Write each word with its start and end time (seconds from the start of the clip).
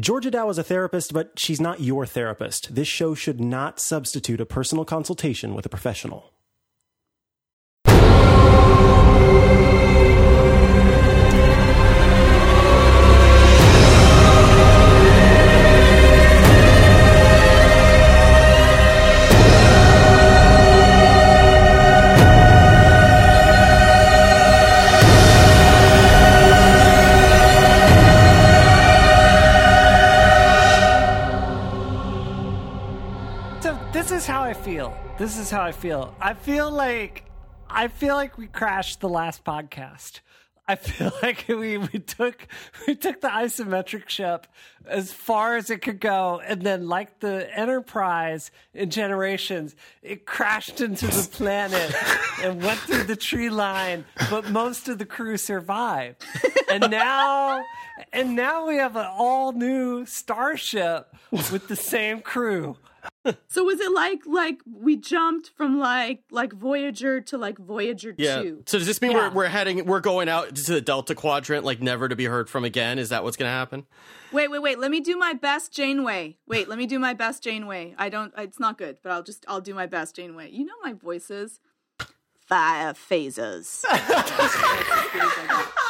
Georgia 0.00 0.30
Dow 0.30 0.48
is 0.48 0.56
a 0.56 0.62
therapist, 0.62 1.12
but 1.12 1.38
she's 1.38 1.60
not 1.60 1.80
your 1.80 2.06
therapist. 2.06 2.74
This 2.74 2.88
show 2.88 3.14
should 3.14 3.38
not 3.42 3.78
substitute 3.78 4.40
a 4.40 4.46
personal 4.46 4.86
consultation 4.86 5.54
with 5.54 5.66
a 5.66 5.68
professional. 5.68 6.32
I 34.52 34.54
feel. 34.54 34.94
This 35.16 35.38
is 35.38 35.50
how 35.50 35.62
I 35.62 35.72
feel. 35.72 36.14
I 36.20 36.34
feel 36.34 36.70
like 36.70 37.24
I 37.70 37.88
feel 37.88 38.16
like 38.16 38.36
we 38.36 38.48
crashed 38.48 39.00
the 39.00 39.08
last 39.08 39.44
podcast. 39.46 40.20
I 40.68 40.74
feel 40.74 41.10
like 41.22 41.46
we, 41.48 41.78
we 41.78 41.98
took 41.98 42.46
we 42.86 42.94
took 42.94 43.22
the 43.22 43.28
isometric 43.28 44.10
ship 44.10 44.46
as 44.84 45.10
far 45.10 45.56
as 45.56 45.70
it 45.70 45.80
could 45.80 46.00
go, 46.00 46.42
and 46.44 46.60
then 46.60 46.86
like 46.86 47.20
the 47.20 47.48
Enterprise 47.58 48.50
in 48.74 48.90
Generations, 48.90 49.74
it 50.02 50.26
crashed 50.26 50.82
into 50.82 51.06
the 51.06 51.26
planet 51.32 51.90
and 52.42 52.62
went 52.62 52.80
through 52.80 53.04
the 53.04 53.16
tree 53.16 53.48
line, 53.48 54.04
but 54.28 54.50
most 54.50 54.86
of 54.86 54.98
the 54.98 55.06
crew 55.06 55.38
survived. 55.38 56.22
And 56.70 56.90
now 56.90 57.64
and 58.12 58.36
now 58.36 58.66
we 58.66 58.76
have 58.76 58.96
an 58.96 59.06
all 59.10 59.52
new 59.52 60.04
starship 60.04 61.16
with 61.30 61.68
the 61.68 61.76
same 61.76 62.20
crew. 62.20 62.76
So 63.48 63.64
was 63.64 63.80
it 63.80 63.92
like 63.92 64.20
like 64.26 64.60
we 64.72 64.96
jumped 64.96 65.50
from 65.56 65.78
like 65.78 66.22
like 66.30 66.52
Voyager 66.52 67.20
to 67.22 67.38
like 67.38 67.58
Voyager 67.58 68.14
Yeah. 68.18 68.42
two? 68.42 68.62
So 68.66 68.78
does 68.78 68.86
this 68.86 69.00
mean 69.00 69.12
Yeah. 69.12 69.28
we're 69.28 69.34
we're 69.34 69.48
heading 69.48 69.84
we're 69.86 70.00
going 70.00 70.28
out 70.28 70.54
to 70.54 70.72
the 70.72 70.80
Delta 70.80 71.14
Quadrant 71.14 71.64
like 71.64 71.80
never 71.82 72.08
to 72.08 72.16
be 72.16 72.24
heard 72.26 72.48
from 72.50 72.64
again? 72.64 72.98
Is 72.98 73.08
that 73.10 73.22
what's 73.24 73.36
going 73.36 73.48
to 73.48 73.52
happen? 73.52 73.86
Wait, 74.32 74.50
wait, 74.50 74.60
wait. 74.60 74.78
Let 74.78 74.90
me 74.90 75.00
do 75.00 75.16
my 75.16 75.32
best 75.34 75.72
Janeway. 75.72 76.36
Wait, 76.46 76.68
let 76.68 76.78
me 76.78 76.86
do 76.86 76.98
my 76.98 77.12
best 77.14 77.42
Janeway. 77.42 77.94
I 77.98 78.08
don't. 78.08 78.32
It's 78.38 78.58
not 78.60 78.78
good, 78.78 78.98
but 79.02 79.12
I'll 79.12 79.22
just 79.22 79.44
I'll 79.48 79.60
do 79.60 79.74
my 79.74 79.86
best 79.86 80.16
Janeway. 80.16 80.50
You 80.50 80.64
know 80.64 80.74
my 80.82 80.92
voices. 80.92 81.60
Fire 82.48 82.92
phasers. 82.92 83.84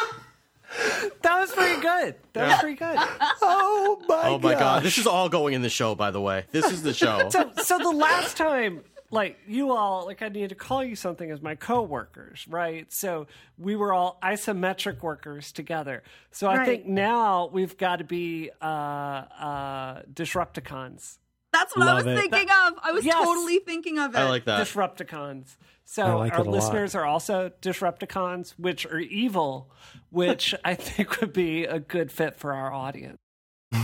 That 1.22 1.38
was 1.40 1.52
pretty 1.52 1.80
good. 1.80 2.14
That 2.32 2.48
was 2.48 2.58
pretty 2.60 2.76
good. 2.76 2.96
Oh 3.42 4.02
my 4.08 4.28
Oh 4.28 4.38
my 4.38 4.54
god, 4.54 4.82
this 4.82 4.98
is 4.98 5.06
all 5.06 5.28
going 5.28 5.54
in 5.54 5.62
the 5.62 5.68
show 5.70 5.94
by 5.94 6.10
the 6.10 6.20
way. 6.20 6.44
This 6.50 6.70
is 6.70 6.82
the 6.82 6.94
show. 6.94 7.28
So, 7.30 7.50
so 7.62 7.78
the 7.78 7.90
last 7.90 8.36
time, 8.36 8.82
like 9.10 9.38
you 9.46 9.72
all, 9.72 10.06
like 10.06 10.22
I 10.22 10.28
need 10.28 10.48
to 10.48 10.54
call 10.54 10.82
you 10.82 10.96
something 10.96 11.30
as 11.30 11.40
my 11.42 11.54
coworkers, 11.54 12.46
right? 12.48 12.90
So 12.92 13.26
we 13.58 13.76
were 13.76 13.92
all 13.92 14.18
isometric 14.22 15.02
workers 15.02 15.52
together. 15.52 16.02
So 16.30 16.48
I 16.48 16.56
Right. 16.58 16.66
think 16.66 16.86
now 16.86 17.50
we've 17.52 17.76
got 17.76 17.96
to 17.96 18.04
be 18.04 18.50
uh, 18.60 18.64
uh, 18.64 20.02
Disrupticons. 20.12 21.18
That's 21.52 21.76
what 21.76 21.86
I 21.86 21.94
was 21.94 22.06
it. 22.06 22.16
thinking 22.18 22.48
of. 22.50 22.74
I 22.82 22.92
was 22.92 23.04
Yes. 23.04 23.14
totally 23.14 23.58
thinking 23.58 23.98
of 23.98 24.14
it. 24.14 24.18
I 24.18 24.28
like 24.28 24.46
that. 24.46 24.66
Disrupticons. 24.66 25.56
So 25.84 26.18
like 26.18 26.32
our 26.32 26.40
it 26.40 26.46
a 26.46 26.50
lot. 26.50 26.54
listeners 26.54 26.94
are 26.94 27.04
also 27.04 27.50
Disrupticons, 27.60 28.52
which 28.58 28.86
are 28.86 28.98
evil, 28.98 29.70
which 30.10 30.54
I 30.64 30.74
think 30.74 31.20
would 31.20 31.32
be 31.32 31.64
a 31.64 31.78
good 31.78 32.10
fit 32.10 32.36
for 32.36 32.54
our 32.54 32.72
audience. 32.72 33.18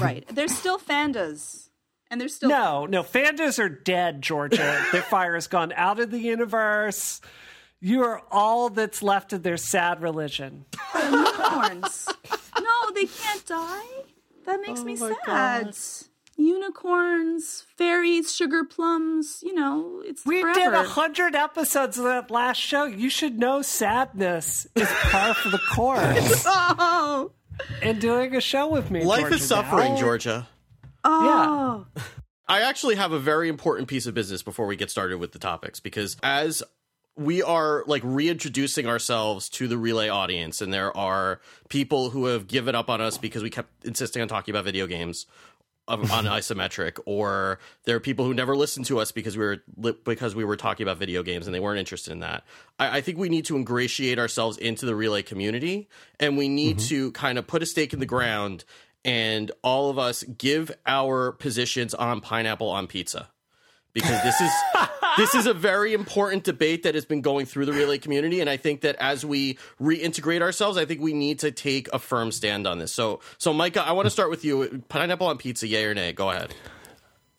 right. 0.00 0.24
There's 0.32 0.56
still 0.56 0.78
Fandas, 0.78 1.68
and 2.10 2.20
there's 2.20 2.34
still 2.34 2.48
No, 2.48 2.86
no, 2.86 3.02
Fandas 3.02 3.58
are 3.58 3.68
dead, 3.68 4.22
Georgia. 4.22 4.82
their 4.92 5.02
fire 5.02 5.34
has 5.34 5.46
gone 5.46 5.72
out 5.76 6.00
of 6.00 6.10
the 6.10 6.18
universe. 6.20 7.20
You 7.80 8.02
are 8.04 8.22
all 8.30 8.70
that's 8.70 9.02
left 9.02 9.32
of 9.34 9.42
their 9.42 9.56
sad 9.58 10.00
religion. 10.02 10.64
unicorns. 10.94 12.08
no, 12.58 12.90
they 12.94 13.04
can't 13.06 13.46
die. 13.46 13.84
That 14.46 14.60
makes 14.62 14.80
oh 14.80 14.84
me 14.84 14.96
sad. 14.96 15.76
Unicorns, 16.38 17.64
fairies, 17.76 18.34
sugar 18.34 18.64
plums. 18.64 19.40
You 19.42 19.54
know, 19.54 20.02
it's 20.04 20.24
We 20.24 20.40
forever. 20.40 20.58
did 20.60 20.72
a 20.74 20.82
hundred 20.84 21.34
episodes 21.34 21.98
of 21.98 22.04
that 22.04 22.30
last 22.30 22.58
show. 22.58 22.84
You 22.84 23.10
should 23.10 23.38
know 23.38 23.62
sadness 23.62 24.66
is 24.74 24.88
par 24.88 25.34
for 25.34 25.50
the 25.50 25.58
course. 25.70 26.46
Oh, 26.80 27.32
and 27.82 28.00
doing 28.00 28.36
a 28.36 28.40
show 28.40 28.68
with 28.68 28.88
me, 28.90 29.02
Life 29.04 29.20
Georgia 29.20 29.34
is 29.34 29.46
suffering, 29.46 29.94
Dow. 29.94 30.00
Georgia. 30.00 30.48
oh. 31.04 31.86
I 32.50 32.60
actually 32.62 32.94
have 32.94 33.12
a 33.12 33.18
very 33.18 33.48
important 33.48 33.88
piece 33.88 34.06
of 34.06 34.14
business 34.14 34.42
before 34.42 34.66
we 34.66 34.76
get 34.76 34.90
started 34.90 35.18
with 35.18 35.32
the 35.32 35.38
topics 35.38 35.80
because 35.80 36.16
as 36.22 36.62
we 37.16 37.42
are 37.42 37.82
like 37.86 38.00
reintroducing 38.04 38.86
ourselves 38.86 39.48
to 39.50 39.66
the 39.68 39.76
relay 39.76 40.08
audience 40.08 40.62
and 40.62 40.72
there 40.72 40.96
are 40.96 41.40
people 41.68 42.10
who 42.10 42.26
have 42.26 42.46
given 42.46 42.74
up 42.76 42.88
on 42.88 43.00
us 43.00 43.18
because 43.18 43.42
we 43.42 43.50
kept 43.50 43.84
insisting 43.84 44.22
on 44.22 44.28
talking 44.28 44.52
about 44.54 44.64
video 44.64 44.86
games 44.86 45.26
of- 45.26 45.57
on 45.88 46.24
isometric 46.24 47.00
or 47.06 47.58
there 47.84 47.96
are 47.96 48.00
people 48.00 48.24
who 48.24 48.34
never 48.34 48.54
listened 48.54 48.86
to 48.86 49.00
us 49.00 49.10
because 49.10 49.36
we 49.36 49.44
were 49.44 49.92
because 50.04 50.34
we 50.34 50.44
were 50.44 50.56
talking 50.56 50.84
about 50.84 50.98
video 50.98 51.22
games 51.22 51.46
and 51.46 51.54
they 51.54 51.60
weren't 51.60 51.78
interested 51.78 52.12
in 52.12 52.20
that. 52.20 52.44
I, 52.78 52.98
I 52.98 53.00
think 53.00 53.18
we 53.18 53.28
need 53.28 53.46
to 53.46 53.56
ingratiate 53.56 54.18
ourselves 54.18 54.58
into 54.58 54.86
the 54.86 54.94
relay 54.94 55.22
community 55.22 55.88
and 56.20 56.36
we 56.36 56.48
need 56.48 56.76
mm-hmm. 56.76 56.88
to 56.88 57.12
kind 57.12 57.38
of 57.38 57.46
put 57.46 57.62
a 57.62 57.66
stake 57.66 57.92
in 57.92 58.00
the 58.00 58.06
ground 58.06 58.64
and 59.04 59.50
all 59.62 59.90
of 59.90 59.98
us 59.98 60.22
give 60.24 60.70
our 60.86 61.32
positions 61.32 61.94
on 61.94 62.20
pineapple 62.20 62.68
on 62.68 62.86
pizza 62.86 63.28
because 63.92 64.22
this 64.22 64.40
is 64.40 64.50
this 65.16 65.34
is 65.34 65.46
a 65.46 65.54
very 65.54 65.92
important 65.94 66.44
debate 66.44 66.82
that 66.84 66.94
has 66.94 67.04
been 67.04 67.20
going 67.20 67.46
through 67.46 67.66
the 67.66 67.72
relay 67.72 67.98
community 67.98 68.40
and 68.40 68.48
i 68.50 68.56
think 68.56 68.82
that 68.82 68.94
as 68.96 69.24
we 69.24 69.58
reintegrate 69.80 70.42
ourselves 70.42 70.76
i 70.78 70.84
think 70.84 71.00
we 71.00 71.12
need 71.12 71.38
to 71.40 71.50
take 71.50 71.88
a 71.92 71.98
firm 71.98 72.30
stand 72.30 72.66
on 72.66 72.78
this 72.78 72.92
so 72.92 73.20
so 73.38 73.52
micah 73.52 73.82
i 73.82 73.92
want 73.92 74.06
to 74.06 74.10
start 74.10 74.30
with 74.30 74.44
you 74.44 74.82
pineapple 74.88 75.26
on 75.26 75.38
pizza 75.38 75.66
yay 75.66 75.84
or 75.84 75.94
nay 75.94 76.12
go 76.12 76.30
ahead 76.30 76.54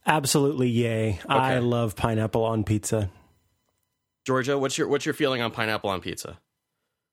Absolutely, 0.05 0.69
yay! 0.69 1.19
I 1.27 1.59
love 1.59 1.95
pineapple 1.95 2.43
on 2.43 2.63
pizza. 2.63 3.11
georgia 4.25 4.57
what's 4.57 4.77
your 4.77 4.87
what's 4.87 5.05
your 5.05 5.13
feeling 5.13 5.41
on 5.41 5.51
pineapple 5.51 5.89
on 5.89 6.01
pizza 6.01 6.39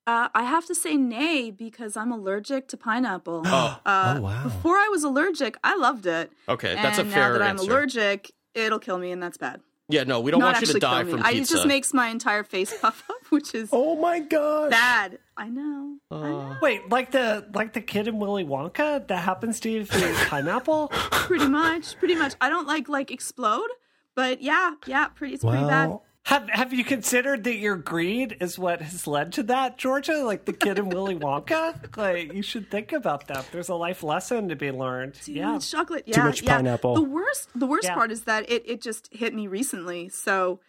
Uh, 0.07 0.29
I 0.35 0.45
have 0.45 0.65
to 0.67 0.75
say 0.75 0.97
nay 0.97 1.51
because 1.51 1.97
I'm 1.97 2.13
allergic 2.13 2.69
to 2.69 2.77
pineapple. 2.77 3.43
Oh. 3.47 3.81
Uh, 3.85 4.15
Oh, 4.17 4.21
wow. 4.23 4.45
Before 4.45 4.77
I 4.77 4.89
was 4.89 5.03
allergic, 5.03 5.57
I 5.65 5.75
loved 5.77 6.07
it. 6.07 6.31
Okay, 6.49 6.75
that's 6.77 6.99
a 6.99 7.01
and 7.03 7.11
fair 7.13 7.27
now 7.27 7.33
that 7.33 7.43
I'm 7.43 7.59
answer. 7.59 7.69
allergic, 7.71 8.31
it'll 8.57 8.79
kill 8.79 8.99
me, 8.99 9.13
and 9.13 9.23
that's 9.23 9.37
bad. 9.39 9.61
yeah 9.89 10.03
no 10.05 10.19
we 10.21 10.31
don't 10.33 10.41
Not 10.41 10.55
want 10.55 10.61
you 10.61 10.67
to 10.67 10.71
actually 10.73 10.81
die 10.81 11.03
kill 11.03 11.11
from 11.13 11.21
me. 11.21 11.27
I, 11.27 11.31
it 11.41 11.49
just 11.49 11.67
makes 11.67 11.95
my 11.95 12.09
entire 12.09 12.43
face 12.45 12.77
puff 12.81 13.05
up, 13.09 13.17
which 13.31 13.55
is 13.55 13.69
Oh 13.73 13.95
my 13.97 14.19
god, 14.21 14.71
bad. 14.71 15.19
I 15.37 15.49
know. 15.49 15.99
Uh. 16.11 16.15
I 16.17 16.29
know. 16.31 16.57
Wait, 16.63 16.89
like 16.89 17.11
the 17.13 17.47
like 17.55 17.73
the 17.75 17.81
kid 17.83 18.09
in 18.09 18.19
Willy 18.19 18.45
Wonka 18.45 19.07
that 19.07 19.19
happens 19.19 19.61
to 19.61 19.71
you 19.71 19.81
if 19.83 19.95
you 19.95 20.09
eat 20.09 20.17
pineapple? 20.29 20.89
Pretty 21.29 21.47
much. 21.49 21.97
Pretty 21.99 22.15
much. 22.15 22.35
I 22.41 22.49
don't 22.49 22.67
like 22.67 22.89
like 22.89 23.11
explode, 23.11 23.69
but 24.15 24.41
yeah, 24.43 24.73
yeah. 24.87 25.09
Pretty. 25.09 25.35
It's 25.35 25.45
pretty 25.45 25.65
bad. 25.67 25.99
Well, 26.29 26.41
Have 26.41 26.51
Have 26.51 26.73
you 26.73 26.85
considered 26.85 27.45
that 27.45 27.57
your 27.57 27.77
greed 27.77 28.37
is 28.41 28.59
what 28.59 28.81
has 28.83 29.07
led 29.07 29.33
to 29.35 29.43
that, 29.45 29.79
Georgia? 29.79 30.19
Like 30.25 30.45
the 30.45 30.53
kid 30.53 30.79
in 30.79 30.89
Willy 30.89 31.17
Wonka? 31.17 31.97
Like 31.97 32.33
you 32.33 32.43
should 32.43 32.71
think 32.71 32.93
about 32.93 33.29
that. 33.29 33.47
There's 33.53 33.69
a 33.69 33.75
life 33.75 34.03
lesson 34.03 34.49
to 34.49 34.57
be 34.57 34.71
learned. 34.71 35.15
Too 35.15 35.33
yeah. 35.33 35.53
much 35.53 35.71
chocolate. 35.71 36.05
Yeah, 36.07 36.17
Too 36.17 36.23
much 36.25 36.43
yeah. 36.43 36.57
pineapple. 36.57 36.95
The 36.95 37.03
worst, 37.03 37.49
the 37.55 37.67
worst 37.67 37.85
Yeah. 37.85 37.95
part 37.95 38.11
is 38.11 38.25
that 38.25 38.51
it, 38.51 38.63
it 38.67 38.81
just 38.81 39.09
hit 39.13 39.35
me 39.35 39.47
recently. 39.47 40.09
So 40.09 40.61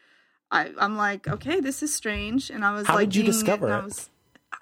I, 0.51 0.71
I'm 0.77 0.95
like, 0.95 1.27
okay, 1.27 1.59
this 1.59 1.83
is 1.83 1.93
strange. 1.93 2.49
And 2.49 2.63
I 2.63 2.73
was 2.73 2.87
How 2.87 2.95
like, 2.95 3.09
did 3.09 3.17
you 3.17 3.23
discover 3.23 3.65
and 3.67 3.75
I 3.75 3.79
it? 3.79 3.83
was, 3.83 4.09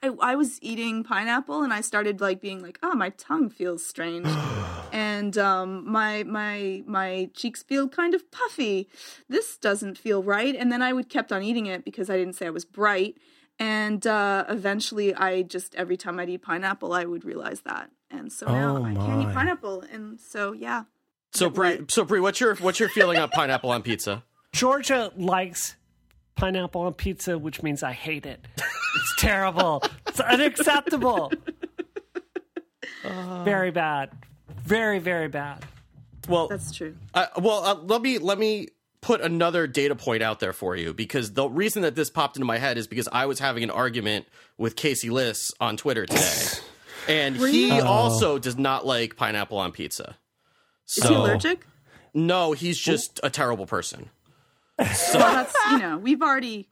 I, 0.01 0.31
I 0.31 0.35
was 0.35 0.59
eating 0.61 1.03
pineapple, 1.03 1.61
and 1.61 1.72
I 1.72 1.81
started 1.81 2.22
like 2.22 2.41
being 2.41 2.61
like, 2.61 2.79
oh, 2.81 2.95
my 2.95 3.09
tongue 3.09 3.50
feels 3.50 3.85
strange, 3.85 4.25
and 4.95 5.38
um, 5.38 5.89
my 5.91 6.23
my 6.23 6.81
my 6.87 7.29
cheeks 7.34 7.61
feel 7.64 7.87
kind 7.90 8.14
of 8.16 8.31
puffy. 8.31 8.90
This 9.29 9.58
doesn't 9.58 9.97
feel 9.97 10.23
right. 10.23 10.55
And 10.55 10.72
then 10.72 10.81
I 10.81 10.93
would 10.93 11.09
kept 11.09 11.31
on 11.31 11.43
eating 11.43 11.66
it 11.66 11.84
because 11.84 12.09
I 12.09 12.16
didn't 12.17 12.34
say 12.34 12.47
I 12.47 12.49
was 12.52 12.66
bright. 12.66 13.17
And 13.59 14.05
uh, 14.08 14.46
eventually, 14.49 15.14
I 15.14 15.41
just 15.43 15.75
every 15.75 15.97
time 15.97 16.20
I'd 16.20 16.29
eat 16.29 16.41
pineapple, 16.41 16.93
I 16.93 17.05
would 17.05 17.23
realize 17.25 17.61
that. 17.61 17.90
And 18.09 18.31
so 18.31 18.46
now 18.47 18.78
Oh, 18.78 18.84
I 18.84 18.93
can't 18.93 19.22
eat 19.23 19.34
pineapple. 19.34 19.84
And 19.91 20.20
so 20.20 20.53
yeah, 20.53 20.84
so 21.34 21.49
Brie, 21.49 21.70
Right. 21.70 21.91
so 21.91 22.03
Brie, 22.05 22.20
what's 22.22 22.40
your 22.40 22.55
what's 22.55 22.79
your 22.79 22.90
feeling 22.90 23.17
on 23.17 23.29
pineapple 23.29 23.72
on 23.72 23.81
pizza 23.81 24.23
Georgia 24.53 25.11
likes 25.17 25.75
pineapple 26.35 26.81
on 26.81 26.93
pizza, 26.93 27.37
which 27.37 27.61
means 27.64 27.84
I 27.84 27.91
hate 27.93 28.25
it. 28.25 28.46
It's 28.58 29.16
terrible. 29.20 29.84
It's 30.08 30.20
unacceptable. 30.22 31.31
Very 33.43 33.72
bad. 33.72 34.11
Very, 34.64 35.00
very 35.00 35.28
bad. 35.28 35.66
well 36.28 36.47
that's 36.47 36.72
true. 36.72 36.96
Uh, 37.14 37.28
well, 37.38 37.64
uh, 37.64 37.76
let 37.76 38.02
me 38.02 38.18
let 38.18 38.38
me 38.40 38.70
put 39.02 39.22
another 39.22 39.68
data 39.68 39.96
point 39.96 40.24
out 40.24 40.40
there 40.40 40.53
for 40.53 40.76
you 40.76 40.94
because 40.94 41.34
the 41.34 41.47
reason 41.47 41.84
that 41.84 41.96
this 41.96 42.09
popped 42.09 42.38
into 42.38 42.46
my 42.46 42.58
head 42.58 42.78
is 42.78 42.88
because 42.88 43.08
I 43.12 43.28
was 43.28 43.38
having 43.40 43.64
an 43.64 43.70
argument 43.70 44.26
with 44.58 44.76
Casey 44.76 45.09
Liss 45.12 45.52
on 45.59 45.78
Twitter 45.78 46.06
today, 46.08 46.44
and 47.08 47.36
he 47.36 47.72
also 47.82 48.40
does 48.40 48.58
not 48.58 48.86
like 48.86 49.16
pineapple 49.16 49.58
on 49.59 49.72
pizza. 49.72 50.16
Is 50.88 51.03
he 51.03 51.14
allergic? 51.14 51.66
No, 52.14 52.53
he's 52.53 52.80
just 52.80 53.20
a 53.24 53.30
terrible 53.30 53.66
person. 53.66 54.09
Well, 54.80 54.88
that's 55.14 55.56
you 55.72 55.78
know 55.80 55.97
we've 55.97 56.22
already 56.22 56.68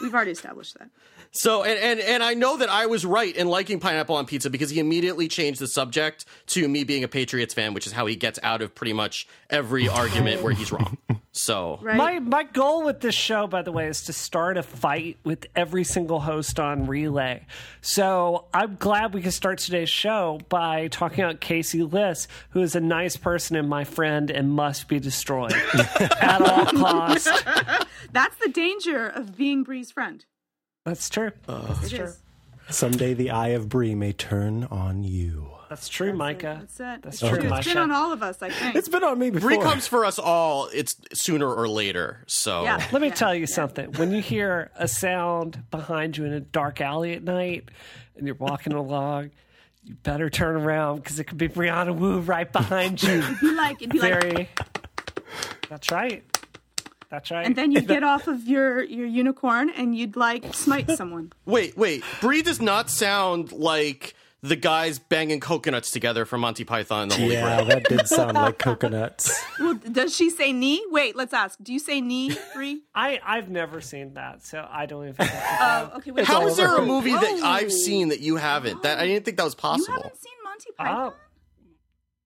we've 0.00 0.14
already 0.14 0.30
established 0.30 0.78
that. 0.78 0.88
So 1.32 1.62
and, 1.62 1.78
and 1.78 2.00
and 2.00 2.22
I 2.22 2.34
know 2.34 2.56
that 2.56 2.68
I 2.68 2.86
was 2.86 3.04
right 3.04 3.34
in 3.34 3.48
liking 3.48 3.80
pineapple 3.80 4.16
on 4.16 4.26
pizza 4.26 4.50
because 4.50 4.70
he 4.70 4.80
immediately 4.80 5.28
changed 5.28 5.60
the 5.60 5.68
subject 5.68 6.24
to 6.48 6.66
me 6.68 6.84
being 6.84 7.04
a 7.04 7.08
Patriots 7.08 7.54
fan, 7.54 7.74
which 7.74 7.86
is 7.86 7.92
how 7.92 8.06
he 8.06 8.16
gets 8.16 8.38
out 8.42 8.62
of 8.62 8.74
pretty 8.74 8.92
much 8.92 9.28
every 9.50 9.88
argument 9.88 10.42
where 10.42 10.52
he's 10.52 10.72
wrong. 10.72 10.98
So 11.32 11.78
Right? 11.82 11.96
My 11.96 12.18
my 12.18 12.42
goal 12.42 12.84
with 12.84 13.00
this 13.00 13.14
show, 13.14 13.46
by 13.46 13.62
the 13.62 13.70
way, 13.70 13.86
is 13.86 14.04
to 14.04 14.12
start 14.12 14.56
a 14.56 14.62
fight 14.62 15.18
with 15.22 15.46
every 15.54 15.84
single 15.84 16.18
host 16.18 16.58
on 16.58 16.86
Relay. 16.86 17.46
So 17.80 18.46
I'm 18.52 18.74
glad 18.74 19.14
we 19.14 19.22
can 19.22 19.30
start 19.30 19.58
today's 19.58 19.88
show 19.88 20.40
by 20.48 20.88
talking 20.88 21.22
about 21.22 21.40
Casey 21.40 21.82
Liss, 21.82 22.26
who 22.50 22.60
is 22.60 22.74
a 22.74 22.80
nice 22.80 23.16
person 23.16 23.54
and 23.54 23.68
my 23.68 23.84
friend 23.84 24.30
and 24.30 24.50
must 24.50 24.88
be 24.88 24.98
destroyed 24.98 25.52
at 26.20 26.42
all 26.42 26.66
costs. 26.66 27.30
That's 28.12 28.36
the 28.38 28.48
danger 28.48 29.06
of 29.06 29.36
being 29.36 29.62
Bree's 29.62 29.92
friend. 29.92 30.24
That's 30.88 31.08
true. 31.10 31.32
That's 31.46 31.90
true. 31.90 32.12
Someday 32.70 33.14
the 33.14 33.30
eye 33.30 33.48
of 33.48 33.68
Bree 33.68 33.94
may 33.94 34.12
turn 34.12 34.64
on 34.64 35.04
you. 35.04 35.50
That's 35.68 35.88
true, 35.88 36.14
Micah. 36.14 36.56
That's 36.60 36.80
it. 36.80 37.02
That's 37.02 37.06
It's 37.06 37.28
true, 37.28 37.38
It's 37.40 37.50
Masha. 37.50 37.68
been 37.70 37.78
on 37.78 37.92
all 37.92 38.10
of 38.12 38.22
us, 38.22 38.40
I 38.40 38.48
think. 38.48 38.74
It's 38.74 38.88
been 38.88 39.04
on 39.04 39.18
me 39.18 39.28
before. 39.28 39.50
Bree 39.50 39.58
comes 39.58 39.86
for 39.86 40.06
us 40.06 40.18
all. 40.18 40.68
It's 40.72 40.96
sooner 41.12 41.46
or 41.46 41.68
later. 41.68 42.24
So 42.26 42.62
yeah. 42.62 42.86
Let 42.90 43.02
me 43.02 43.08
yeah, 43.08 43.14
tell 43.14 43.34
you 43.34 43.40
yeah. 43.42 43.46
something. 43.54 43.92
When 43.92 44.10
you 44.10 44.22
hear 44.22 44.70
a 44.76 44.88
sound 44.88 45.62
behind 45.70 46.16
you 46.16 46.24
in 46.24 46.32
a 46.32 46.40
dark 46.40 46.80
alley 46.80 47.12
at 47.12 47.22
night 47.22 47.68
and 48.16 48.26
you're 48.26 48.36
walking 48.36 48.72
along, 48.72 49.30
you 49.84 49.94
better 49.96 50.30
turn 50.30 50.56
around 50.56 50.96
because 50.96 51.18
it 51.20 51.24
could 51.24 51.38
be 51.38 51.48
Brianna 51.48 51.94
Wu 51.94 52.20
right 52.20 52.50
behind 52.50 53.02
you. 53.02 53.18
It'd 53.18 53.40
be 53.40 53.52
like 53.52 53.82
it'd 53.82 53.90
be 53.92 53.98
like, 53.98 54.48
That's 55.68 55.90
right. 55.90 56.24
That's 57.10 57.30
right. 57.30 57.46
and 57.46 57.56
then 57.56 57.72
you'd 57.72 57.86
get 57.96 58.02
off 58.02 58.26
of 58.28 58.46
your 58.46 58.82
your 58.84 59.06
unicorn 59.06 59.70
and 59.70 59.96
you'd 59.96 60.16
like 60.16 60.54
smite 60.54 60.90
someone. 60.90 61.32
wait, 61.46 61.76
wait. 61.76 62.04
Bree 62.20 62.42
does 62.42 62.60
not 62.60 62.90
sound 62.90 63.52
like 63.52 64.14
the 64.40 64.54
guys 64.54 65.00
banging 65.00 65.40
coconuts 65.40 65.90
together 65.90 66.24
from 66.24 66.42
Monty 66.42 66.62
Python 66.62 67.02
and 67.02 67.10
the 67.10 67.16
Holy 67.16 67.32
Yeah, 67.32 67.56
Grail. 67.56 67.66
that 67.66 67.84
did 67.88 68.06
sound 68.16 68.34
like 68.34 68.56
coconuts. 68.58 69.36
Well, 69.58 69.74
does 69.74 70.14
she 70.14 70.30
say 70.30 70.52
knee? 70.52 70.80
Wait, 70.90 71.16
let's 71.16 71.32
ask. 71.34 71.58
Do 71.60 71.72
you 71.72 71.80
say 71.80 72.00
knee, 72.00 72.36
Bree? 72.54 72.82
I, 72.94 73.18
I've 73.24 73.48
never 73.48 73.80
seen 73.80 74.14
that, 74.14 74.44
so 74.44 74.64
I 74.70 74.86
don't 74.86 75.08
even. 75.08 75.26
Oh, 75.28 75.92
okay. 75.96 76.12
Wait, 76.12 76.24
How 76.24 76.46
wait, 76.46 76.56
there 76.56 76.76
a 76.76 76.86
movie 76.86 77.10
that 77.12 77.22
Whoa. 77.40 77.42
I've 77.42 77.72
seen 77.72 78.10
that 78.10 78.20
you 78.20 78.36
haven't? 78.36 78.84
That 78.84 78.98
I 79.00 79.06
didn't 79.08 79.24
think 79.24 79.38
that 79.38 79.44
was 79.44 79.56
possible. 79.56 79.88
You 79.96 80.02
haven't 80.02 80.16
seen 80.18 80.32
Monty 80.44 80.70
Python? 80.76 81.12
Oh. 81.12 81.14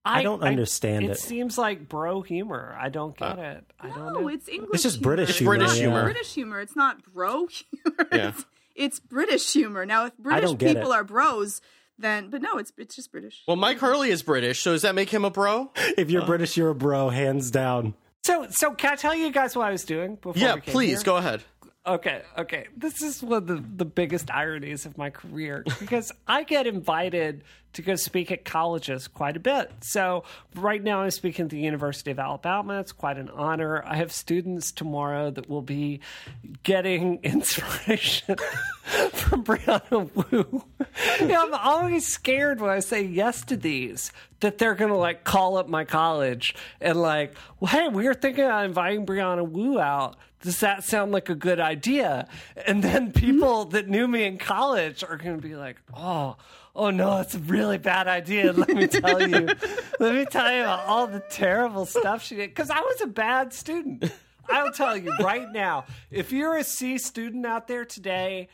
I 0.05 0.23
don't 0.23 0.43
understand 0.43 1.05
it. 1.05 1.11
it. 1.11 1.19
seems 1.19 1.57
like 1.57 1.87
bro 1.87 2.21
humor. 2.21 2.77
I 2.79 2.89
don't 2.89 3.15
get 3.17 3.39
uh, 3.39 3.41
it. 3.41 3.65
I 3.79 3.87
don't 3.87 4.13
no, 4.13 4.19
know. 4.21 4.27
it's 4.27 4.49
English. 4.49 4.71
It's 4.73 4.83
just 4.83 4.97
humor. 4.97 5.15
British 5.15 5.29
It's 5.29 5.37
humor. 5.39 5.57
British 5.57 5.75
yeah. 5.75 5.81
humor. 5.81 6.03
British 6.03 6.33
humor. 6.33 6.59
It's 6.59 6.75
not 6.75 7.03
bro 7.13 7.47
humor. 7.47 8.07
Yeah. 8.11 8.29
It's, 8.29 8.45
it's 8.75 8.99
British 8.99 9.53
humor. 9.53 9.85
Now, 9.85 10.07
if 10.07 10.17
British 10.17 10.51
people 10.51 10.91
it. 10.91 10.95
are 10.95 11.03
bros, 11.03 11.61
then 11.97 12.29
but 12.29 12.41
no, 12.41 12.57
it's 12.57 12.73
it's 12.77 12.95
just 12.95 13.11
British. 13.11 13.43
well, 13.47 13.55
Mike 13.55 13.79
Hurley 13.79 14.09
is 14.09 14.23
British, 14.23 14.61
so 14.61 14.71
does 14.71 14.81
that 14.81 14.95
make 14.95 15.09
him 15.09 15.25
a 15.25 15.29
bro? 15.29 15.71
If 15.97 16.09
you're 16.09 16.23
uh. 16.23 16.25
British, 16.25 16.57
you're 16.57 16.69
a 16.69 16.75
bro, 16.75 17.09
hands 17.09 17.51
down. 17.51 17.93
So, 18.23 18.47
so 18.49 18.71
can 18.71 18.93
I 18.93 18.95
tell 18.95 19.13
you 19.13 19.31
guys 19.31 19.55
what 19.55 19.67
I 19.67 19.71
was 19.71 19.83
doing 19.83 20.15
before? 20.15 20.33
Yeah, 20.37 20.55
we 20.55 20.61
came 20.61 20.71
please 20.71 20.99
here? 20.99 21.05
go 21.05 21.17
ahead. 21.17 21.43
Okay, 21.85 22.21
okay. 22.37 22.67
This 22.77 23.01
is 23.01 23.21
one 23.21 23.39
of 23.39 23.47
the, 23.47 23.63
the 23.75 23.85
biggest 23.85 24.31
ironies 24.31 24.85
of 24.85 24.97
my 24.97 25.09
career 25.09 25.65
because 25.81 26.13
I 26.25 26.43
get 26.43 26.65
invited 26.65 27.43
to 27.73 27.81
go 27.81 27.95
speak 27.95 28.31
at 28.31 28.45
colleges 28.45 29.09
quite 29.09 29.35
a 29.35 29.39
bit. 29.39 29.69
So, 29.81 30.23
right 30.55 30.81
now 30.81 31.01
I'm 31.01 31.11
speaking 31.11 31.45
at 31.45 31.51
the 31.51 31.59
University 31.59 32.11
of 32.11 32.19
Alabama. 32.19 32.79
It's 32.79 32.93
quite 32.93 33.17
an 33.17 33.29
honor. 33.29 33.83
I 33.83 33.95
have 33.95 34.13
students 34.13 34.71
tomorrow 34.71 35.29
that 35.31 35.49
will 35.49 35.61
be 35.61 35.99
getting 36.61 37.19
inspiration 37.23 38.37
from 39.11 39.43
Brianna 39.43 40.09
Wu. 40.31 40.63
You 41.19 41.27
know, 41.27 41.47
I'm 41.47 41.53
always 41.53 42.07
scared 42.07 42.61
when 42.61 42.69
I 42.69 42.79
say 42.79 43.03
yes 43.03 43.43
to 43.45 43.57
these 43.57 44.13
that 44.39 44.57
they're 44.57 44.75
going 44.75 44.91
to 44.91 44.97
like 44.97 45.25
call 45.25 45.57
up 45.57 45.67
my 45.67 45.83
college 45.83 46.55
and 46.79 47.01
like, 47.01 47.35
well, 47.59 47.71
hey, 47.71 47.89
we 47.89 48.05
were 48.05 48.13
thinking 48.13 48.45
about 48.45 48.63
inviting 48.65 49.05
Brianna 49.05 49.45
Wu 49.45 49.79
out 49.79 50.15
does 50.43 50.59
that 50.59 50.83
sound 50.83 51.13
like 51.13 51.29
a 51.29 51.35
good 51.35 51.59
idea? 51.59 52.27
And 52.67 52.83
then 52.83 53.11
mm-hmm. 53.11 53.19
people 53.19 53.65
that 53.65 53.87
knew 53.87 54.07
me 54.07 54.25
in 54.25 54.37
college 54.37 55.03
are 55.03 55.15
going 55.15 55.37
to 55.37 55.41
be 55.41 55.55
like, 55.55 55.77
oh, 55.95 56.35
oh 56.75 56.89
no, 56.89 57.19
it's 57.21 57.33
a 57.33 57.39
really 57.39 57.77
bad 57.77 58.07
idea. 58.09 58.51
Let 58.51 58.69
me 58.69 58.87
tell 58.87 59.21
you, 59.21 59.47
let 59.99 60.13
me 60.13 60.25
tell 60.25 60.53
you 60.53 60.61
about 60.61 60.85
all 60.85 61.07
the 61.07 61.21
terrible 61.21 61.85
stuff 61.85 62.23
she 62.23 62.35
did. 62.35 62.49
Because 62.49 62.69
I 62.69 62.81
was 62.81 63.01
a 63.01 63.07
bad 63.07 63.53
student. 63.53 64.11
I'll 64.49 64.73
tell 64.73 64.97
you 64.97 65.13
right 65.21 65.49
now, 65.49 65.85
if 66.11 66.33
you're 66.33 66.57
a 66.57 66.63
C 66.65 66.97
student 66.97 67.45
out 67.45 67.69
there 67.69 67.85
today, 67.85 68.49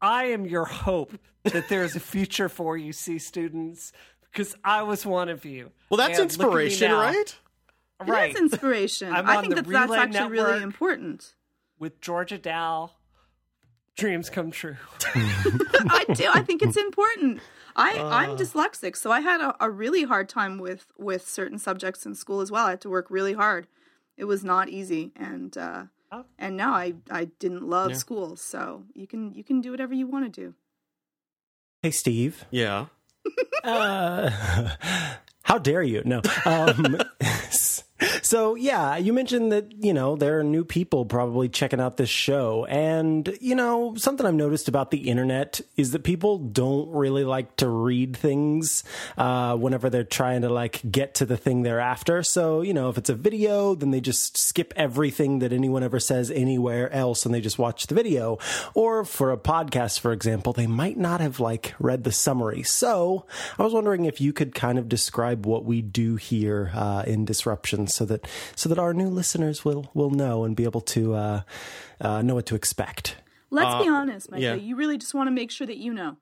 I 0.00 0.24
am 0.26 0.46
your 0.46 0.64
hope 0.64 1.18
that 1.42 1.68
there's 1.68 1.94
a 1.94 2.00
future 2.00 2.48
for 2.48 2.78
you, 2.78 2.94
C 2.94 3.18
students, 3.18 3.92
because 4.32 4.54
I 4.64 4.82
was 4.82 5.04
one 5.04 5.28
of 5.28 5.44
you. 5.44 5.72
Well, 5.90 5.98
that's 5.98 6.18
And 6.18 6.30
look 6.38 6.48
at 6.48 6.54
me 6.56 6.64
inspiration, 6.64 6.90
now. 6.90 7.12
Right? 8.00 8.08
Right. 8.08 8.32
That's 8.34 8.52
inspiration. 8.52 9.12
I'm 9.12 9.26
I 9.28 9.40
think 9.40 9.54
the 9.54 9.62
that 9.62 9.70
that's 9.70 9.90
Relay 9.90 9.98
actually 9.98 10.28
really 10.30 10.62
important. 10.62 11.34
With 11.78 12.00
Georgia 12.00 12.38
Dow, 12.38 12.90
dreams 13.96 14.30
come 14.30 14.50
true. 14.50 14.76
I 15.14 16.04
do. 16.14 16.30
I 16.32 16.42
think 16.42 16.62
it's 16.62 16.76
important. 16.76 17.40
I 17.76 17.98
Uh. 17.98 18.08
I'm 18.08 18.36
dyslexic, 18.36 18.96
so 18.96 19.10
I 19.10 19.20
had 19.20 19.40
a, 19.40 19.56
a 19.60 19.70
really 19.70 20.04
hard 20.04 20.28
time 20.28 20.58
with 20.58 20.86
with 20.98 21.28
certain 21.28 21.58
subjects 21.58 22.06
in 22.06 22.14
school 22.14 22.40
as 22.40 22.50
well. 22.50 22.66
I 22.66 22.70
had 22.70 22.80
to 22.82 22.90
work 22.90 23.06
really 23.10 23.32
hard. 23.34 23.66
It 24.16 24.24
was 24.24 24.44
not 24.44 24.68
easy, 24.68 25.12
and 25.16 25.56
uh, 25.58 25.84
Oh. 26.12 26.24
and 26.38 26.56
now 26.56 26.74
I 26.74 26.94
I 27.10 27.24
didn't 27.40 27.64
love 27.68 27.96
school. 27.96 28.36
So 28.36 28.84
you 28.94 29.06
can 29.08 29.34
you 29.34 29.42
can 29.42 29.60
do 29.60 29.72
whatever 29.72 29.94
you 29.94 30.06
want 30.06 30.32
to 30.32 30.40
do. 30.40 30.54
Hey, 31.82 31.90
Steve. 31.90 32.44
Yeah. 32.50 32.86
Uh, 33.64 34.28
how 35.44 35.56
dare 35.56 35.82
you? 35.82 36.02
No. 36.04 36.20
Um, 36.44 36.98
so 38.24 38.54
yeah, 38.54 38.96
you 38.96 39.12
mentioned 39.12 39.52
that 39.52 39.84
you 39.84 39.92
know 39.92 40.16
there 40.16 40.38
are 40.38 40.42
new 40.42 40.64
people 40.64 41.04
probably 41.04 41.48
checking 41.48 41.80
out 41.80 41.96
this 41.98 42.08
show, 42.08 42.64
and 42.66 43.36
you 43.40 43.54
know 43.54 43.94
something 43.96 44.24
I've 44.26 44.34
noticed 44.34 44.68
about 44.68 44.90
the 44.90 45.10
internet 45.10 45.60
is 45.76 45.92
that 45.92 46.04
people 46.04 46.38
don't 46.38 46.90
really 46.90 47.24
like 47.24 47.56
to 47.56 47.68
read 47.68 48.16
things 48.16 48.82
uh, 49.18 49.56
whenever 49.56 49.90
they're 49.90 50.04
trying 50.04 50.42
to 50.42 50.48
like 50.48 50.80
get 50.90 51.16
to 51.16 51.26
the 51.26 51.36
thing 51.36 51.62
they're 51.62 51.80
after. 51.80 52.22
So 52.22 52.62
you 52.62 52.72
know 52.72 52.88
if 52.88 52.98
it's 52.98 53.10
a 53.10 53.14
video, 53.14 53.74
then 53.74 53.90
they 53.90 54.00
just 54.00 54.38
skip 54.38 54.72
everything 54.76 55.40
that 55.40 55.52
anyone 55.52 55.82
ever 55.82 56.00
says 56.00 56.30
anywhere 56.30 56.90
else, 56.92 57.26
and 57.26 57.34
they 57.34 57.40
just 57.40 57.58
watch 57.58 57.86
the 57.86 57.94
video. 57.94 58.38
Or 58.74 59.04
for 59.04 59.32
a 59.32 59.36
podcast, 59.36 60.00
for 60.00 60.12
example, 60.12 60.52
they 60.52 60.66
might 60.66 60.96
not 60.96 61.20
have 61.20 61.40
like 61.40 61.74
read 61.78 62.04
the 62.04 62.12
summary. 62.12 62.62
So 62.62 63.26
I 63.58 63.62
was 63.62 63.74
wondering 63.74 64.06
if 64.06 64.20
you 64.20 64.32
could 64.32 64.54
kind 64.54 64.78
of 64.78 64.88
describe 64.88 65.44
what 65.44 65.64
we 65.64 65.82
do 65.82 66.16
here 66.16 66.70
uh, 66.74 67.04
in 67.06 67.24
Disruption, 67.24 67.86
so 67.86 68.04
that 68.04 68.13
so 68.56 68.68
that 68.68 68.78
our 68.78 68.92
new 68.94 69.08
listeners 69.08 69.64
will 69.64 69.90
will 69.94 70.10
know 70.10 70.44
and 70.44 70.56
be 70.56 70.64
able 70.64 70.80
to 70.82 71.14
uh, 71.14 71.42
uh, 72.00 72.22
know 72.22 72.34
what 72.34 72.46
to 72.46 72.54
expect. 72.54 73.16
Let's 73.50 73.84
be 73.84 73.88
honest, 73.88 74.30
Michael. 74.30 74.42
yeah. 74.42 74.54
You 74.54 74.74
really 74.76 74.98
just 74.98 75.14
want 75.14 75.28
to 75.28 75.30
make 75.30 75.50
sure 75.50 75.66
that 75.66 75.76
you 75.76 75.94
know. 75.94 76.16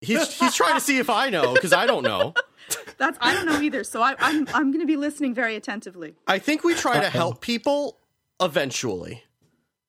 He's 0.00 0.38
he's 0.38 0.54
trying 0.54 0.74
to 0.74 0.80
see 0.80 0.98
if 0.98 1.08
I 1.10 1.28
know 1.30 1.54
because 1.54 1.72
I 1.72 1.86
don't 1.86 2.02
know. 2.02 2.34
That's 2.98 3.18
I 3.20 3.34
don't 3.34 3.46
know 3.46 3.60
either. 3.60 3.84
So 3.84 4.00
I, 4.02 4.14
I'm 4.18 4.46
I'm 4.54 4.70
going 4.70 4.80
to 4.80 4.86
be 4.86 4.96
listening 4.96 5.34
very 5.34 5.56
attentively. 5.56 6.14
I 6.26 6.38
think 6.38 6.64
we 6.64 6.74
try 6.74 7.00
to 7.00 7.08
help 7.10 7.40
people 7.40 7.98
eventually. 8.40 9.22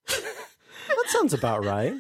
That 0.08 1.06
sounds 1.08 1.34
about 1.34 1.64
right. 1.66 1.94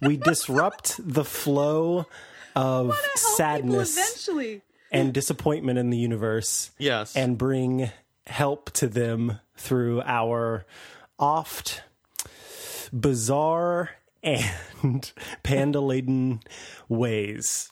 We 0.00 0.16
disrupt 0.16 0.96
the 0.98 1.24
flow 1.24 2.06
of 2.54 2.94
sadness 3.14 3.96
eventually. 3.96 4.62
and 4.92 5.12
disappointment 5.12 5.78
in 5.78 5.90
the 5.90 5.98
universe. 5.98 6.70
Yes. 6.78 7.16
and 7.16 7.36
bring 7.38 7.90
help 8.26 8.70
to 8.72 8.88
them 8.88 9.40
through 9.56 10.02
our 10.02 10.66
oft 11.18 11.82
bizarre 12.92 13.90
and 14.22 15.12
panda 15.42 15.80
laden 15.80 16.40
ways. 16.88 17.70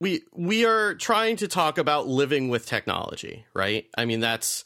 we 0.00 0.22
we 0.32 0.64
are 0.64 0.94
trying 0.94 1.36
to 1.36 1.46
talk 1.46 1.78
about 1.78 2.08
living 2.08 2.48
with 2.48 2.66
technology, 2.66 3.44
right? 3.54 3.86
I 3.96 4.04
mean, 4.04 4.20
that's 4.20 4.64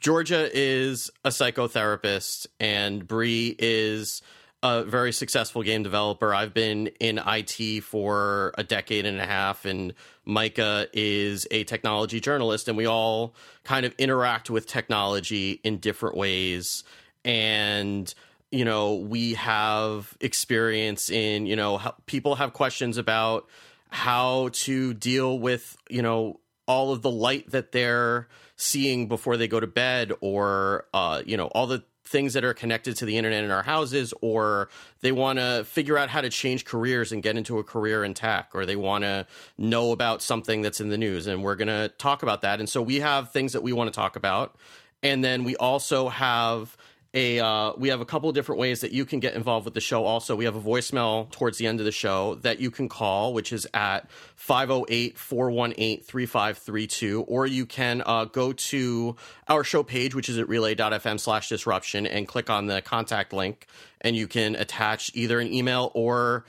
Georgia 0.00 0.48
is 0.52 1.10
a 1.24 1.28
psychotherapist, 1.28 2.46
and 2.58 3.06
Bree 3.06 3.54
is 3.58 4.22
a 4.64 4.82
very 4.82 5.12
successful 5.12 5.62
game 5.62 5.82
developer. 5.82 6.34
I've 6.34 6.54
been 6.54 6.86
in 6.98 7.20
IT 7.24 7.84
for 7.84 8.54
a 8.56 8.64
decade 8.64 9.04
and 9.04 9.20
a 9.20 9.26
half, 9.26 9.66
and 9.66 9.92
Micah 10.24 10.88
is 10.94 11.46
a 11.50 11.64
technology 11.64 12.18
journalist, 12.18 12.66
and 12.66 12.76
we 12.76 12.86
all 12.86 13.34
kind 13.62 13.84
of 13.84 13.94
interact 13.98 14.48
with 14.48 14.66
technology 14.66 15.60
in 15.64 15.76
different 15.76 16.16
ways. 16.16 16.82
And 17.26 18.12
you 18.50 18.64
know, 18.64 18.94
we 18.94 19.34
have 19.34 20.16
experience 20.20 21.10
in, 21.10 21.44
you 21.44 21.56
know, 21.56 21.80
people 22.06 22.36
have 22.36 22.52
questions 22.52 22.98
about 22.98 23.48
how 23.90 24.48
to 24.52 24.94
deal 24.94 25.38
with, 25.38 25.76
you 25.90 26.02
know, 26.02 26.38
all 26.66 26.92
of 26.92 27.02
the 27.02 27.10
light 27.10 27.50
that 27.50 27.72
they're 27.72 28.28
seeing 28.56 29.08
before 29.08 29.36
they 29.36 29.48
go 29.48 29.60
to 29.60 29.66
bed 29.66 30.12
or 30.20 30.86
uh, 30.94 31.22
you 31.26 31.36
know 31.36 31.46
all 31.48 31.66
the 31.66 31.84
things 32.14 32.34
that 32.34 32.44
are 32.44 32.54
connected 32.54 32.94
to 32.94 33.04
the 33.04 33.18
internet 33.18 33.42
in 33.42 33.50
our 33.50 33.64
houses 33.64 34.14
or 34.20 34.68
they 35.00 35.10
want 35.10 35.40
to 35.40 35.64
figure 35.64 35.98
out 35.98 36.08
how 36.08 36.20
to 36.20 36.30
change 36.30 36.64
careers 36.64 37.10
and 37.10 37.24
get 37.24 37.36
into 37.36 37.58
a 37.58 37.64
career 37.64 38.04
in 38.04 38.14
tech 38.14 38.50
or 38.54 38.64
they 38.64 38.76
want 38.76 39.02
to 39.02 39.26
know 39.58 39.90
about 39.90 40.22
something 40.22 40.62
that's 40.62 40.80
in 40.80 40.90
the 40.90 40.96
news 40.96 41.26
and 41.26 41.42
we're 41.42 41.56
going 41.56 41.66
to 41.66 41.88
talk 41.98 42.22
about 42.22 42.42
that. 42.42 42.60
And 42.60 42.68
so 42.68 42.80
we 42.80 43.00
have 43.00 43.32
things 43.32 43.52
that 43.54 43.64
we 43.64 43.72
want 43.72 43.92
to 43.92 43.96
talk 43.96 44.14
about. 44.14 44.54
And 45.02 45.24
then 45.24 45.42
we 45.42 45.56
also 45.56 46.08
have 46.08 46.76
a 47.14 47.38
uh, 47.38 47.72
we 47.78 47.88
have 47.88 48.00
a 48.00 48.04
couple 48.04 48.28
of 48.28 48.34
different 48.34 48.60
ways 48.60 48.80
that 48.80 48.90
you 48.92 49.04
can 49.04 49.20
get 49.20 49.34
involved 49.34 49.64
with 49.64 49.74
the 49.74 49.80
show 49.80 50.04
also. 50.04 50.34
We 50.34 50.46
have 50.46 50.56
a 50.56 50.60
voicemail 50.60 51.30
towards 51.30 51.58
the 51.58 51.68
end 51.68 51.78
of 51.78 51.86
the 51.86 51.92
show 51.92 52.34
that 52.36 52.58
you 52.60 52.72
can 52.72 52.88
call 52.88 53.32
which 53.32 53.52
is 53.52 53.68
at 53.72 54.10
508-418-3532 54.38 57.24
or 57.28 57.46
you 57.46 57.66
can 57.66 58.02
uh, 58.04 58.24
go 58.26 58.52
to 58.52 59.16
our 59.48 59.62
show 59.62 59.84
page 59.84 60.14
which 60.14 60.28
is 60.28 60.38
at 60.38 60.48
relay.fm 60.48 61.20
slash 61.20 61.48
disruption 61.48 62.06
and 62.06 62.28
click 62.28 62.50
on 62.50 62.66
the 62.66 62.82
contact 62.82 63.32
link 63.32 63.66
and 64.00 64.16
you 64.16 64.26
can 64.26 64.56
attach 64.56 65.12
either 65.14 65.38
an 65.38 65.52
email 65.52 65.92
or 65.94 66.44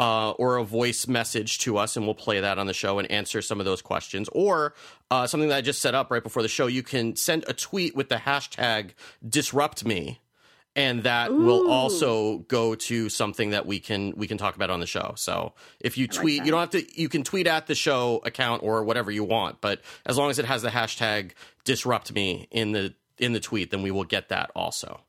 uh, 0.00 0.30
or 0.30 0.56
a 0.56 0.64
voice 0.64 1.06
message 1.06 1.58
to 1.58 1.76
us, 1.76 1.94
and 1.94 2.06
we'll 2.06 2.14
play 2.14 2.40
that 2.40 2.58
on 2.58 2.66
the 2.66 2.72
show 2.72 2.98
and 2.98 3.08
answer 3.10 3.42
some 3.42 3.60
of 3.60 3.66
those 3.66 3.82
questions. 3.82 4.30
Or 4.32 4.74
uh, 5.10 5.26
something 5.26 5.50
that 5.50 5.58
I 5.58 5.60
just 5.60 5.82
set 5.82 5.94
up 5.94 6.10
right 6.10 6.22
before 6.22 6.42
the 6.42 6.48
show, 6.48 6.66
you 6.68 6.82
can 6.82 7.16
send 7.16 7.44
a 7.46 7.52
tweet 7.52 7.94
with 7.94 8.08
the 8.08 8.16
hashtag 8.16 8.92
disrupt 9.28 9.84
me. 9.84 10.20
And 10.76 11.02
that 11.02 11.30
Ooh. 11.30 11.44
will 11.44 11.70
also 11.70 12.38
go 12.38 12.76
to 12.76 13.08
something 13.08 13.50
that 13.50 13.66
we 13.66 13.80
can 13.80 14.14
we 14.16 14.28
can 14.28 14.38
talk 14.38 14.54
about 14.54 14.70
on 14.70 14.78
the 14.78 14.86
show. 14.86 15.14
So 15.16 15.52
if 15.80 15.98
you 15.98 16.06
tweet, 16.06 16.38
that. 16.38 16.46
you 16.46 16.52
don't 16.52 16.60
have 16.60 16.70
to. 16.70 17.00
You 17.00 17.08
can 17.08 17.24
tweet 17.24 17.48
at 17.48 17.66
the 17.66 17.74
show 17.74 18.22
account 18.24 18.62
or 18.62 18.84
whatever 18.84 19.10
you 19.10 19.24
want, 19.24 19.60
but 19.60 19.80
as 20.06 20.16
long 20.16 20.30
as 20.30 20.38
it 20.38 20.44
has 20.44 20.62
the 20.62 20.68
hashtag 20.68 21.32
disrupt 21.64 22.14
me 22.14 22.46
in 22.52 22.70
the 22.70 22.94
in 23.18 23.32
the 23.32 23.40
tweet, 23.40 23.72
then 23.72 23.82
we 23.82 23.90
will 23.90 24.04
get 24.04 24.28
that 24.28 24.52
also. 24.54 25.00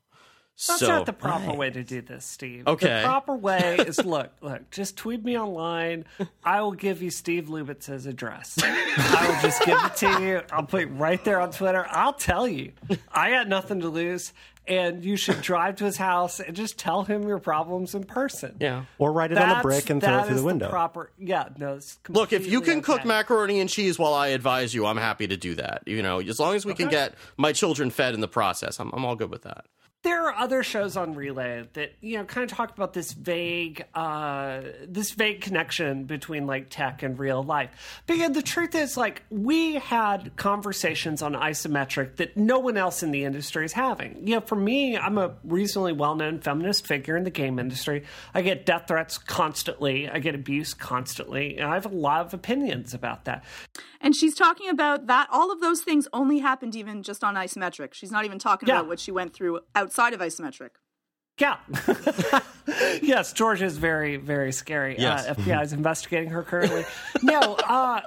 That's 0.68 0.80
so, 0.80 0.88
not 0.88 1.06
the 1.06 1.12
proper 1.12 1.54
way 1.54 1.70
to 1.70 1.82
do 1.82 2.02
this, 2.02 2.24
Steve. 2.24 2.68
Okay. 2.68 3.00
The 3.00 3.04
proper 3.04 3.34
way 3.34 3.76
is 3.86 4.04
look, 4.04 4.30
look, 4.42 4.70
just 4.70 4.96
tweet 4.96 5.24
me 5.24 5.36
online. 5.36 6.04
I 6.44 6.60
will 6.60 6.72
give 6.72 7.02
you 7.02 7.10
Steve 7.10 7.48
Lubitz's 7.48 8.06
address. 8.06 8.58
I 8.62 9.28
will 9.28 9.40
just 9.42 9.64
give 9.64 9.78
it 9.82 9.96
to 9.96 10.22
you. 10.22 10.42
I'll 10.52 10.64
put 10.64 10.82
it 10.82 10.86
right 10.86 11.22
there 11.24 11.40
on 11.40 11.50
Twitter. 11.50 11.84
I'll 11.88 12.12
tell 12.12 12.46
you. 12.46 12.72
I 13.10 13.30
got 13.30 13.48
nothing 13.48 13.80
to 13.80 13.88
lose. 13.88 14.32
And 14.68 15.04
you 15.04 15.16
should 15.16 15.40
drive 15.42 15.76
to 15.76 15.84
his 15.84 15.96
house 15.96 16.38
and 16.38 16.54
just 16.54 16.78
tell 16.78 17.02
him 17.02 17.26
your 17.26 17.40
problems 17.40 17.96
in 17.96 18.04
person. 18.04 18.58
yeah. 18.60 18.84
Or 18.96 19.12
write 19.12 19.32
it 19.32 19.38
on 19.38 19.58
a 19.58 19.60
brick 19.60 19.90
and 19.90 20.00
throw 20.00 20.18
it 20.18 20.26
through 20.26 20.36
is 20.36 20.40
the 20.42 20.46
window. 20.46 20.70
proper, 20.70 21.10
yeah, 21.18 21.48
no. 21.58 21.74
It's 21.74 21.98
Look, 22.08 22.32
if 22.32 22.46
you 22.46 22.60
completely 22.60 22.74
can 22.74 22.82
cook 22.82 23.04
macaroni 23.04 23.58
and 23.58 23.68
cheese 23.68 23.98
while 23.98 24.14
I 24.14 24.28
advise 24.28 24.72
you, 24.72 24.86
I'm 24.86 24.98
happy 24.98 25.26
to 25.26 25.36
do 25.36 25.56
that. 25.56 25.82
You 25.86 26.00
know, 26.00 26.20
as 26.20 26.38
long 26.38 26.54
as 26.54 26.64
we 26.64 26.74
can 26.74 26.88
get 26.88 27.16
my 27.36 27.52
children 27.52 27.90
fed 27.90 28.14
in 28.14 28.20
the 28.20 28.28
process, 28.28 28.78
I'm, 28.78 28.92
I'm 28.92 29.04
all 29.04 29.16
good 29.16 29.30
with 29.30 29.42
that. 29.42 29.64
There 30.02 30.26
are 30.26 30.34
other 30.34 30.62
shows 30.64 30.96
on 30.96 31.14
Relay 31.14 31.68
that 31.74 31.92
you 32.00 32.16
know 32.16 32.24
kind 32.24 32.50
of 32.50 32.56
talk 32.56 32.74
about 32.76 32.92
this 32.92 33.12
vague, 33.12 33.84
uh, 33.94 34.62
this 34.86 35.12
vague 35.12 35.40
connection 35.42 36.04
between 36.04 36.46
like 36.46 36.66
tech 36.70 37.02
and 37.04 37.18
real 37.18 37.42
life. 37.42 38.02
But 38.08 38.16
yeah, 38.16 38.28
the 38.28 38.42
truth 38.42 38.74
is, 38.74 38.96
like 38.96 39.22
we 39.30 39.74
had 39.74 40.34
conversations 40.36 41.22
on 41.22 41.34
isometric 41.34 42.16
that 42.16 42.36
no 42.36 42.58
one 42.58 42.76
else 42.76 43.02
in 43.04 43.12
the 43.12 43.24
industry 43.24 43.64
is 43.64 43.72
having. 43.72 44.26
You 44.26 44.36
know, 44.36 44.40
for 44.40 44.56
me, 44.56 44.96
I'm 44.96 45.18
a 45.18 45.36
reasonably 45.44 45.92
well-known 45.92 46.40
feminist 46.40 46.84
figure 46.86 47.16
in 47.16 47.22
the 47.22 47.30
game 47.30 47.60
industry. 47.60 48.04
I 48.34 48.42
get 48.42 48.66
death 48.66 48.86
threats 48.88 49.18
constantly. 49.18 50.08
I 50.10 50.18
get 50.18 50.34
abuse 50.34 50.74
constantly, 50.74 51.58
and 51.58 51.68
I 51.70 51.74
have 51.74 51.86
a 51.86 51.90
lot 51.90 52.26
of 52.26 52.34
opinions 52.34 52.92
about 52.92 53.26
that. 53.26 53.44
And 54.00 54.16
she's 54.16 54.34
talking 54.34 54.68
about 54.68 55.06
that 55.06 55.28
all 55.30 55.52
of 55.52 55.60
those 55.60 55.82
things 55.82 56.08
only 56.12 56.40
happened 56.40 56.74
even 56.74 57.04
just 57.04 57.22
on 57.22 57.36
isometric. 57.36 57.94
She's 57.94 58.10
not 58.10 58.24
even 58.24 58.40
talking 58.40 58.68
Yeah. 58.68 58.78
about 58.78 58.88
what 58.88 58.98
she 58.98 59.12
went 59.12 59.32
through 59.32 59.60
outside 59.76 59.91
of 59.98 60.20
isometric. 60.20 60.70
Yeah. 61.38 61.56
yes, 63.02 63.32
Georgia 63.32 63.64
is 63.64 63.76
very, 63.76 64.16
very 64.16 64.52
scary. 64.52 64.96
Yes. 64.98 65.26
Uh, 65.26 65.34
FBI 65.34 65.62
is 65.64 65.72
investigating 65.72 66.30
her 66.30 66.42
currently. 66.42 66.84
no, 67.22 67.40
uh, 67.40 68.02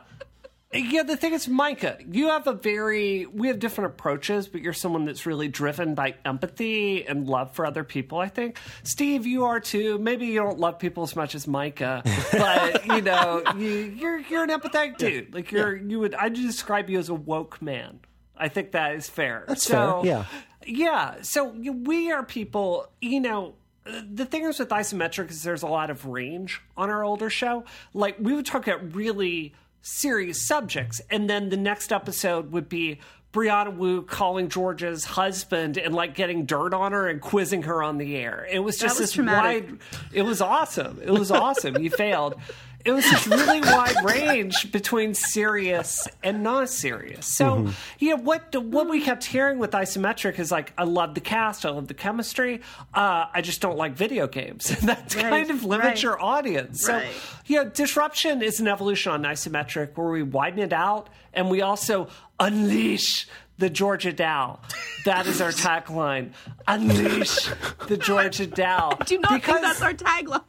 yeah, 0.74 1.04
the 1.04 1.16
thing 1.16 1.34
is, 1.34 1.48
Micah, 1.48 1.98
you 2.10 2.30
have 2.30 2.48
a 2.48 2.54
very, 2.54 3.26
we 3.26 3.48
have 3.48 3.60
different 3.60 3.92
approaches, 3.94 4.48
but 4.48 4.62
you're 4.62 4.74
someone 4.74 5.06
that's 5.06 5.26
really 5.26 5.48
driven 5.48 5.96
by 5.96 6.16
empathy 6.26 7.06
and 7.06 7.28
love 7.28 7.54
for 7.56 7.66
other 7.66 7.84
people, 7.84 8.20
I 8.20 8.28
think. 8.28 8.58
Steve, 8.84 9.26
you 9.26 9.46
are 9.46 9.60
too. 9.60 9.98
Maybe 9.98 10.28
you 10.28 10.42
don't 10.42 10.60
love 10.60 10.80
people 10.80 11.04
as 11.04 11.16
much 11.16 11.34
as 11.36 11.48
Micah, 11.48 12.04
but, 12.32 12.86
you 12.86 13.02
know, 13.02 13.44
you, 13.58 13.68
you're, 13.98 14.20
you're 14.20 14.44
an 14.44 14.50
empathetic 14.50 14.98
dude. 14.98 15.34
Like, 15.34 15.52
you're, 15.52 15.76
you 15.76 16.00
would, 16.00 16.14
I'd 16.14 16.34
describe 16.34 16.90
you 16.90 17.00
as 17.00 17.10
a 17.10 17.16
woke 17.16 17.62
man. 17.62 18.00
I 18.38 18.50
think 18.50 18.74
that 18.74 18.96
is 18.96 19.08
fair. 19.08 19.46
That's 19.48 19.64
so, 19.64 20.02
fair, 20.02 20.12
yeah. 20.12 20.26
Yeah. 20.66 21.16
So 21.22 21.46
we 21.46 22.12
are 22.12 22.24
people, 22.24 22.88
you 23.02 23.20
know, 23.20 23.56
the 23.86 24.26
thing 24.26 24.44
is 24.44 24.60
with 24.60 24.70
isometric 24.70 25.30
is 25.30 25.44
there's 25.44 25.62
a 25.62 25.68
lot 25.68 25.90
of 25.90 26.06
range 26.06 26.62
on 26.76 26.90
our 26.90 27.04
older 27.04 27.30
show. 27.30 27.66
Like 27.94 28.18
we 28.20 28.34
would 28.34 28.46
talk 28.46 28.68
about 28.68 28.96
really 28.96 29.54
serious 29.82 30.48
subjects, 30.48 31.02
and 31.10 31.30
then 31.30 31.50
the 31.50 31.58
next 31.58 31.92
episode 31.92 32.52
would 32.52 32.68
be 32.68 33.00
Brianna 33.32 33.76
Wu 33.76 34.02
calling 34.02 34.48
Georgia's 34.50 35.04
husband 35.04 35.78
and 35.78 35.94
like 35.94 36.16
getting 36.16 36.46
dirt 36.46 36.74
on 36.74 36.94
her 36.94 37.08
and 37.08 37.20
quizzing 37.20 37.64
her 37.64 37.84
on 37.84 37.98
the 37.98 38.16
air. 38.16 38.48
It 38.50 38.60
was 38.60 38.78
just 38.78 38.98
was 38.98 39.10
this 39.10 39.12
traumatic. 39.12 39.70
wide. 39.70 39.80
It 40.14 40.22
was 40.22 40.42
awesome. 40.42 41.02
It 41.04 41.12
was 41.12 41.32
awesome. 41.32 41.78
you 41.78 41.90
failed. 41.92 42.36
It 42.86 42.92
was 42.92 43.04
this 43.04 43.26
really 43.26 43.62
wide 43.62 43.96
range 44.04 44.72
between 44.72 45.16
serious 45.16 46.08
and 46.24 46.44
non-serious. 46.44 47.26
So, 47.26 47.70
you 47.98 48.12
know, 48.16 48.22
what 48.22 48.56
what 48.56 48.88
we 48.88 49.02
kept 49.02 49.26
hearing 49.26 49.58
with 49.58 49.72
isometric 49.72 50.38
is 50.38 50.52
like, 50.52 50.72
I 50.78 50.84
love 50.84 51.16
the 51.16 51.22
cast, 51.22 51.66
I 51.66 51.70
love 51.72 51.88
the 51.88 51.96
chemistry. 51.96 52.62
Uh, 52.94 53.26
I 53.34 53.42
just 53.42 53.60
don't 53.60 53.78
like 53.78 53.94
video 53.94 54.28
games. 54.28 54.68
that 54.86 55.16
Right, 55.16 55.30
kind 55.30 55.50
of 55.52 55.64
limits 55.64 55.88
right. 55.88 56.04
your 56.04 56.22
audience. 56.22 56.88
Right. 56.88 57.08
So, 57.12 57.40
you 57.48 57.64
know, 57.64 57.70
disruption 57.70 58.42
is 58.44 58.60
an 58.60 58.68
evolution 58.68 59.12
on 59.12 59.24
isometric 59.24 59.98
where 59.98 60.10
we 60.10 60.22
widen 60.24 60.60
it 60.60 60.74
out 60.74 61.10
and 61.34 61.50
we 61.50 61.62
also 61.62 62.08
unleash 62.40 63.28
the 63.58 63.70
Georgia 63.70 64.12
Dow. 64.12 64.60
That 65.06 65.28
is 65.28 65.40
our 65.40 65.52
tagline. 65.52 66.32
Unleash 66.68 67.50
the 67.88 67.96
Georgia 67.98 68.48
Dow. 68.48 68.90
Do 69.06 69.20
not 69.20 69.34
Because- 69.34 69.62
think 69.62 69.80
that's 69.80 69.82
our 69.82 69.94
tagline. 69.94 70.42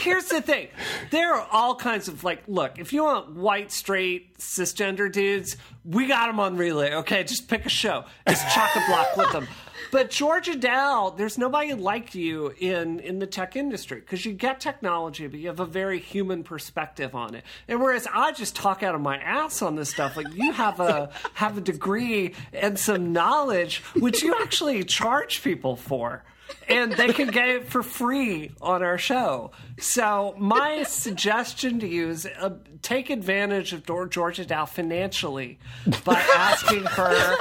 here's 0.00 0.26
the 0.28 0.40
thing 0.40 0.68
there 1.10 1.34
are 1.34 1.46
all 1.50 1.74
kinds 1.74 2.06
of 2.06 2.22
like 2.22 2.42
look 2.46 2.78
if 2.78 2.92
you 2.92 3.02
want 3.02 3.34
white 3.34 3.72
straight 3.72 4.36
cisgender 4.38 5.10
dudes 5.10 5.56
we 5.84 6.06
got 6.06 6.26
them 6.26 6.38
on 6.38 6.56
relay 6.56 6.92
okay 6.94 7.24
just 7.24 7.48
pick 7.48 7.64
a 7.66 7.68
show 7.68 8.04
just 8.28 8.48
chock 8.54 8.70
a 8.76 8.86
block 8.86 9.16
with 9.16 9.32
them 9.32 9.48
but 9.92 10.10
georgia 10.10 10.56
dow 10.56 11.14
there's 11.16 11.38
nobody 11.38 11.72
like 11.74 12.16
you 12.16 12.52
in 12.58 12.98
in 12.98 13.20
the 13.20 13.26
tech 13.26 13.54
industry 13.54 14.00
because 14.00 14.26
you 14.26 14.32
get 14.32 14.58
technology 14.58 15.28
but 15.28 15.38
you 15.38 15.46
have 15.46 15.60
a 15.60 15.66
very 15.66 16.00
human 16.00 16.42
perspective 16.42 17.14
on 17.14 17.36
it. 17.36 17.44
And 17.68 17.80
whereas 17.80 18.08
i 18.12 18.32
just 18.32 18.56
talk 18.56 18.82
out 18.82 18.96
of 18.96 19.00
my 19.00 19.18
ass 19.18 19.62
on 19.62 19.76
this 19.76 19.90
stuff 19.90 20.16
like 20.16 20.34
you 20.34 20.50
have 20.50 20.80
a 20.80 21.10
have 21.34 21.58
a 21.58 21.60
degree 21.60 22.34
and 22.52 22.76
some 22.76 23.12
knowledge 23.12 23.78
which 23.94 24.22
you 24.22 24.34
actually 24.40 24.82
charge 24.82 25.42
people 25.44 25.76
for 25.76 26.24
and 26.68 26.92
they 26.92 27.12
can 27.12 27.28
get 27.28 27.48
it 27.48 27.68
for 27.68 27.82
free 27.82 28.52
on 28.60 28.82
our 28.82 28.98
show. 28.98 29.50
So 29.78 30.34
my 30.38 30.82
suggestion 30.84 31.80
to 31.80 31.88
you 31.88 32.08
is 32.10 32.26
uh, 32.26 32.56
take 32.82 33.10
advantage 33.10 33.72
of 33.72 33.84
Dor- 33.84 34.06
Georgia 34.08 34.44
Dow 34.44 34.64
financially 34.66 35.58
by 36.04 36.20
asking 36.36 36.84
her 36.84 37.36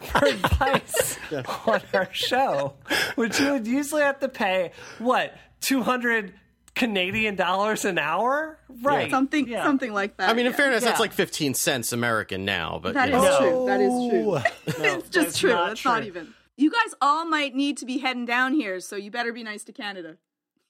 for 0.00 0.26
advice 0.26 1.18
on 1.66 1.80
our 1.92 2.08
show, 2.12 2.74
which 3.16 3.38
you 3.40 3.52
would 3.52 3.66
usually 3.66 4.02
have 4.02 4.20
to 4.20 4.28
pay 4.28 4.72
what 4.98 5.34
two 5.60 5.82
hundred 5.82 6.34
Canadian 6.74 7.36
dollars 7.36 7.84
an 7.84 7.98
hour, 7.98 8.58
right? 8.82 9.10
something 9.10 9.46
Yeah. 9.46 9.62
something 9.64 9.92
like 9.92 10.16
that. 10.16 10.28
I 10.28 10.32
mean, 10.32 10.46
in 10.46 10.52
yeah. 10.52 10.58
fairness, 10.58 10.82
that's 10.82 10.98
like 11.00 11.12
15 11.12 11.54
cents 11.54 11.92
American 11.92 12.44
now, 12.44 12.80
but 12.82 12.94
that 12.94 13.10
is 13.10 13.14
know. 13.22 13.38
true. 13.38 13.66
That 13.66 13.80
is 13.80 14.10
true. 14.10 14.84
it's 14.84 15.08
just 15.08 15.38
true. 15.38 15.50
not 15.50 15.68
That's 15.68 15.84
not 15.84 16.04
even. 16.04 16.34
You 16.56 16.70
guys 16.70 16.94
all 17.00 17.24
might 17.24 17.54
need 17.54 17.76
to 17.78 17.86
be 17.86 17.98
heading 17.98 18.26
down 18.26 18.54
here, 18.54 18.78
so 18.80 18.96
you 18.96 19.10
better 19.10 19.32
be 19.32 19.42
nice 19.42 19.64
to 19.64 19.72
Canada. 19.72 20.18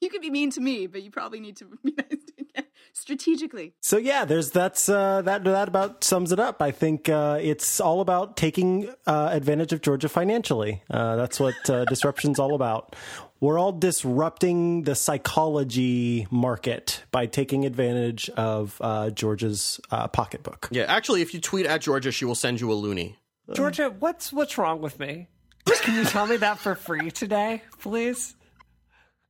You 0.01 0.09
could 0.09 0.21
be 0.21 0.29
mean 0.29 0.49
to 0.51 0.61
me, 0.61 0.87
but 0.87 1.03
you 1.03 1.11
probably 1.11 1.39
need 1.39 1.57
to 1.57 1.65
be 1.83 1.93
nice 1.97 2.23
to 2.25 2.43
Canada 2.43 2.69
strategically. 2.93 3.73
So 3.81 3.97
yeah, 3.97 4.25
there's 4.25 4.49
that's 4.51 4.89
uh, 4.89 5.21
that 5.23 5.43
that 5.43 5.67
about 5.67 6.03
sums 6.03 6.31
it 6.31 6.39
up. 6.39 6.61
I 6.61 6.71
think 6.71 7.07
uh, 7.09 7.39
it's 7.41 7.79
all 7.79 8.01
about 8.01 8.35
taking 8.35 8.89
uh, 9.05 9.29
advantage 9.31 9.73
of 9.73 9.81
Georgia 9.81 10.09
financially. 10.09 10.81
Uh, 10.89 11.15
that's 11.15 11.39
what 11.39 11.69
uh, 11.69 11.85
disruption's 11.89 12.39
all 12.39 12.55
about. 12.55 12.95
We're 13.39 13.59
all 13.59 13.73
disrupting 13.73 14.83
the 14.83 14.95
psychology 14.95 16.25
market 16.31 17.03
by 17.11 17.27
taking 17.27 17.65
advantage 17.65 18.29
of 18.31 18.77
uh, 18.81 19.11
Georgia's 19.11 19.79
uh, 19.91 20.07
pocketbook. 20.07 20.69
Yeah, 20.71 20.83
actually, 20.83 21.21
if 21.21 21.33
you 21.33 21.41
tweet 21.41 21.65
at 21.65 21.81
Georgia, 21.81 22.11
she 22.11 22.25
will 22.25 22.35
send 22.35 22.59
you 22.59 22.71
a 22.71 22.73
loony. 22.73 23.17
Georgia, 23.53 23.93
what's 23.99 24.33
what's 24.33 24.57
wrong 24.57 24.81
with 24.81 24.99
me? 24.99 25.27
Can 25.65 25.95
you 25.95 26.03
tell 26.05 26.25
me 26.27 26.37
that 26.37 26.57
for 26.59 26.75
free 26.75 27.11
today, 27.11 27.61
please? 27.79 28.35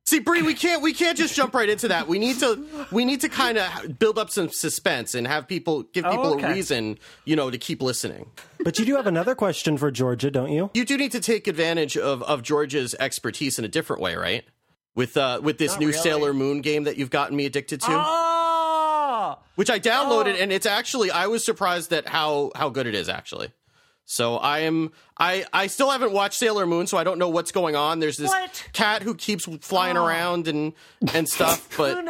See, 0.06 0.20
Bree, 0.20 0.42
we 0.42 0.54
can't 0.54 0.82
we 0.82 0.92
can't 0.94 1.18
just 1.18 1.34
jump 1.34 1.52
right 1.54 1.68
into 1.68 1.88
that. 1.88 2.06
We 2.06 2.18
need 2.18 2.38
to 2.38 2.64
we 2.92 3.04
need 3.04 3.22
to 3.22 3.28
kind 3.28 3.58
of 3.58 3.98
build 3.98 4.18
up 4.18 4.30
some 4.30 4.48
suspense 4.50 5.14
and 5.14 5.26
have 5.26 5.48
people 5.48 5.82
give 5.82 6.04
people 6.04 6.26
Oh, 6.26 6.34
okay. 6.36 6.46
a 6.46 6.54
reason, 6.54 6.98
you 7.24 7.34
know, 7.36 7.50
to 7.50 7.58
keep 7.58 7.82
listening. 7.82 8.30
But 8.62 8.78
you 8.78 8.84
do 8.84 8.94
have 8.96 9.06
another 9.08 9.34
question 9.34 9.76
for 9.76 9.90
Georgia, 9.90 10.30
don't 10.30 10.50
you? 10.52 10.70
You 10.74 10.84
do 10.84 10.96
need 10.96 11.12
to 11.12 11.20
take 11.20 11.48
advantage 11.48 11.96
of 11.96 12.22
of 12.22 12.42
Georgia's 12.42 12.94
expertise 13.00 13.58
in 13.58 13.64
a 13.64 13.68
different 13.68 14.00
way, 14.00 14.14
right? 14.14 14.44
With 14.94 15.16
uh 15.16 15.40
with 15.42 15.58
this 15.58 15.72
Not 15.72 15.80
new 15.80 15.86
really. 15.88 15.98
Sailor 15.98 16.32
Moon 16.32 16.60
game 16.60 16.84
that 16.84 16.96
you've 16.96 17.10
gotten 17.10 17.36
me 17.36 17.44
addicted 17.44 17.80
to, 17.80 17.88
Oh, 17.90 19.38
which 19.56 19.70
I 19.70 19.80
downloaded 19.80 20.34
Oh. 20.34 20.42
and 20.42 20.52
it's 20.52 20.66
actually 20.66 21.10
I 21.10 21.26
was 21.26 21.44
surprised 21.44 21.92
at 21.92 22.06
how 22.08 22.52
how 22.54 22.68
good 22.68 22.86
it 22.86 22.94
is 22.94 23.08
actually. 23.08 23.48
So 24.08 24.36
I 24.36 24.60
am 24.60 24.92
I 25.18 25.44
I 25.52 25.66
still 25.66 25.90
haven't 25.90 26.12
watched 26.12 26.34
Sailor 26.38 26.64
Moon, 26.64 26.86
so 26.86 26.96
I 26.96 27.04
don't 27.04 27.18
know 27.18 27.28
what's 27.28 27.50
going 27.52 27.74
on. 27.76 27.98
There's 27.98 28.16
this 28.16 28.30
What? 28.30 28.68
cat 28.72 29.02
who 29.02 29.14
keeps 29.14 29.44
flying 29.66 29.96
Oh. 29.96 30.04
around 30.06 30.46
and 30.48 30.72
and 31.12 31.28
stuff, 31.28 31.68
but 31.76 32.04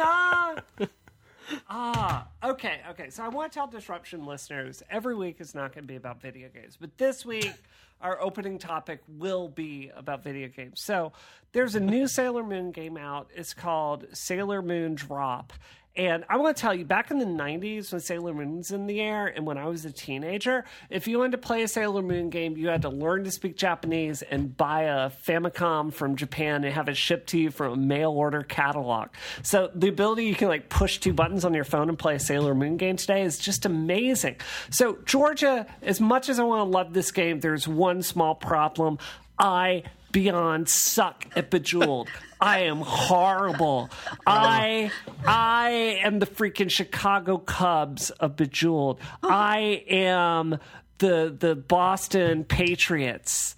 ah, 1.69 2.27
okay, 2.43 2.81
okay. 2.91 3.09
So 3.09 3.23
I 3.23 3.29
want 3.29 3.51
to 3.51 3.57
tell 3.57 3.67
disruption 3.67 4.25
listeners 4.25 4.83
every 4.89 5.15
week 5.15 5.37
is 5.39 5.55
not 5.55 5.73
going 5.73 5.83
to 5.83 5.87
be 5.87 5.95
about 5.95 6.21
video 6.21 6.49
games, 6.49 6.77
but 6.79 6.97
this 6.97 7.25
week 7.25 7.51
our 8.01 8.21
opening 8.21 8.59
topic 8.59 9.01
will 9.07 9.47
be 9.47 9.91
about 9.95 10.23
video 10.23 10.47
games. 10.49 10.81
So 10.81 11.13
there's 11.53 11.73
a 11.75 11.79
new 11.79 12.07
Sailor 12.07 12.43
Moon 12.43 12.71
game 12.71 12.97
out. 12.97 13.29
It's 13.35 13.53
called 13.53 14.05
Sailor 14.13 14.61
Moon 14.61 14.95
Drop. 14.95 15.51
And 15.97 16.23
I 16.29 16.37
want 16.37 16.55
to 16.55 16.61
tell 16.61 16.75
you, 16.75 16.85
back 16.85 17.09
in 17.09 17.17
the 17.17 17.25
90s 17.25 17.91
when 17.91 17.99
Sailor 17.99 18.31
Moon 18.31 18.57
was 18.57 18.69
in 18.69 18.85
the 18.85 19.01
air 19.01 19.25
and 19.25 19.47
when 19.47 19.57
I 19.57 19.65
was 19.65 19.83
a 19.83 19.91
teenager, 19.91 20.63
if 20.91 21.07
you 21.07 21.17
wanted 21.17 21.31
to 21.31 21.39
play 21.39 21.63
a 21.63 21.67
Sailor 21.67 22.03
Moon 22.03 22.29
game, 22.29 22.55
you 22.55 22.67
had 22.67 22.83
to 22.83 22.89
learn 22.89 23.23
to 23.23 23.31
speak 23.31 23.57
Japanese 23.57 24.21
and 24.21 24.55
buy 24.55 24.83
a 24.83 25.09
Famicom 25.09 25.91
from 25.91 26.15
Japan 26.15 26.63
and 26.63 26.71
have 26.71 26.87
it 26.87 26.95
shipped 26.95 27.29
to 27.29 27.39
you 27.39 27.49
from 27.49 27.73
a 27.73 27.75
mail 27.75 28.11
order 28.11 28.43
catalog. 28.43 29.09
So 29.41 29.71
the 29.73 29.87
ability 29.87 30.25
you 30.25 30.35
can 30.35 30.49
like 30.49 30.69
push 30.69 30.99
two 30.99 31.13
buttons 31.13 31.43
on 31.43 31.55
your 31.55 31.63
phone 31.63 31.89
and 31.89 31.97
play 31.97 32.15
a 32.15 32.19
Sailor 32.19 32.53
Moon 32.53 32.77
game 32.77 32.97
today 32.97 33.23
is 33.23 33.39
just 33.39 33.65
amazing. 33.65 34.35
So, 34.69 34.99
Georgia, 35.05 35.65
as 35.81 35.99
much 35.99 36.29
as 36.29 36.39
I 36.39 36.43
want 36.43 36.59
to 36.59 36.77
love 36.77 36.93
this 36.93 37.11
game, 37.11 37.39
there's 37.39 37.67
one 37.67 38.03
small 38.03 38.35
problem. 38.35 38.99
I 39.39 39.83
beyond 40.17 40.67
suck 40.67 41.27
at 41.35 41.51
Bejeweled. 41.51 42.09
I 42.41 42.61
am 42.61 42.77
horrible. 42.81 43.91
I 44.25 44.89
I 45.27 45.99
am 46.03 46.17
the 46.17 46.25
freaking 46.25 46.71
Chicago 46.71 47.37
Cubs 47.37 48.09
of 48.09 48.35
Bejeweled. 48.35 48.99
I 49.21 49.83
am 49.87 50.57
the 50.97 51.35
the 51.39 51.55
Boston 51.55 52.45
Patriots 52.45 53.55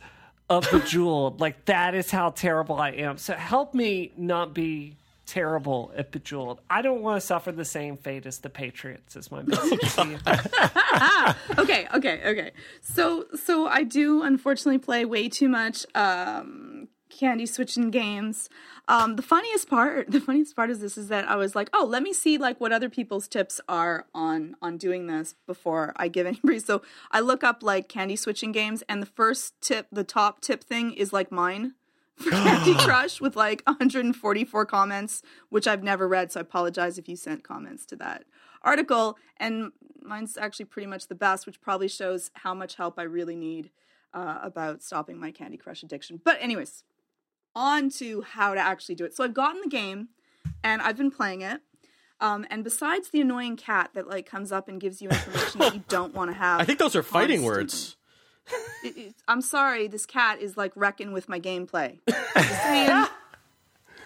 of 0.49 0.69
Bejeweled. 0.69 1.39
Like 1.39 1.63
that 1.65 1.95
is 1.95 2.11
how 2.11 2.31
terrible 2.31 2.75
I 2.75 2.89
am. 2.89 3.17
So 3.17 3.35
help 3.35 3.73
me 3.73 4.11
not 4.17 4.53
be 4.53 4.97
terrible 5.29 5.91
at 5.95 6.11
Bejeweled. 6.11 6.59
I 6.69 6.81
don't 6.81 7.01
want 7.01 7.21
to 7.21 7.25
suffer 7.25 7.51
the 7.51 7.63
same 7.63 7.97
fate 7.97 8.25
as 8.25 8.39
the 8.39 8.49
Patriots. 8.49 9.15
Is 9.15 9.31
my 9.31 9.43
message 9.43 9.79
to 9.95 10.07
you. 10.07 10.17
okay, 11.59 11.87
okay, 11.93 12.21
okay. 12.25 12.51
So, 12.81 13.27
so 13.35 13.67
I 13.67 13.83
do 13.83 14.23
unfortunately 14.23 14.79
play 14.79 15.05
way 15.05 15.29
too 15.29 15.47
much 15.47 15.85
um, 15.93 16.87
candy 17.09 17.45
switching 17.45 17.91
games. 17.91 18.49
Um, 18.87 19.17
the 19.17 19.21
funniest 19.21 19.69
part, 19.69 20.09
the 20.09 20.19
funniest 20.19 20.55
part 20.55 20.71
is 20.71 20.79
this 20.79 20.97
is 20.97 21.09
that 21.09 21.29
I 21.29 21.35
was 21.35 21.55
like, 21.55 21.69
oh, 21.73 21.85
let 21.85 22.01
me 22.01 22.11
see 22.11 22.39
like 22.39 22.59
what 22.59 22.71
other 22.71 22.89
people's 22.89 23.27
tips 23.27 23.61
are 23.69 24.07
on 24.15 24.55
on 24.63 24.77
doing 24.77 25.05
this 25.05 25.35
before 25.45 25.93
I 25.95 26.07
give 26.07 26.25
anybody. 26.25 26.57
So 26.57 26.81
I 27.11 27.19
look 27.19 27.43
up 27.43 27.61
like 27.61 27.87
candy 27.87 28.15
switching 28.15 28.51
games, 28.51 28.83
and 28.89 28.99
the 28.99 29.07
first 29.07 29.53
tip, 29.61 29.85
the 29.91 30.03
top 30.03 30.41
tip 30.41 30.63
thing 30.63 30.91
is 30.93 31.13
like 31.13 31.31
mine. 31.31 31.75
For 32.23 32.31
Candy 32.31 32.73
Crush 32.77 33.21
with 33.21 33.35
like 33.35 33.63
144 33.65 34.65
comments, 34.65 35.21
which 35.49 35.67
I've 35.67 35.83
never 35.83 36.07
read, 36.07 36.31
so 36.31 36.39
I 36.39 36.41
apologize 36.41 36.97
if 36.97 37.07
you 37.07 37.15
sent 37.15 37.43
comments 37.43 37.85
to 37.87 37.95
that 37.97 38.25
article. 38.61 39.17
And 39.37 39.71
mine's 40.01 40.37
actually 40.37 40.65
pretty 40.65 40.87
much 40.87 41.07
the 41.07 41.15
best, 41.15 41.45
which 41.45 41.61
probably 41.61 41.87
shows 41.87 42.29
how 42.33 42.53
much 42.53 42.75
help 42.75 42.99
I 42.99 43.03
really 43.03 43.35
need 43.35 43.71
uh, 44.13 44.39
about 44.41 44.83
stopping 44.83 45.17
my 45.17 45.31
Candy 45.31 45.55
Crush 45.55 45.81
addiction. 45.81 46.19
But, 46.23 46.37
anyways, 46.41 46.83
on 47.55 47.89
to 47.91 48.21
how 48.21 48.53
to 48.53 48.59
actually 48.59 48.95
do 48.95 49.05
it. 49.05 49.15
So, 49.15 49.23
I've 49.23 49.33
gotten 49.33 49.61
the 49.61 49.69
game 49.69 50.09
and 50.63 50.81
I've 50.81 50.97
been 50.97 51.11
playing 51.11 51.41
it. 51.41 51.61
Um, 52.21 52.45
and 52.49 52.65
besides 52.65 53.11
the 53.11 53.21
annoying 53.21 53.55
cat 53.55 53.91
that 53.93 54.09
like 54.09 54.25
comes 54.25 54.51
up 54.51 54.67
and 54.67 54.81
gives 54.81 55.01
you 55.01 55.07
information 55.07 55.59
that 55.61 55.73
you 55.73 55.83
don't 55.87 56.13
want 56.13 56.31
to 56.31 56.37
have, 56.37 56.59
I 56.59 56.65
think 56.65 56.79
those 56.79 56.95
are 56.95 57.03
fighting 57.03 57.41
constant- 57.41 57.45
words. 57.45 57.95
It- 58.83 58.97
it- 58.97 59.15
I'm 59.27 59.41
sorry, 59.41 59.87
this 59.87 60.05
cat 60.05 60.39
is 60.41 60.57
like 60.57 60.71
wrecking 60.75 61.11
with 61.13 61.27
my 61.29 61.39
gameplay. 61.39 61.99
Just 62.07 62.63
saying, 62.63 63.05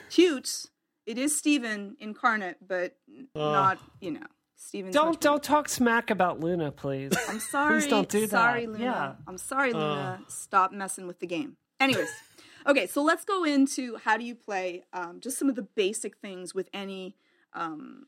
cute. 0.10 0.65
It 1.06 1.17
is 1.17 1.38
Steven 1.38 1.97
incarnate, 1.99 2.58
but 2.65 2.95
not 3.36 3.77
you 3.99 4.12
know 4.12 4.25
Steven's. 4.56 4.93
don't 4.95 5.19
don't 5.19 5.43
talk 5.43 5.67
smack 5.67 6.10
about 6.10 6.39
Luna, 6.39 6.71
please. 6.71 7.12
I'm 7.27 7.39
sorry. 7.51 7.82
Please 7.82 7.89
don't 7.89 8.08
do 8.10 8.21
that. 8.21 8.29
Sorry, 8.29 8.67
Luna. 8.67 8.84
Yeah. 8.84 9.13
I'm 9.27 9.38
sorry, 9.38 9.73
Luna. 9.73 10.21
Stop 10.29 10.71
messing 10.71 11.06
with 11.08 11.19
the 11.19 11.27
game. 11.27 11.58
Anyways, 11.82 12.08
okay, 12.67 12.88
so 12.88 13.03
let's 13.03 13.25
go 13.25 13.43
into 13.43 13.97
how 14.06 14.15
do 14.15 14.23
you 14.23 14.34
play 14.36 14.84
um, 14.93 15.19
just 15.19 15.38
some 15.38 15.49
of 15.49 15.56
the 15.56 15.63
basic 15.63 16.17
things 16.19 16.56
with 16.56 16.69
any 16.73 17.17
um, 17.53 18.06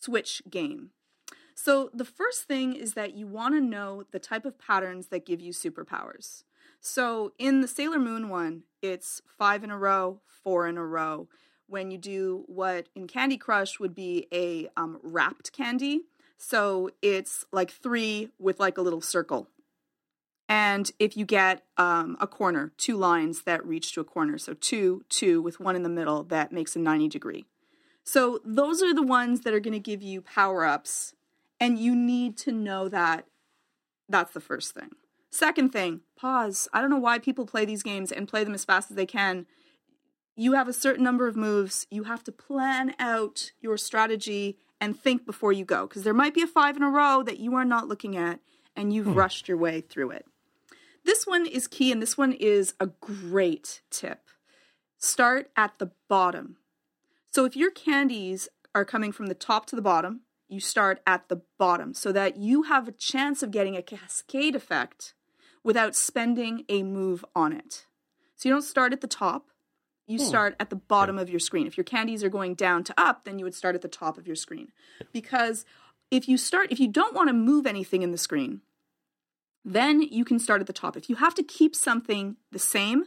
Switch 0.00 0.40
game. 0.48 0.90
So 1.58 1.90
the 1.94 2.04
first 2.04 2.42
thing 2.42 2.74
is 2.74 2.92
that 2.94 3.16
you 3.16 3.26
want 3.26 3.54
to 3.54 3.60
know 3.60 4.04
the 4.12 4.18
type 4.18 4.44
of 4.44 4.58
patterns 4.58 5.06
that 5.08 5.24
give 5.24 5.40
you 5.40 5.52
superpowers. 5.52 6.44
So 6.80 7.32
in 7.38 7.62
the 7.62 7.66
Sailor 7.66 7.98
Moon 7.98 8.28
one, 8.28 8.64
it's 8.82 9.22
five 9.38 9.64
in 9.64 9.70
a 9.70 9.78
row, 9.78 10.20
four 10.26 10.68
in 10.68 10.76
a 10.76 10.84
row. 10.84 11.28
When 11.66 11.90
you 11.90 11.96
do 11.96 12.44
what 12.46 12.88
in 12.94 13.06
Candy 13.08 13.38
Crush 13.38 13.80
would 13.80 13.94
be 13.94 14.28
a 14.30 14.68
um, 14.76 15.00
wrapped 15.02 15.50
candy, 15.52 16.02
so 16.36 16.90
it's 17.00 17.46
like 17.50 17.70
three 17.70 18.28
with 18.38 18.60
like 18.60 18.76
a 18.76 18.82
little 18.82 19.00
circle. 19.00 19.48
And 20.48 20.92
if 20.98 21.16
you 21.16 21.24
get 21.24 21.64
um, 21.78 22.18
a 22.20 22.26
corner, 22.26 22.72
two 22.76 22.96
lines 22.96 23.42
that 23.42 23.66
reach 23.66 23.92
to 23.94 24.00
a 24.02 24.04
corner, 24.04 24.38
so 24.38 24.52
two, 24.52 25.04
two 25.08 25.40
with 25.42 25.58
one 25.58 25.74
in 25.74 25.82
the 25.82 25.88
middle, 25.88 26.22
that 26.24 26.52
makes 26.52 26.76
a 26.76 26.78
90 26.78 27.08
degree. 27.08 27.46
So 28.04 28.40
those 28.44 28.82
are 28.82 28.94
the 28.94 29.02
ones 29.02 29.40
that 29.40 29.54
are 29.54 29.58
going 29.58 29.72
to 29.72 29.80
give 29.80 30.02
you 30.02 30.20
power 30.20 30.64
ups, 30.64 31.14
and 31.60 31.78
you 31.78 31.94
need 31.94 32.36
to 32.38 32.52
know 32.52 32.88
that. 32.88 33.26
That's 34.08 34.32
the 34.32 34.40
first 34.40 34.74
thing. 34.74 34.90
Second 35.30 35.70
thing, 35.70 36.00
pause. 36.16 36.68
I 36.72 36.80
don't 36.80 36.90
know 36.90 36.98
why 36.98 37.18
people 37.18 37.46
play 37.46 37.64
these 37.64 37.82
games 37.82 38.12
and 38.12 38.28
play 38.28 38.44
them 38.44 38.54
as 38.54 38.64
fast 38.64 38.90
as 38.90 38.96
they 38.96 39.06
can. 39.06 39.46
You 40.36 40.52
have 40.52 40.68
a 40.68 40.72
certain 40.72 41.04
number 41.04 41.26
of 41.26 41.36
moves. 41.36 41.86
You 41.90 42.04
have 42.04 42.22
to 42.24 42.32
plan 42.32 42.94
out 42.98 43.52
your 43.60 43.76
strategy 43.76 44.58
and 44.80 44.98
think 44.98 45.24
before 45.24 45.52
you 45.52 45.64
go 45.64 45.86
because 45.86 46.04
there 46.04 46.14
might 46.14 46.34
be 46.34 46.42
a 46.42 46.46
five 46.46 46.76
in 46.76 46.82
a 46.82 46.90
row 46.90 47.22
that 47.22 47.38
you 47.38 47.54
are 47.54 47.64
not 47.64 47.88
looking 47.88 48.16
at 48.16 48.40
and 48.74 48.92
you've 48.92 49.06
hmm. 49.06 49.14
rushed 49.14 49.48
your 49.48 49.56
way 49.56 49.80
through 49.80 50.10
it. 50.10 50.26
This 51.04 51.26
one 51.26 51.46
is 51.46 51.68
key 51.68 51.92
and 51.92 52.02
this 52.02 52.18
one 52.18 52.32
is 52.32 52.74
a 52.80 52.86
great 52.86 53.80
tip. 53.90 54.28
Start 54.98 55.50
at 55.56 55.78
the 55.78 55.92
bottom. 56.08 56.56
So 57.30 57.44
if 57.44 57.56
your 57.56 57.70
candies 57.70 58.48
are 58.74 58.84
coming 58.84 59.12
from 59.12 59.26
the 59.26 59.34
top 59.34 59.66
to 59.66 59.76
the 59.76 59.82
bottom, 59.82 60.22
you 60.48 60.60
start 60.60 61.00
at 61.06 61.28
the 61.28 61.42
bottom 61.58 61.92
so 61.92 62.12
that 62.12 62.36
you 62.36 62.64
have 62.64 62.88
a 62.88 62.92
chance 62.92 63.42
of 63.42 63.50
getting 63.50 63.76
a 63.76 63.82
cascade 63.82 64.54
effect 64.54 65.14
without 65.64 65.96
spending 65.96 66.64
a 66.68 66.82
move 66.82 67.24
on 67.34 67.52
it. 67.52 67.86
So 68.36 68.48
you 68.48 68.54
don't 68.54 68.62
start 68.62 68.92
at 68.92 69.00
the 69.00 69.06
top, 69.06 69.50
you 70.06 70.18
hmm. 70.18 70.24
start 70.24 70.56
at 70.60 70.70
the 70.70 70.76
bottom 70.76 71.18
of 71.18 71.28
your 71.28 71.40
screen. 71.40 71.66
If 71.66 71.76
your 71.76 71.84
candies 71.84 72.22
are 72.22 72.28
going 72.28 72.54
down 72.54 72.84
to 72.84 72.94
up, 72.96 73.24
then 73.24 73.38
you 73.38 73.44
would 73.44 73.54
start 73.54 73.74
at 73.74 73.82
the 73.82 73.88
top 73.88 74.18
of 74.18 74.26
your 74.26 74.36
screen. 74.36 74.68
Because 75.12 75.64
if 76.10 76.28
you 76.28 76.38
start 76.38 76.70
if 76.70 76.78
you 76.78 76.88
don't 76.88 77.14
want 77.14 77.28
to 77.28 77.32
move 77.32 77.66
anything 77.66 78.02
in 78.02 78.12
the 78.12 78.18
screen, 78.18 78.60
then 79.64 80.00
you 80.00 80.24
can 80.24 80.38
start 80.38 80.60
at 80.60 80.68
the 80.68 80.72
top. 80.72 80.96
If 80.96 81.10
you 81.10 81.16
have 81.16 81.34
to 81.34 81.42
keep 81.42 81.74
something 81.74 82.36
the 82.52 82.58
same, 82.60 83.06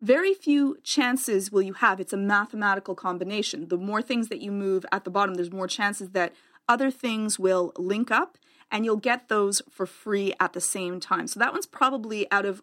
very 0.00 0.34
few 0.34 0.76
chances 0.82 1.50
will 1.50 1.62
you 1.62 1.74
have. 1.74 2.00
It's 2.00 2.12
a 2.12 2.16
mathematical 2.16 2.94
combination. 2.94 3.68
The 3.68 3.76
more 3.76 4.02
things 4.02 4.28
that 4.28 4.40
you 4.40 4.52
move 4.52 4.86
at 4.92 5.04
the 5.04 5.10
bottom, 5.10 5.34
there's 5.34 5.52
more 5.52 5.68
chances 5.68 6.10
that 6.10 6.32
other 6.68 6.90
things 6.90 7.38
will 7.38 7.72
link 7.76 8.10
up 8.10 8.38
and 8.70 8.84
you'll 8.84 8.96
get 8.96 9.28
those 9.28 9.62
for 9.70 9.86
free 9.86 10.34
at 10.38 10.52
the 10.52 10.60
same 10.60 11.00
time. 11.00 11.26
So 11.26 11.40
that 11.40 11.52
one's 11.52 11.66
probably 11.66 12.30
out 12.30 12.44
of 12.44 12.62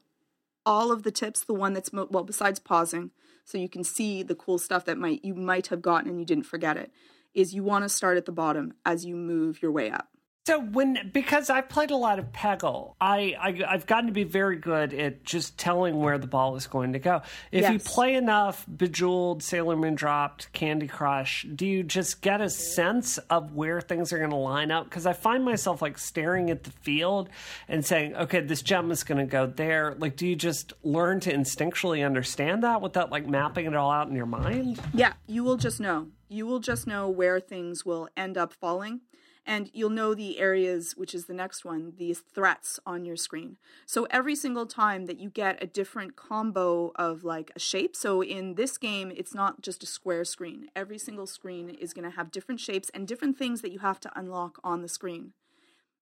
all 0.65 0.91
of 0.91 1.03
the 1.03 1.11
tips 1.11 1.43
the 1.43 1.53
one 1.53 1.73
that's 1.73 1.93
mo- 1.93 2.07
well 2.09 2.23
besides 2.23 2.59
pausing 2.59 3.11
so 3.43 3.57
you 3.57 3.69
can 3.69 3.83
see 3.83 4.23
the 4.23 4.35
cool 4.35 4.57
stuff 4.57 4.85
that 4.85 4.97
might 4.97 5.23
you 5.23 5.35
might 5.35 5.67
have 5.67 5.81
gotten 5.81 6.09
and 6.09 6.19
you 6.19 6.25
didn't 6.25 6.45
forget 6.45 6.75
it 6.75 6.91
is 7.33 7.53
you 7.53 7.63
want 7.63 7.83
to 7.83 7.89
start 7.89 8.17
at 8.17 8.25
the 8.25 8.31
bottom 8.31 8.73
as 8.85 9.05
you 9.05 9.15
move 9.15 9.61
your 9.61 9.71
way 9.71 9.91
up. 9.91 10.14
So 10.47 10.60
when 10.62 11.10
because 11.12 11.49
I've 11.49 11.69
played 11.69 11.89
a 11.89 11.95
lot 11.95 12.19
of 12.19 12.31
Peggle, 12.31 12.93
I, 13.01 13.36
I 13.39 13.71
have 13.71 13.88
gotten 13.88 14.05
to 14.08 14.13
be 14.13 14.25
very 14.25 14.58
good 14.58 14.93
at 14.93 15.23
just 15.23 15.58
telling 15.58 15.99
where 15.99 16.19
the 16.19 16.27
ball 16.27 16.55
is 16.55 16.67
going 16.67 16.93
to 16.93 16.99
go. 16.99 17.23
If 17.51 17.63
Yes. 17.63 17.73
you 17.73 17.79
play 17.79 18.13
enough 18.13 18.63
Bejeweled, 18.67 19.41
Sailor 19.41 19.75
Moon 19.75 19.95
Dropped, 19.95 20.53
Candy 20.53 20.86
Crush, 20.88 21.47
do 21.55 21.65
you 21.65 21.81
just 21.81 22.21
get 22.21 22.41
a 22.41 22.49
sense 22.51 23.17
of 23.17 23.53
where 23.55 23.81
things 23.81 24.13
are 24.13 24.19
going 24.19 24.29
to 24.29 24.36
line 24.36 24.69
up? 24.69 24.84
Because 24.84 25.08
I 25.08 25.13
find 25.13 25.43
myself 25.43 25.81
like 25.81 25.97
staring 25.97 26.51
at 26.51 26.63
the 26.63 26.69
field 26.69 27.29
and 27.67 27.84
saying, 27.84 28.15
"Okay, 28.15 28.41
this 28.41 28.62
gem 28.62 28.91
is 28.91 29.03
going 29.03 29.17
to 29.17 29.25
go 29.25 29.47
there." 29.47 29.95
Like, 29.97 30.15
do 30.15 30.27
you 30.27 30.36
just 30.36 30.73
learn 30.84 31.21
to 31.21 31.34
instinctually 31.34 32.05
understand 32.05 32.62
that 32.62 32.81
without 32.81 33.10
like 33.12 33.25
mapping 33.27 33.65
it 33.65 33.75
all 33.75 33.89
out 33.89 34.10
in 34.10 34.15
your 34.15 34.27
mind? 34.27 34.79
Yeah, 34.93 35.13
you 35.25 35.43
will 35.43 35.58
just 35.58 35.79
know. 35.79 36.10
You 36.29 36.45
will 36.45 36.60
just 36.60 36.86
know 36.86 37.10
where 37.10 37.39
things 37.39 37.84
will 37.86 38.10
end 38.17 38.38
up 38.38 38.53
falling. 38.53 39.01
And 39.45 39.69
you'll 39.73 39.91
know 39.91 40.15
the 40.15 40.39
areas, 40.39 40.93
which 40.97 41.13
is 41.13 41.25
the 41.25 41.34
next 41.34 41.63
one, 41.63 41.93
these 41.97 42.19
threats 42.19 42.79
on 42.86 43.05
your 43.05 43.15
screen. 43.15 43.58
So 43.86 44.08
every 44.10 44.36
single 44.36 44.65
time 44.65 45.05
that 45.05 45.19
you 45.19 45.29
get 45.29 45.62
a 45.62 45.67
different 45.67 46.15
combo 46.15 46.91
of 46.95 47.23
like 47.23 47.51
a 47.55 47.60
shape, 47.60 47.95
so 47.95 48.23
in 48.23 48.55
this 48.55 48.77
game, 48.79 49.12
it's 49.15 49.36
not 49.36 49.62
just 49.62 49.84
a 49.84 49.86
square 49.86 50.25
screen. 50.25 50.69
Every 50.75 50.97
single 50.97 51.27
screen 51.27 51.69
is 51.69 51.93
going 51.93 52.10
to 52.10 52.15
have 52.15 52.31
different 52.31 52.60
shapes 52.60 52.89
and 52.93 53.08
different 53.08 53.38
things 53.38 53.62
that 53.62 53.71
you 53.71 53.79
have 53.79 53.99
to 53.99 54.19
unlock 54.19 54.60
on 54.63 54.81
the 54.81 54.89
screen. 54.89 55.34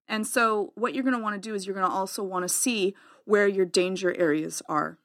And 0.08 0.28
so, 0.28 0.72
what 0.76 0.94
you're 0.94 1.04
going 1.04 1.16
to 1.16 1.22
want 1.22 1.42
to 1.42 1.50
do 1.50 1.56
is 1.56 1.66
you're 1.66 1.76
going 1.76 1.88
to 1.88 1.94
also 1.94 2.24
want 2.24 2.44
to 2.44 2.50
see 2.50 2.94
where 3.26 3.48
your 3.48 3.66
danger 3.66 4.14
areas 4.18 4.62
are. 4.68 4.98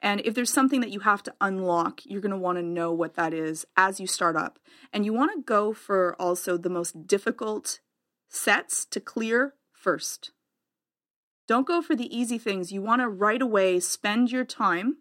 And 0.00 0.20
if 0.24 0.34
there's 0.34 0.52
something 0.52 0.80
that 0.80 0.90
you 0.90 1.00
have 1.00 1.22
to 1.24 1.34
unlock, 1.40 2.00
you're 2.04 2.20
going 2.20 2.32
to 2.32 2.36
want 2.36 2.58
to 2.58 2.62
know 2.62 2.92
what 2.92 3.14
that 3.14 3.32
is 3.32 3.64
as 3.76 4.00
you 4.00 4.06
start 4.06 4.36
up. 4.36 4.58
And 4.92 5.04
you 5.04 5.12
want 5.12 5.32
to 5.34 5.42
go 5.42 5.72
for 5.72 6.16
also 6.20 6.56
the 6.56 6.70
most 6.70 7.06
difficult 7.06 7.80
sets 8.28 8.84
to 8.86 9.00
clear 9.00 9.54
first. 9.72 10.32
Don't 11.46 11.66
go 11.66 11.82
for 11.82 11.94
the 11.94 12.16
easy 12.16 12.38
things. 12.38 12.72
You 12.72 12.82
want 12.82 13.02
to 13.02 13.08
right 13.08 13.42
away 13.42 13.80
spend 13.80 14.32
your 14.32 14.44
time 14.44 14.98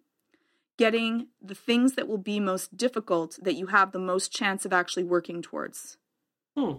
getting 0.77 1.27
the 1.41 1.55
things 1.55 1.93
that 1.93 2.07
will 2.07 2.17
be 2.17 2.39
most 2.39 2.75
difficult 2.75 3.37
that 3.41 3.53
you 3.53 3.67
have 3.67 3.91
the 3.91 3.99
most 3.99 4.31
chance 4.31 4.65
of 4.65 4.73
actually 4.73 5.03
working 5.03 5.41
towards. 5.41 5.97
Hmm. 6.57 6.73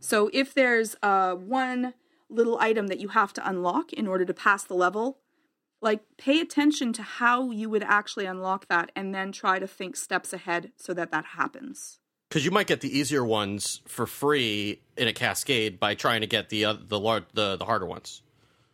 So 0.00 0.30
if 0.32 0.54
there's 0.54 0.96
uh, 1.02 1.34
one 1.34 1.94
little 2.30 2.58
item 2.60 2.86
that 2.88 3.00
you 3.00 3.08
have 3.08 3.32
to 3.34 3.48
unlock 3.48 3.92
in 3.92 4.06
order 4.06 4.24
to 4.24 4.34
pass 4.34 4.64
the 4.64 4.74
level, 4.74 5.18
like 5.80 6.00
pay 6.16 6.40
attention 6.40 6.92
to 6.94 7.02
how 7.02 7.50
you 7.50 7.70
would 7.70 7.82
actually 7.82 8.26
unlock 8.26 8.66
that 8.68 8.90
and 8.96 9.14
then 9.14 9.32
try 9.32 9.58
to 9.58 9.66
think 9.66 9.96
steps 9.96 10.32
ahead 10.32 10.72
so 10.76 10.92
that 10.94 11.10
that 11.10 11.24
happens. 11.24 11.98
Because 12.28 12.44
you 12.44 12.50
might 12.50 12.66
get 12.66 12.80
the 12.80 12.98
easier 12.98 13.24
ones 13.24 13.80
for 13.86 14.06
free 14.06 14.80
in 14.96 15.08
a 15.08 15.12
cascade 15.12 15.80
by 15.80 15.94
trying 15.94 16.20
to 16.20 16.26
get 16.26 16.50
the 16.50 16.64
uh, 16.64 16.74
the 16.78 16.98
large 16.98 17.24
the 17.32 17.56
the 17.56 17.64
harder 17.64 17.86
ones. 17.86 18.22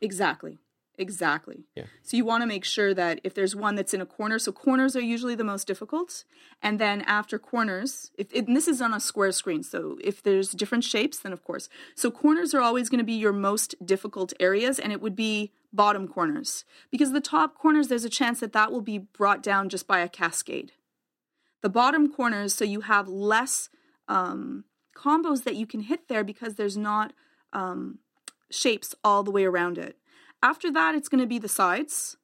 Exactly. 0.00 0.58
Exactly. 0.96 1.64
Yeah. 1.74 1.84
So 2.02 2.16
you 2.16 2.24
want 2.24 2.42
to 2.42 2.46
make 2.46 2.64
sure 2.64 2.94
that 2.94 3.20
if 3.24 3.34
there's 3.34 3.56
one 3.56 3.74
that's 3.74 3.94
in 3.94 4.00
a 4.00 4.06
corner, 4.06 4.38
so 4.38 4.52
corners 4.52 4.94
are 4.94 5.00
usually 5.00 5.34
the 5.34 5.44
most 5.44 5.66
difficult, 5.66 6.24
and 6.62 6.78
then 6.78 7.02
after 7.02 7.38
corners, 7.38 8.12
if 8.16 8.32
and 8.32 8.56
this 8.56 8.68
is 8.68 8.80
on 8.80 8.94
a 8.94 9.00
square 9.00 9.32
screen, 9.32 9.62
so 9.62 9.98
if 10.02 10.22
there's 10.22 10.50
different 10.52 10.84
shapes, 10.84 11.18
then 11.18 11.32
of 11.32 11.42
course. 11.42 11.68
So 11.96 12.10
corners 12.10 12.54
are 12.54 12.60
always 12.60 12.88
going 12.88 12.98
to 12.98 13.04
be 13.04 13.14
your 13.14 13.32
most 13.32 13.74
difficult 13.84 14.32
areas, 14.38 14.78
and 14.78 14.92
it 14.92 15.00
would 15.00 15.16
be 15.16 15.52
bottom 15.72 16.06
corners 16.06 16.64
because 16.92 17.10
the 17.10 17.20
top 17.20 17.58
corners 17.58 17.88
there's 17.88 18.04
a 18.04 18.10
chance 18.10 18.38
that 18.38 18.52
that 18.52 18.70
will 18.70 18.80
be 18.80 18.98
brought 18.98 19.42
down 19.42 19.68
just 19.68 19.88
by 19.88 19.98
a 19.98 20.08
cascade. 20.08 20.72
The 21.62 21.68
bottom 21.68 22.12
corners, 22.12 22.54
so 22.54 22.64
you 22.64 22.82
have 22.82 23.08
less 23.08 23.68
um, 24.06 24.64
combos 24.96 25.42
that 25.44 25.56
you 25.56 25.66
can 25.66 25.80
hit 25.80 26.08
there 26.08 26.22
because 26.22 26.54
there's 26.54 26.76
not 26.76 27.12
um, 27.52 27.98
shapes 28.50 28.94
all 29.02 29.22
the 29.22 29.30
way 29.30 29.44
around 29.44 29.78
it. 29.78 29.96
After 30.44 30.70
that, 30.72 30.94
it's 30.94 31.08
going 31.08 31.22
to 31.22 31.26
be 31.26 31.38
the 31.38 31.48
sides. 31.48 32.18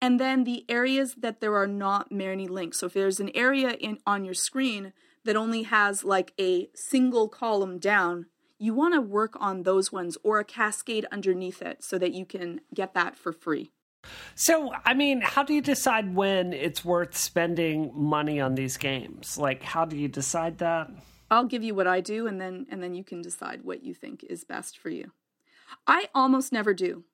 And 0.00 0.20
then 0.20 0.44
the 0.44 0.66
areas 0.68 1.14
that 1.14 1.40
there 1.40 1.56
are 1.56 1.66
not 1.66 2.12
many 2.12 2.46
links. 2.46 2.78
So 2.78 2.86
if 2.86 2.92
there's 2.92 3.18
an 3.18 3.30
area 3.34 3.70
in 3.70 3.98
on 4.06 4.26
your 4.26 4.34
screen 4.34 4.92
that 5.24 5.34
only 5.34 5.62
has 5.64 6.04
like 6.04 6.34
a 6.38 6.68
single 6.74 7.28
column 7.28 7.78
down, 7.78 8.26
you 8.58 8.74
want 8.74 8.92
to 8.92 9.00
work 9.00 9.32
on 9.40 9.62
those 9.62 9.90
ones 9.90 10.18
or 10.22 10.38
a 10.38 10.44
cascade 10.44 11.06
underneath 11.10 11.62
it 11.62 11.82
so 11.82 11.98
that 11.98 12.12
you 12.12 12.26
can 12.26 12.60
get 12.74 12.92
that 12.92 13.16
for 13.16 13.32
free. 13.32 13.72
So, 14.34 14.72
I 14.84 14.92
mean, 14.92 15.22
how 15.22 15.42
do 15.42 15.54
you 15.54 15.62
decide 15.62 16.14
when 16.14 16.52
it's 16.52 16.84
worth 16.84 17.16
spending 17.16 17.90
money 17.94 18.38
on 18.38 18.54
these 18.54 18.76
games? 18.76 19.38
Like, 19.38 19.62
how 19.62 19.86
do 19.86 19.96
you 19.96 20.08
decide 20.08 20.58
that? 20.58 20.90
I'll 21.30 21.44
give 21.44 21.64
you 21.64 21.74
what 21.74 21.86
I 21.86 22.00
do 22.02 22.26
and 22.26 22.38
then 22.40 22.66
and 22.70 22.82
then 22.82 22.94
you 22.94 23.02
can 23.02 23.22
decide 23.22 23.62
what 23.64 23.82
you 23.82 23.94
think 23.94 24.24
is 24.24 24.44
best 24.44 24.78
for 24.78 24.90
you. 24.90 25.12
I 25.86 26.08
almost 26.14 26.52
never 26.52 26.74
do. 26.74 27.04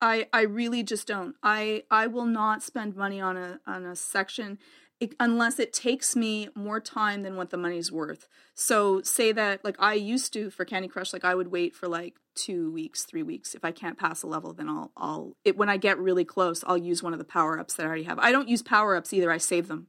I 0.00 0.28
I 0.32 0.42
really 0.42 0.82
just 0.82 1.06
don't. 1.06 1.36
I 1.42 1.84
I 1.90 2.06
will 2.06 2.26
not 2.26 2.62
spend 2.62 2.96
money 2.96 3.20
on 3.20 3.36
a 3.36 3.60
on 3.66 3.84
a 3.84 3.96
section 3.96 4.58
it, 4.98 5.14
unless 5.20 5.58
it 5.58 5.72
takes 5.72 6.16
me 6.16 6.48
more 6.54 6.80
time 6.80 7.22
than 7.22 7.36
what 7.36 7.50
the 7.50 7.56
money's 7.56 7.92
worth. 7.92 8.28
So 8.54 9.02
say 9.02 9.32
that 9.32 9.64
like 9.64 9.76
I 9.78 9.94
used 9.94 10.32
to 10.34 10.50
for 10.50 10.64
Candy 10.64 10.88
Crush 10.88 11.12
like 11.12 11.24
I 11.24 11.34
would 11.34 11.48
wait 11.48 11.74
for 11.74 11.88
like 11.88 12.16
2 12.36 12.72
weeks, 12.72 13.04
3 13.04 13.22
weeks. 13.22 13.54
If 13.54 13.64
I 13.64 13.72
can't 13.72 13.98
pass 13.98 14.22
a 14.22 14.26
level 14.26 14.52
then 14.52 14.68
I'll 14.68 14.92
I'll 14.96 15.36
it 15.44 15.56
when 15.56 15.68
I 15.68 15.76
get 15.76 15.98
really 15.98 16.24
close, 16.24 16.64
I'll 16.66 16.78
use 16.78 17.02
one 17.02 17.12
of 17.12 17.18
the 17.18 17.24
power-ups 17.24 17.74
that 17.74 17.84
I 17.84 17.86
already 17.86 18.04
have. 18.04 18.18
I 18.18 18.32
don't 18.32 18.48
use 18.48 18.62
power-ups 18.62 19.12
either, 19.12 19.30
I 19.30 19.38
save 19.38 19.68
them. 19.68 19.88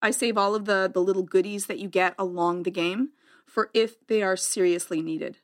I 0.00 0.10
save 0.10 0.38
all 0.38 0.54
of 0.54 0.64
the 0.64 0.90
the 0.92 1.02
little 1.02 1.22
goodies 1.22 1.66
that 1.66 1.78
you 1.78 1.88
get 1.88 2.14
along 2.18 2.62
the 2.62 2.70
game 2.70 3.10
for 3.46 3.70
if 3.74 4.06
they 4.06 4.22
are 4.22 4.36
seriously 4.36 5.02
needed. 5.02 5.38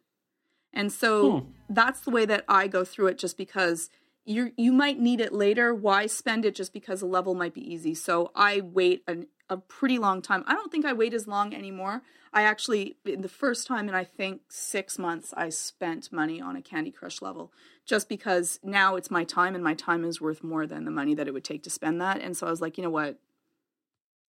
And 0.73 0.93
so 0.93 1.41
hmm. 1.41 1.49
that's 1.69 2.01
the 2.01 2.11
way 2.11 2.25
that 2.27 2.45
I 2.49 2.69
go 2.69 2.85
through 2.85 3.09
it 3.09 3.19
just 3.19 3.37
because 3.37 3.91
you 4.25 4.53
you 4.57 4.73
might 4.73 4.99
need 4.99 5.21
it 5.21 5.33
later. 5.33 5.75
Why 5.75 6.07
spend 6.07 6.45
it 6.45 6.55
just 6.55 6.73
because 6.73 7.03
a 7.03 7.07
level 7.07 7.35
might 7.35 7.55
be 7.55 7.73
easy? 7.73 7.95
So 7.95 8.31
I 8.35 8.61
wait 8.61 9.03
an, 9.07 9.27
a 9.49 9.57
pretty 9.57 9.99
long 9.99 10.23
time. 10.23 10.45
I 10.47 10.55
don't 10.55 10.71
think 10.71 10.85
I 10.85 10.93
wait 10.93 11.15
as 11.15 11.27
long 11.27 11.55
anymore. 11.55 12.03
I 12.33 12.43
actually 12.43 12.97
in 13.05 13.23
the 13.23 13.29
first 13.29 13.67
time 13.67 13.89
in 13.89 13.95
I 13.95 14.05
think 14.05 14.43
6 14.49 14.99
months 14.99 15.35
I 15.37 15.49
spent 15.49 16.13
money 16.13 16.41
on 16.41 16.55
a 16.55 16.63
Candy 16.63 16.93
Crush 16.93 17.21
level 17.21 17.53
just 17.85 18.09
because 18.09 18.61
now 18.63 18.95
it's 18.95 19.11
my 19.11 19.25
time 19.25 19.55
and 19.57 19.65
my 19.65 19.75
time 19.75 20.05
is 20.05 20.21
worth 20.21 20.45
more 20.45 20.67
than 20.67 20.85
the 20.85 20.93
money 20.93 21.15
that 21.15 21.27
it 21.27 21.35
would 21.35 21.45
take 21.45 21.65
to 21.65 21.71
spend 21.71 22.01
that. 22.01 22.21
And 22.21 22.37
so 22.37 22.47
I 22.47 22.51
was 22.51 22.61
like, 22.61 22.79
you 22.79 22.85
know 22.85 22.91
what? 22.91 23.19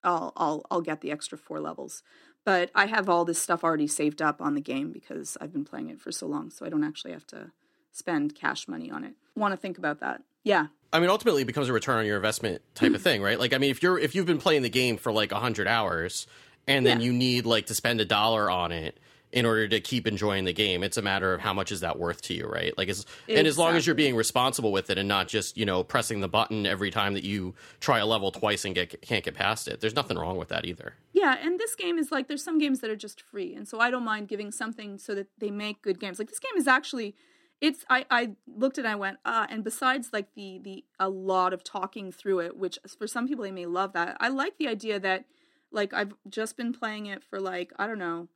I'll 0.04 0.34
I'll 0.36 0.66
I'll 0.72 0.82
get 0.82 1.02
the 1.02 1.12
extra 1.12 1.38
four 1.38 1.60
levels. 1.60 2.02
But 2.44 2.72
I 2.74 2.88
have 2.88 3.08
all 3.08 3.24
this 3.26 3.40
stuff 3.42 3.64
already 3.64 3.88
saved 3.88 4.22
up 4.22 4.42
on 4.42 4.56
the 4.56 4.62
game 4.62 4.92
because 4.92 5.38
I've 5.40 5.54
been 5.54 5.66
playing 5.66 5.90
it 5.90 6.00
for 6.00 6.12
so 6.12 6.26
long, 6.28 6.50
so 6.50 6.66
I 6.66 6.70
don't 6.70 6.84
actually 6.84 7.12
have 7.14 7.28
to 7.28 7.52
spend 7.92 8.34
cash 8.36 8.68
money 8.68 8.90
on 8.90 9.04
it. 9.04 9.14
Want 9.36 9.52
to 9.54 9.58
think 9.58 9.78
about 9.78 10.00
that? 10.00 10.24
Yeah. 10.44 10.68
I 10.92 11.00
mean, 11.00 11.10
ultimately, 11.10 11.44
it 11.44 11.46
becomes 11.46 11.70
a 11.70 11.74
return 11.74 12.00
on 12.00 12.06
your 12.06 12.16
investment 12.18 12.62
type 12.74 12.94
of 12.94 13.02
thing, 13.04 13.22
right? 13.22 13.40
Like, 13.40 13.54
I 13.54 13.58
mean, 13.60 13.70
if 13.72 13.84
you're 13.84 14.00
if 14.00 14.16
you've 14.16 14.26
been 14.26 14.40
playing 14.40 14.64
the 14.64 14.70
game 14.70 14.98
for 14.98 15.12
like 15.12 15.32
hundred 15.32 15.68
hours, 15.68 16.26
and 16.68 16.86
then 16.86 17.00
Yeah. 17.00 17.06
you 17.06 17.14
need 17.14 17.46
like 17.46 17.68
to 17.68 17.76
spend 17.76 18.02
a 18.02 18.06
dollar 18.06 18.50
on 18.50 18.72
it 18.72 18.98
in 19.32 19.46
order 19.46 19.68
to 19.68 19.80
keep 19.80 20.08
enjoying 20.08 20.46
the 20.46 20.54
game, 20.54 20.84
it's 20.84 20.98
a 20.98 21.02
matter 21.02 21.34
of 21.34 21.42
how 21.42 21.54
much 21.54 21.72
is 21.72 21.80
that 21.82 21.98
worth 21.98 22.22
to 22.24 22.34
you, 22.34 22.46
right? 22.46 22.78
Like, 22.78 22.90
as, 22.90 23.06
and 23.28 23.48
as 23.48 23.58
long 23.58 23.76
as 23.76 23.86
you're 23.86 23.96
being 23.96 24.16
responsible 24.16 24.72
with 24.72 24.90
it 24.90 24.98
and 24.98 25.08
not 25.08 25.28
just 25.28 25.58
you 25.58 25.66
know 25.66 25.84
pressing 25.84 26.20
the 26.20 26.28
button 26.28 26.66
every 26.66 26.92
time 26.92 27.14
that 27.14 27.24
you 27.24 27.56
try 27.80 28.00
a 28.00 28.06
level 28.06 28.32
twice 28.32 28.66
and 28.66 28.76
get 28.76 29.02
can't 29.02 29.24
get 29.24 29.36
past 29.36 29.68
it, 29.68 29.80
there's 29.80 29.96
nothing 29.96 30.18
wrong 30.18 30.38
with 30.38 30.50
that 30.50 30.66
either. 30.66 30.96
Yeah, 31.14 31.38
and 31.42 31.60
this 31.60 31.76
game 31.76 31.98
is 31.98 32.12
like 32.12 32.28
there's 32.28 32.44
some 32.44 32.58
games 32.58 32.80
that 32.82 32.90
are 32.90 32.96
just 32.96 33.22
free, 33.22 33.54
and 33.54 33.68
so 33.68 33.80
I 33.80 33.90
don't 33.92 34.04
mind 34.06 34.28
giving 34.28 34.52
something 34.52 34.98
so 34.98 35.16
that 35.16 35.28
they 35.38 35.52
make 35.52 35.82
good 35.82 36.00
games. 36.00 36.20
Like 36.20 36.30
this 36.30 36.40
game 36.40 36.58
is 36.58 36.68
actually, 36.68 37.16
it's 37.60 37.86
I 37.90 38.06
I 38.10 38.32
looked 38.48 38.78
at 38.78 38.86
it, 38.86 38.88
and 38.88 38.94
I 38.94 38.96
went 38.96 39.18
ah, 39.26 39.48
and 39.50 39.64
besides 39.64 40.10
like 40.12 40.34
the 40.34 40.60
the 40.62 40.86
a 41.00 41.10
lot 41.10 41.54
of 41.54 41.64
talking 41.64 42.12
through 42.12 42.40
it, 42.42 42.58
which 42.58 42.80
for 42.98 43.08
some 43.08 43.28
people 43.28 43.44
they 43.44 43.52
may 43.52 43.66
love 43.66 43.94
that. 43.94 44.18
I 44.20 44.28
like 44.28 44.58
the 44.58 44.68
idea 44.68 45.00
that 45.00 45.26
like 45.72 45.94
I've 45.94 46.14
just 46.30 46.58
been 46.58 46.74
playing 46.74 47.06
it 47.06 47.24
for 47.24 47.40
like 47.40 47.72
I 47.78 47.88
don't 47.88 48.00
know. 48.00 48.28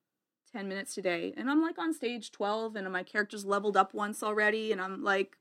10 0.55 0.69
minutes 0.69 0.95
today 0.95 1.33
and 1.35 1.51
I'm 1.51 1.61
like 1.61 1.77
on 1.77 1.93
stage 1.93 2.31
12 2.31 2.77
and 2.77 2.89
my 2.89 3.03
character's 3.03 3.43
leveled 3.43 3.75
up 3.75 3.93
once 3.93 4.23
already 4.23 4.71
and 4.71 4.79
I'm 4.79 5.03
like 5.03 5.35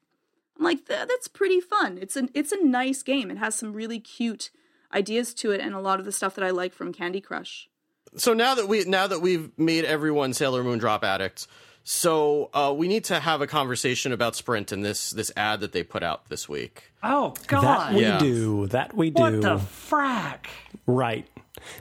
I'm 0.59 0.65
like 0.65 0.87
that's 0.87 1.29
pretty 1.29 1.61
fun. 1.61 1.99
It's 2.01 2.17
an 2.17 2.31
it's 2.35 2.51
a 2.51 2.61
nice 2.65 3.05
game. 3.05 3.31
It 3.31 3.39
has 3.39 3.55
some 3.55 3.73
really 3.73 4.01
cute 4.01 4.51
ideas 4.93 5.33
to 5.35 5.53
it 5.53 5.61
and 5.61 5.73
a 5.73 5.79
lot 5.79 6.01
of 6.01 6.05
the 6.05 6.11
stuff 6.11 6.35
that 6.35 6.43
I 6.45 6.51
like 6.51 6.73
from 6.75 6.93
Candy 6.93 7.21
Crush. 7.21 7.69
So 8.17 8.33
now 8.35 8.57
that 8.57 8.67
we 8.67 8.83
now 8.87 9.07
that 9.07 9.21
we've 9.21 9.57
made 9.57 9.85
everyone 9.85 10.33
Sailor 10.33 10.65
Moon 10.65 10.81
drop 10.81 11.05
addicts, 11.05 11.47
so 11.85 12.51
uh, 12.53 12.75
we 12.77 12.89
need 12.89 13.05
to 13.05 13.21
have 13.21 13.41
a 13.41 13.47
conversation 13.47 14.11
about 14.11 14.35
Sprint 14.35 14.73
and 14.73 14.85
this 14.85 15.11
this 15.11 15.31
ad 15.37 15.61
that 15.61 15.71
they 15.71 15.85
put 15.85 16.03
out 16.03 16.29
this 16.29 16.49
week. 16.49 16.91
Oh 17.05 17.35
God! 17.47 17.63
That 17.63 17.95
we 17.95 18.03
Yeah. 18.03 18.19
do. 18.19 18.67
That 18.67 18.97
we 18.97 19.11
do. 19.11 19.23
what 19.23 19.43
the 19.43 19.57
frack? 19.59 20.47
Right. 20.87 21.29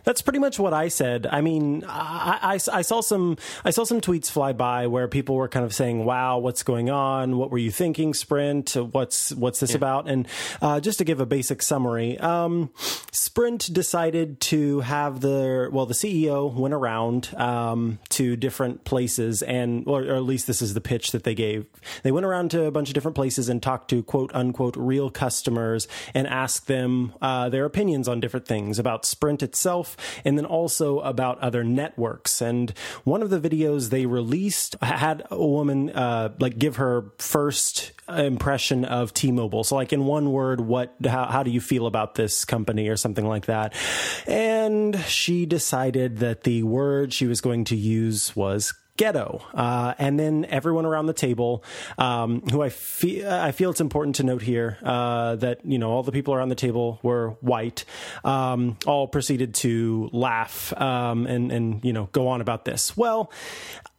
That's 0.04 0.22
pretty 0.22 0.40
much 0.40 0.60
what 0.60 0.74
I 0.74 0.88
said. 0.88 1.28
I 1.30 1.42
mean, 1.42 1.84
I, 1.88 2.40
I, 2.42 2.78
I 2.78 2.82
saw 2.82 3.02
some 3.02 3.38
I 3.66 3.72
saw 3.72 3.84
some 3.84 4.02
tweets 4.02 4.30
fly 4.30 4.54
by 4.54 4.88
where 4.88 5.08
people 5.08 5.36
were 5.36 5.48
kind 5.48 5.66
of 5.66 5.74
saying, 5.74 6.06
"Wow, 6.06 6.40
what's 6.40 6.64
going 6.64 6.90
on? 6.90 7.38
What 7.38 7.52
were 7.52 7.58
you 7.58 7.72
thinking, 7.72 8.14
Sprint? 8.14 8.76
What's 8.76 9.32
what's 9.34 9.60
this 9.60 9.76
about?" 9.76 10.08
And 10.08 10.28
uh, 10.62 10.80
just 10.80 10.98
to 11.00 11.04
give 11.04 11.20
a 11.20 11.26
basic 11.26 11.62
summary, 11.62 12.18
um, 12.20 12.70
Sprint 13.12 13.74
decided 13.74 14.40
to 14.42 14.82
have 14.82 15.22
the 15.22 15.70
well, 15.72 15.86
the 15.86 15.94
CEO 15.94 16.54
went 16.54 16.74
around 16.74 17.34
um, 17.36 18.00
to 18.10 18.36
different 18.36 18.84
places, 18.84 19.42
and 19.42 19.88
or, 19.88 20.04
or 20.04 20.16
at 20.16 20.24
least 20.24 20.48
this 20.48 20.62
is 20.62 20.74
the 20.74 20.82
pitch 20.82 21.12
that 21.12 21.24
they 21.24 21.36
gave. 21.36 21.66
They 22.04 22.12
went 22.12 22.26
around 22.26 22.52
to 22.52 22.66
a 22.66 22.72
bunch 22.72 22.90
of 22.90 22.94
different 22.94 23.16
places 23.16 23.50
and 23.50 23.62
talked 23.62 23.90
to 23.90 24.04
quote 24.04 24.32
unquote 24.34 24.76
real 24.78 25.10
customers 25.10 25.88
and 26.14 26.28
asked 26.28 26.68
them 26.68 27.14
uh, 27.22 27.50
their 27.50 27.66
opinions 27.66 28.08
on 28.08 28.20
different 28.20 28.48
things 28.48 28.80
about 28.80 29.06
Sprint 29.06 29.42
itself, 29.44 29.63
and 30.26 30.38
then 30.38 30.46
also 30.46 31.00
about 31.00 31.40
other 31.40 31.64
networks. 31.64 32.42
And 32.42 32.74
one 33.04 33.22
of 33.22 33.30
the 33.30 33.40
videos 33.40 33.90
they 33.90 34.06
released 34.06 34.76
had 34.82 35.26
a 35.30 35.46
woman 35.46 35.90
uh, 35.90 36.34
like 36.40 36.58
give 36.58 36.78
her 36.78 37.06
first 37.18 37.92
impression 38.10 38.86
of 38.86 39.14
T-Mobile. 39.14 39.64
So, 39.64 39.76
like 39.76 39.94
in 39.94 40.06
one 40.06 40.32
word, 40.32 40.62
what 40.62 40.96
how, 41.06 41.26
how 41.26 41.44
do 41.44 41.52
you 41.52 41.62
feel 41.62 41.88
about 41.88 42.16
this 42.16 42.46
company 42.46 42.90
or 42.90 42.98
something 42.98 43.26
like 43.26 43.46
that? 43.46 43.74
And 44.28 45.00
she 45.02 45.46
decided 45.46 46.18
that 46.18 46.44
the 46.44 46.64
word 46.64 47.14
she 47.14 47.28
was 47.28 47.42
going 47.42 47.66
to 47.66 47.76
use 47.76 48.36
was 48.36 48.74
ghetto. 48.96 49.42
Uh, 49.54 49.94
and 49.98 50.20
then 50.20 50.46
everyone 50.46 50.86
around 50.86 51.08
the 51.08 51.14
table, 51.14 51.64
um, 51.98 52.42
who 52.42 52.62
I 52.62 52.70
feel, 52.70 53.30
I 53.30 53.52
feel 53.52 53.72
it's 53.72 53.82
important 53.82 54.18
to 54.18 54.24
note 54.24 54.42
here, 54.44 54.78
uh, 54.84 55.36
that, 55.38 55.66
you 55.66 55.80
know, 55.80 55.90
all 55.90 56.04
the 56.04 56.12
people 56.12 56.34
around 56.34 56.50
the 56.50 56.56
table 56.56 57.00
were 57.02 57.32
white, 57.42 57.86
um, 58.24 58.78
all 58.86 59.08
proceeded 59.08 59.56
to 59.56 60.10
laugh, 60.14 60.74
um, 60.80 61.26
and, 61.26 61.52
and, 61.52 61.84
you 61.84 61.92
know, 61.92 62.08
go 62.12 62.28
on 62.28 62.42
about 62.42 62.66
this. 62.66 62.96
Well, 62.96 63.32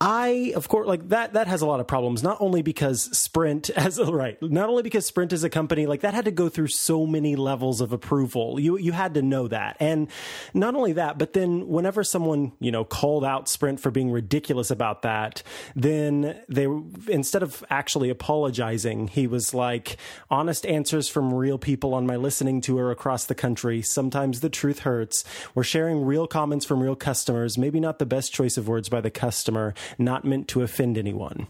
I, 0.00 0.52
of 0.54 0.68
course, 0.68 0.86
like 0.86 1.08
that, 1.08 1.32
that 1.32 1.48
has 1.48 1.62
a 1.62 1.66
lot 1.66 1.80
of 1.80 1.88
problems, 1.88 2.22
not 2.22 2.36
only 2.40 2.62
because 2.62 3.02
Sprint 3.16 3.70
as, 3.76 3.98
right, 3.98 4.40
not 4.42 4.68
only 4.68 4.84
because 4.84 5.06
Sprint 5.06 5.32
is 5.32 5.42
a 5.42 5.50
company, 5.50 5.86
like 5.86 6.02
that 6.02 6.14
had 6.14 6.26
to 6.26 6.30
go 6.30 6.48
through 6.48 6.68
so 6.68 7.04
many 7.04 7.34
levels 7.34 7.80
of 7.80 7.92
approval. 7.92 8.60
You, 8.60 8.78
you 8.78 8.92
had 8.92 9.14
to 9.14 9.22
know 9.22 9.48
that. 9.48 9.76
And 9.80 10.08
not 10.52 10.76
only 10.76 10.92
that, 10.92 11.18
but 11.18 11.32
then 11.32 11.66
whenever 11.66 12.04
someone, 12.04 12.52
you 12.60 12.70
know, 12.70 12.84
called 12.84 13.24
out 13.24 13.48
Sprint 13.48 13.80
for 13.80 13.90
being 13.90 14.12
ridiculous 14.12 14.70
about 14.70 14.83
that, 15.02 15.42
then 15.74 16.38
they, 16.48 16.66
instead 17.08 17.42
of 17.42 17.64
actually 17.70 18.10
apologizing, 18.10 19.08
he 19.08 19.26
was 19.26 19.54
like, 19.54 19.96
honest 20.30 20.66
answers 20.66 21.08
from 21.08 21.32
real 21.32 21.58
people 21.58 21.94
on 21.94 22.06
my 22.06 22.16
listening 22.16 22.60
tour 22.60 22.90
across 22.90 23.24
the 23.26 23.34
country. 23.34 23.82
Sometimes 23.82 24.40
the 24.40 24.50
truth 24.50 24.80
hurts. 24.80 25.24
We're 25.54 25.64
sharing 25.64 26.04
real 26.04 26.26
comments 26.26 26.64
from 26.66 26.82
real 26.82 26.96
customers, 26.96 27.56
maybe 27.56 27.80
not 27.80 27.98
the 27.98 28.06
best 28.06 28.32
choice 28.32 28.56
of 28.56 28.68
words 28.68 28.88
by 28.88 29.00
the 29.00 29.10
customer, 29.10 29.74
not 29.98 30.24
meant 30.24 30.48
to 30.48 30.62
offend 30.62 30.98
anyone. 30.98 31.46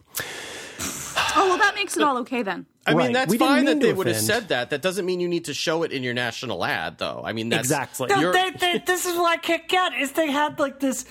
Oh 1.37 1.49
well, 1.49 1.59
that 1.59 1.75
makes 1.75 1.97
it 1.97 2.03
all 2.03 2.19
okay 2.19 2.43
then. 2.43 2.67
I 2.87 2.93
Right. 2.93 3.05
mean, 3.05 3.13
that's 3.13 3.31
We 3.31 3.39
fine 3.39 3.65
mean 3.65 3.65
that 3.67 3.81
they 3.81 3.91
to 3.91 3.95
would 3.97 4.07
have 4.07 4.17
said 4.17 4.49
that. 4.49 4.71
That 4.71 4.83
doesn't 4.83 5.05
mean 5.07 5.19
you 5.21 5.29
need 5.29 5.47
to 5.47 5.55
show 5.55 5.83
it 5.83 5.91
in 5.93 6.03
your 6.03 6.15
national 6.15 6.65
ad, 6.65 6.99
though. 6.99 7.23
I 7.25 7.33
mean, 7.33 7.49
that's 7.49 7.63
Exactly. 7.63 8.07
No, 8.09 8.21
you're- 8.21 8.33
they, 8.33 8.51
they, 8.51 8.79
this 8.87 9.07
is 9.07 9.17
what 9.17 9.33
I 9.33 9.37
can't 9.39 9.67
get 9.69 9.95
is 9.95 10.13
they 10.13 10.31
had 10.31 10.59
like 10.61 10.81
this 10.81 11.05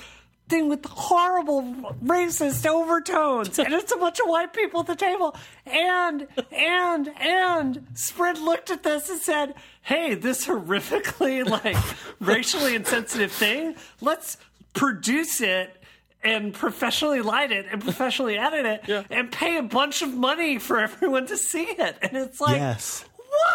thing 0.49 0.67
with 0.69 0.85
horrible 0.85 1.63
racist 2.03 2.65
overtones, 2.65 3.57
and 3.59 3.73
it's 3.73 3.91
a 3.91 3.97
bunch 3.97 4.19
of 4.19 4.27
white 4.27 4.53
people 4.53 4.81
at 4.81 4.87
the 4.87 4.95
table, 4.95 5.35
and 5.65 6.27
and 6.51 7.09
and 7.19 7.87
Sprint 7.95 8.41
looked 8.41 8.69
at 8.69 8.83
this 8.83 9.09
and 9.09 9.19
said, 9.19 9.55
"Hey, 9.81 10.13
this 10.15 10.45
horrifically 10.45 11.45
like 11.49 11.77
racially 12.19 12.75
insensitive 12.75 13.31
thing, 13.31 13.75
let's 14.01 14.37
produce 14.73 15.41
it." 15.41 15.77
And 16.25 16.53
professionally 16.53 17.19
light 17.19 17.51
it 17.51 17.65
and 17.69 17.81
professionally 17.81 18.37
edit 18.37 18.65
it 18.87 19.05
and 19.09 19.29
pay 19.29 19.57
a 19.57 19.61
bunch 19.61 20.01
of 20.01 20.13
money 20.13 20.57
for 20.57 20.79
everyone 20.79 21.25
to 21.27 21.35
see 21.35 21.63
it. 21.65 21.97
And 22.01 22.15
it's 22.15 22.39
like, 22.39 22.55
Yes. 22.55 23.03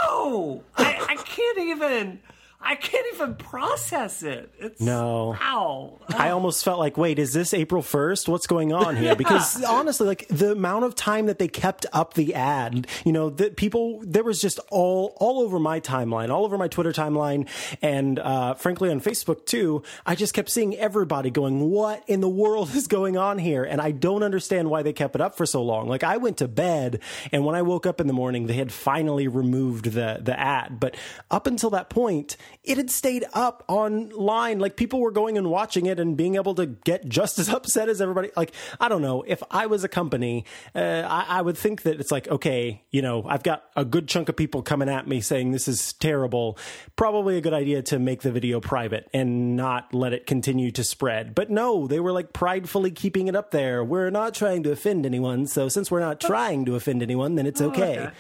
whoa 0.03 0.62
I, 0.77 1.07
I 1.09 1.14
can't 1.16 1.57
even 1.61 2.20
i 2.61 2.75
can't 2.75 3.07
even 3.14 3.35
process 3.37 4.23
it 4.23 4.53
it's 4.59 4.81
No. 4.81 5.37
wow 5.40 5.94
I 6.11 6.31
almost 6.31 6.64
felt 6.64 6.79
like, 6.79 6.97
wait, 6.97 7.18
is 7.18 7.33
this 7.35 7.53
April 7.53 7.83
1st? 7.83 8.29
What's 8.29 8.47
going 8.47 8.73
on 8.73 8.97
here? 8.97 9.14
Because 9.18 9.62
honestly, 9.62 10.07
like 10.07 10.27
the 10.29 10.53
amount 10.53 10.85
of 10.85 10.94
time 10.94 11.27
that 11.27 11.38
they 11.38 11.49
kept 11.49 11.85
up 11.92 12.14
the 12.14 12.35
ad, 12.35 12.87
you 13.05 13.12
know, 13.12 13.29
that 13.31 13.57
people, 13.57 14.01
there 14.05 14.25
was 14.25 14.40
just 14.40 14.59
all, 14.71 15.14
all 15.21 15.40
over 15.40 15.59
my 15.59 15.81
timeline, 15.81 16.31
all 16.31 16.44
over 16.44 16.57
my 16.57 16.66
Twitter 16.68 16.92
timeline, 16.92 17.47
and 17.83 18.18
uh, 18.18 18.55
frankly 18.55 18.90
on 18.90 19.01
Facebook 19.01 19.44
too. 19.44 19.83
I 20.07 20.14
just 20.14 20.33
kept 20.35 20.49
seeing 20.51 20.77
everybody 20.77 21.31
going, 21.31 21.61
what 21.71 22.03
in 22.07 22.21
the 22.21 22.29
world 22.29 22.71
is 22.75 22.87
going 22.87 23.16
on 23.18 23.38
here? 23.38 23.64
And 23.64 23.81
I 23.81 23.90
don't 23.90 24.23
understand 24.23 24.71
why 24.71 24.83
they 24.83 24.92
kept 24.94 25.14
it 25.14 25.21
up 25.21 25.37
for 25.37 25.44
so 25.47 25.62
long. 25.62 25.88
Like 25.88 26.03
I 26.05 26.16
went 26.16 26.38
to 26.38 26.49
bed, 26.49 27.01
and 27.33 27.44
when 27.44 27.55
I 27.55 27.62
woke 27.62 27.87
up 27.87 28.01
in 28.01 28.07
the 28.07 28.12
morning, 28.14 28.47
they 28.47 28.55
had 28.55 28.73
finally 28.73 29.29
removed 29.29 29.87
the, 29.92 30.21
the 30.23 30.38
ad. 30.38 30.81
But 30.81 30.97
up 31.31 31.47
until 31.47 31.71
that 31.71 31.90
point, 31.90 32.37
it 32.65 32.77
had 32.77 32.91
stayed 32.91 33.25
up 33.33 33.65
online. 33.69 34.59
Like 34.59 34.77
people 34.77 35.01
were 35.01 35.11
going 35.11 35.39
and 35.39 35.51
watching 35.51 35.87
it 35.87 35.99
and 35.99 36.17
being 36.17 36.35
able 36.35 36.55
to 36.57 36.67
get 36.67 37.09
just 37.09 37.39
as 37.39 37.49
upset 37.59 37.89
as 37.89 38.01
everybody. 38.01 38.31
Like, 38.37 38.53
I 38.81 38.89
don't 38.89 39.03
know. 39.03 39.25
If 39.27 39.43
I 39.51 39.67
was 39.67 39.85
a 39.85 39.89
company, 39.89 40.45
uh, 40.75 41.05
I, 41.09 41.39
I 41.39 41.43
would 41.43 41.57
think 41.57 41.83
that 41.83 42.01
it's 42.01 42.11
like, 42.11 42.29
okay, 42.29 42.83
you 42.91 43.03
know, 43.03 43.25
I've 43.27 43.43
got 43.43 43.65
a 43.77 43.85
good 43.85 44.09
chunk 44.09 44.29
of 44.29 44.37
people 44.37 44.63
coming 44.63 44.89
at 44.89 45.07
me 45.07 45.21
saying 45.21 45.53
this 45.53 45.69
is 45.69 45.93
terrible. 45.95 46.59
Probably 46.97 47.37
a 47.37 47.41
good 47.41 47.55
idea 47.55 47.83
to 47.83 47.99
make 47.99 48.23
the 48.23 48.33
video 48.33 48.61
private 48.61 49.09
and 49.15 49.57
not 49.57 49.95
let 49.95 50.13
it 50.13 50.27
continue 50.27 50.71
to 50.73 50.85
spread. 50.85 51.35
But 51.35 51.51
no, 51.51 51.87
they 51.87 52.01
were 52.01 52.13
like 52.13 52.33
pridefully 52.33 52.91
keeping 52.91 53.29
it 53.29 53.37
up 53.37 53.51
there. 53.51 53.83
We're 53.83 54.11
not 54.11 54.35
trying 54.35 54.63
to 54.65 54.73
offend 54.73 55.07
anyone. 55.07 55.47
So 55.47 55.69
since 55.69 55.91
we're 55.91 56.01
not 56.01 56.21
trying 56.21 56.65
to 56.67 56.75
offend 56.75 57.03
anyone, 57.03 57.35
then 57.35 57.47
it's 57.47 57.61
okay. 57.61 57.99
okay. 57.99 58.11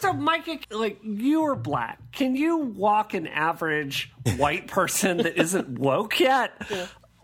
So 0.00 0.12
mike 0.12 0.66
like 0.70 0.98
you 1.02 1.44
are 1.44 1.54
black. 1.56 1.98
Can 2.12 2.36
you 2.36 2.56
walk 2.58 3.14
an 3.14 3.26
average 3.26 4.12
white 4.36 4.66
person 4.68 5.18
that 5.18 5.38
isn't 5.38 5.78
woke 5.78 6.18
yet 6.20 6.52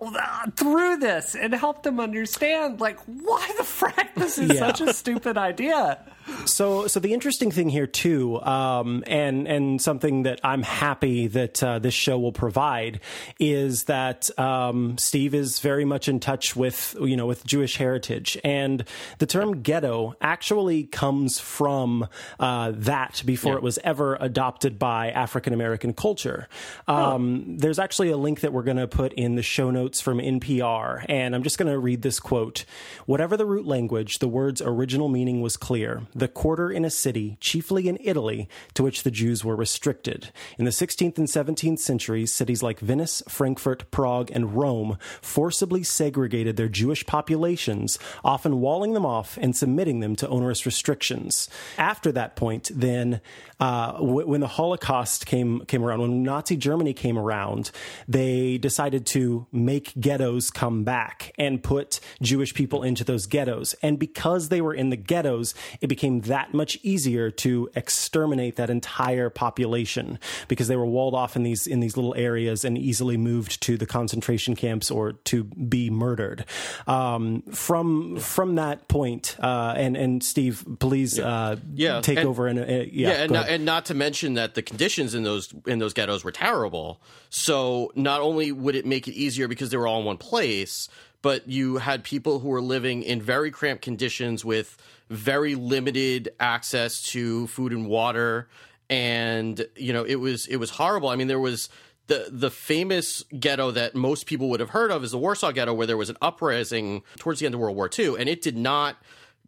uh, 0.01 0.51
through 0.57 0.97
this 0.99 1.35
and 1.35 1.55
help 1.55 1.83
them 1.83 1.99
understand 2.01 2.81
like 2.81 2.99
why 3.07 3.51
the 3.57 3.63
frack 3.63 4.15
this 4.17 4.39
is 4.39 4.51
Yeah. 4.53 4.59
such 4.59 4.81
a 4.81 4.93
stupid 4.93 5.39
idea 5.39 5.99
So, 6.47 6.87
so 6.87 7.01
the 7.01 7.13
interesting 7.13 7.51
thing 7.51 7.69
here 7.69 7.87
too, 7.87 8.41
um, 8.43 9.05
and 9.07 9.47
and 9.47 9.81
something 9.81 10.23
that 10.23 10.41
I'm 10.43 10.63
happy 10.63 11.27
that 11.29 11.63
uh, 11.63 11.79
this 11.79 11.95
show 11.95 12.19
will 12.19 12.33
provide 12.33 13.01
is 13.39 13.85
that 13.85 14.37
um, 14.39 14.97
Steve 14.99 15.35
is 15.35 15.61
very 15.61 15.85
much 15.85 16.09
in 16.09 16.21
touch 16.21 16.57
with 16.57 16.97
you 17.01 17.17
know 17.17 17.27
with 17.27 17.47
Jewish 17.47 17.77
heritage, 17.77 18.39
and 18.43 18.85
the 19.19 19.27
term 19.27 19.63
ghetto 19.63 20.15
actually 20.21 20.85
comes 20.85 21.39
from 21.41 22.09
uh, 22.41 22.73
that 22.75 23.23
before 23.27 23.57
it 23.57 23.63
was 23.63 23.79
ever 23.85 24.17
adopted 24.21 24.79
by 24.79 25.11
African 25.11 25.53
American 25.53 25.93
culture. 25.93 26.49
Um, 26.89 27.59
There's 27.59 27.79
actually 27.79 28.11
a 28.11 28.17
link 28.17 28.41
that 28.41 28.53
we're 28.53 28.63
going 28.63 28.77
to 28.79 28.89
put 28.89 29.13
in 29.15 29.35
the 29.35 29.43
show 29.43 29.71
notes 29.71 30.01
from 30.01 30.19
NPR, 30.19 31.05
and 31.09 31.35
I'm 31.35 31.43
just 31.43 31.59
going 31.59 31.71
to 31.71 31.79
read 31.79 32.03
this 32.03 32.19
quote: 32.19 32.65
"Whatever 33.07 33.37
the 33.37 33.47
root 33.47 33.67
language, 33.67 34.21
the 34.21 34.29
word's 34.29 34.63
original 34.63 35.09
meaning 35.09 35.43
was 35.43 35.57
clear." 35.57 36.03
The 36.15 36.29
quarter 36.29 36.71
in 36.71 36.85
a 36.85 36.91
city, 36.91 37.37
chiefly 37.41 37.89
in 37.89 37.99
Italy, 38.01 38.49
to 38.75 38.83
which 38.83 39.03
the 39.03 39.11
Jews 39.11 39.45
were 39.45 39.57
restricted. 39.57 40.31
In 40.59 40.65
the 40.65 40.71
16th 40.71 41.19
and 41.19 41.27
17th 41.27 41.79
centuries, 41.79 42.33
cities 42.33 42.63
like 42.63 42.81
Venice, 42.81 43.23
Frankfurt, 43.29 43.91
Prague, 43.91 44.31
and 44.33 44.55
Rome 44.55 44.99
forcibly 45.21 45.83
segregated 45.83 46.57
their 46.57 46.69
Jewish 46.69 47.07
populations, 47.07 47.99
often 48.23 48.61
walling 48.61 48.93
them 48.93 49.07
off 49.07 49.39
and 49.41 49.57
submitting 49.57 50.01
them 50.01 50.15
to 50.17 50.29
onerous 50.29 50.67
restrictions. 50.67 51.49
After 51.79 52.13
that 52.13 52.37
point, 52.37 52.71
then, 52.75 53.21
uh, 53.59 53.93
w- 53.93 54.27
when 54.27 54.41
the 54.41 54.47
Holocaust 54.47 55.27
came 55.27 55.65
came 55.67 55.83
around, 55.83 56.01
when 56.01 56.23
Nazi 56.23 56.57
Germany 56.57 56.93
came 56.93 57.19
around, 57.19 57.71
they 58.07 58.59
decided 58.59 59.07
to 59.07 59.47
make 59.53 59.93
ghettos 59.99 60.51
come 60.51 60.85
back 60.85 61.33
and 61.39 61.63
put 61.63 62.01
Jewish 62.21 62.55
people 62.55 62.83
into 62.83 63.05
those 63.05 63.27
ghettos. 63.27 63.75
And 63.83 63.99
because 63.99 64.49
they 64.49 64.61
were 64.61 64.75
in 64.75 64.91
the 64.91 64.97
ghettos, 64.97 65.55
it 65.81 65.87
became 65.87 66.04
that 66.23 66.53
much 66.55 66.79
easier 66.83 67.31
to 67.31 67.69
exterminate 67.75 68.57
that 68.57 68.71
entire 68.71 69.31
population 69.31 70.19
because 70.49 70.69
they 70.69 70.77
were 70.77 70.87
walled 70.87 71.15
off 71.15 71.37
in 71.37 71.43
these 71.43 71.67
in 71.67 71.81
these 71.81 71.97
little 71.97 72.15
areas 72.15 72.65
and 72.65 72.77
easily 72.79 73.17
moved 73.17 73.61
to 73.63 73.77
the 73.77 73.87
concentration 73.87 74.55
camps 74.57 74.91
or 74.91 75.13
to 75.13 75.45
be 75.45 75.91
murdered. 75.91 76.45
Um, 76.87 77.43
from 77.53 78.19
from 78.19 78.57
that 78.57 78.89
point, 78.89 79.37
uh, 79.41 79.75
and 79.77 79.97
and 79.97 80.23
Steve, 80.23 80.65
please 80.79 81.19
uh, 81.19 81.57
Yeah, 81.75 82.01
take 82.01 82.19
and- 82.19 82.29
over 82.29 82.47
and 82.47 82.59
uh, 82.59 82.65
yeah, 82.67 82.85
yeah, 82.91 83.11
and 83.23 83.33
not, 83.33 83.49
and 83.49 83.65
not 83.65 83.85
to 83.87 83.95
mention 83.95 84.35
that 84.35 84.55
the 84.55 84.63
conditions 84.63 85.15
in 85.15 85.23
those 85.23 85.53
in 85.67 85.79
those 85.79 85.93
ghettos 85.95 86.25
were 86.25 86.33
terrible. 86.33 87.01
So 87.31 87.91
not 87.95 88.21
only 88.21 88.53
would 88.53 88.77
it 88.77 88.87
make 88.87 89.09
it 89.09 89.15
easier 89.15 89.49
because 89.49 89.71
they 89.71 89.77
were 89.77 89.87
all 89.89 90.01
in 90.01 90.05
one 90.07 90.19
place, 90.19 90.89
but 91.25 91.49
you 91.49 91.79
had 91.79 92.05
people 92.05 92.39
who 92.39 92.49
were 92.49 92.61
living 92.61 93.03
in 93.03 93.23
very 93.23 93.51
cramped 93.51 93.83
conditions 93.83 94.45
with 94.45 94.77
very 95.09 95.55
limited 95.55 96.35
access 96.39 97.01
to 97.01 97.47
food 97.47 97.73
and 97.73 97.87
water 97.87 98.47
and 98.91 99.67
you 99.75 99.95
know 99.95 100.05
it 100.05 100.17
was 100.17 100.47
it 100.49 100.57
was 100.57 100.69
horrible 100.69 101.09
i 101.09 101.17
mean 101.17 101.27
there 101.27 101.41
was 101.41 101.71
the 102.09 102.29
the 102.31 102.51
famous 102.51 103.25
ghetto 103.41 103.71
that 103.71 103.95
most 103.95 104.27
people 104.27 104.51
would 104.51 104.61
have 104.61 104.69
heard 104.69 104.91
of 104.91 105.03
is 105.03 105.13
the 105.13 105.17
Warsaw 105.17 105.53
Ghetto, 105.53 105.73
where 105.73 105.87
there 105.87 105.97
was 105.97 106.11
an 106.11 106.19
uprising 106.21 107.03
towards 107.17 107.41
the 107.41 107.47
end 107.47 107.55
of 107.55 107.61
World 107.63 107.77
War 107.77 107.89
II, 107.99 108.17
and 108.19 108.29
it 108.29 108.43
did 108.43 108.59
not 108.59 108.99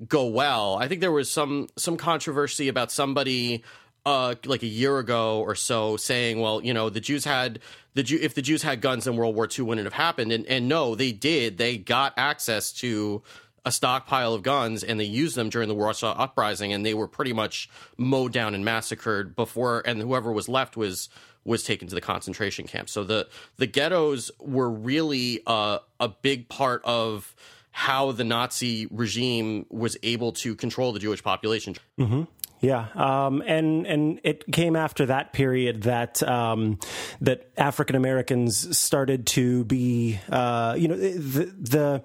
go 0.08 0.24
well. 0.24 0.78
I 0.78 0.88
think 0.88 1.02
there 1.02 1.12
was 1.12 1.30
some 1.30 1.68
some 1.76 1.98
controversy 1.98 2.68
about 2.68 2.90
somebody 2.90 3.62
uh, 4.06 4.36
like 4.46 4.62
a 4.62 4.68
year 4.68 4.98
ago 4.98 5.40
or 5.40 5.56
so 5.56 5.96
saying, 5.96 6.40
well, 6.40 6.62
you 6.64 6.72
know, 6.72 6.88
the 6.88 7.00
Jews 7.00 7.24
had 7.24 7.58
the 7.94 8.04
Jew 8.04 8.18
if 8.22 8.34
the 8.34 8.42
Jews 8.42 8.62
had 8.62 8.80
guns 8.80 9.06
in 9.06 9.16
World 9.16 9.34
War 9.34 9.46
II 9.46 9.64
wouldn't 9.66 9.84
have 9.84 9.92
happened, 9.92 10.32
and 10.32 10.46
and 10.46 10.68
no, 10.68 10.94
they 10.94 11.12
did. 11.12 11.58
They 11.58 11.76
got 11.76 12.14
access 12.16 12.72
to 12.74 13.22
a 13.64 13.72
stockpile 13.72 14.32
of 14.32 14.44
guns 14.44 14.84
and 14.84 15.00
they 15.00 15.04
used 15.04 15.34
them 15.34 15.50
during 15.50 15.66
the 15.66 15.74
Warsaw 15.74 16.14
uprising 16.16 16.72
and 16.72 16.86
they 16.86 16.94
were 16.94 17.08
pretty 17.08 17.32
much 17.32 17.68
mowed 17.96 18.32
down 18.32 18.54
and 18.54 18.64
massacred 18.64 19.34
before 19.34 19.82
and 19.84 20.00
whoever 20.00 20.30
was 20.30 20.48
left 20.48 20.76
was 20.76 21.08
was 21.44 21.64
taken 21.64 21.88
to 21.88 21.94
the 21.96 22.00
concentration 22.00 22.68
camp. 22.68 22.88
So 22.88 23.02
the 23.02 23.28
the 23.56 23.66
ghettos 23.66 24.30
were 24.38 24.70
really 24.70 25.40
uh, 25.48 25.80
a 25.98 26.08
big 26.08 26.48
part 26.48 26.82
of 26.84 27.34
how 27.72 28.10
the 28.10 28.24
Nazi 28.24 28.86
regime 28.90 29.66
was 29.68 29.98
able 30.02 30.32
to 30.32 30.54
control 30.54 30.92
the 30.92 30.98
Jewish 30.98 31.22
population. 31.22 31.74
Mm-hmm. 31.98 32.22
Yeah, 32.60 32.86
um, 32.94 33.42
and 33.46 33.86
and 33.86 34.20
it 34.24 34.50
came 34.50 34.76
after 34.76 35.06
that 35.06 35.32
period 35.32 35.82
that 35.82 36.22
um, 36.22 36.78
that 37.20 37.50
African 37.56 37.96
Americans 37.96 38.76
started 38.76 39.26
to 39.28 39.64
be, 39.64 40.18
uh, 40.30 40.74
you 40.78 40.88
know, 40.88 40.96
the 40.96 41.44
the 41.44 42.02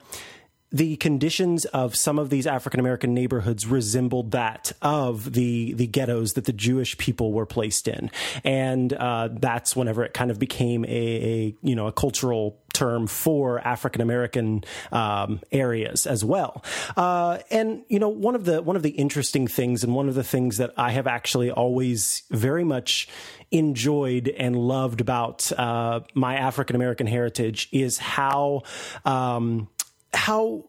the 0.71 0.95
conditions 0.97 1.65
of 1.65 1.95
some 1.95 2.17
of 2.17 2.29
these 2.29 2.47
African 2.47 2.79
American 2.79 3.13
neighborhoods 3.13 3.67
resembled 3.67 4.31
that 4.31 4.71
of 4.81 5.33
the 5.33 5.73
the 5.73 5.87
ghettos 5.87 6.33
that 6.33 6.45
the 6.45 6.53
Jewish 6.53 6.97
people 6.97 7.33
were 7.33 7.45
placed 7.45 7.87
in, 7.87 8.09
and 8.43 8.91
uh, 8.93 9.29
that's 9.31 9.75
whenever 9.75 10.03
it 10.03 10.13
kind 10.13 10.31
of 10.31 10.39
became 10.39 10.85
a, 10.85 10.87
a 10.87 11.55
you 11.61 11.75
know 11.75 11.87
a 11.87 11.91
cultural 11.91 12.60
term 12.73 13.07
for 13.07 13.59
African 13.59 14.01
American 14.01 14.63
um, 14.91 15.41
areas 15.51 16.05
as 16.05 16.23
well. 16.23 16.63
Uh, 16.95 17.39
and 17.49 17.83
you 17.87 17.99
know 17.99 18.09
one 18.09 18.35
of 18.35 18.45
the 18.45 18.61
one 18.61 18.75
of 18.75 18.83
the 18.83 18.91
interesting 18.91 19.47
things, 19.47 19.83
and 19.83 19.95
one 19.95 20.09
of 20.09 20.15
the 20.15 20.23
things 20.23 20.57
that 20.57 20.73
I 20.77 20.91
have 20.91 21.07
actually 21.07 21.51
always 21.51 22.23
very 22.29 22.63
much 22.63 23.07
enjoyed 23.51 24.27
and 24.29 24.55
loved 24.55 25.01
about 25.01 25.51
uh, 25.51 26.01
my 26.13 26.35
African 26.35 26.75
American 26.75 27.07
heritage 27.07 27.69
is 27.71 27.97
how. 27.97 28.63
Um, 29.05 29.67
how 30.13 30.65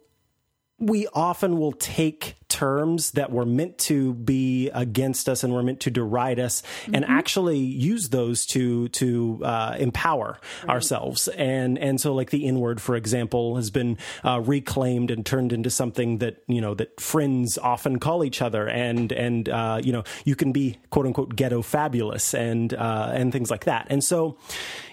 we 0.78 1.06
often 1.14 1.58
will 1.58 1.72
take 1.72 2.34
terms 2.62 3.10
that 3.12 3.32
were 3.32 3.44
meant 3.44 3.76
to 3.76 4.14
be 4.14 4.70
against 4.70 5.28
us 5.28 5.42
and 5.42 5.52
were 5.52 5.64
meant 5.64 5.80
to 5.80 5.90
deride 5.90 6.38
us 6.38 6.62
mm-hmm. 6.62 6.94
and 6.94 7.04
actually 7.06 7.58
use 7.58 8.10
those 8.10 8.46
to 8.46 8.86
to 8.90 9.40
uh, 9.42 9.74
empower 9.80 10.38
right. 10.62 10.70
ourselves 10.70 11.26
and 11.26 11.76
and 11.76 12.00
so 12.00 12.14
like 12.14 12.30
the 12.30 12.46
n 12.46 12.60
word 12.60 12.80
for 12.80 12.94
example 12.94 13.56
has 13.56 13.72
been 13.72 13.98
uh, 14.24 14.40
reclaimed 14.40 15.10
and 15.10 15.26
turned 15.26 15.52
into 15.52 15.70
something 15.70 16.18
that 16.18 16.40
you 16.46 16.60
know 16.60 16.72
that 16.72 17.00
friends 17.00 17.58
often 17.58 17.98
call 17.98 18.22
each 18.22 18.40
other 18.40 18.68
and 18.68 19.10
and 19.10 19.48
uh, 19.48 19.80
you 19.82 19.92
know 19.92 20.04
you 20.24 20.36
can 20.36 20.52
be 20.52 20.78
quote 20.90 21.04
unquote 21.04 21.34
ghetto 21.34 21.62
fabulous 21.62 22.32
and 22.32 22.74
uh, 22.74 23.10
and 23.12 23.32
things 23.32 23.50
like 23.50 23.64
that 23.64 23.88
and 23.90 24.04
so 24.04 24.38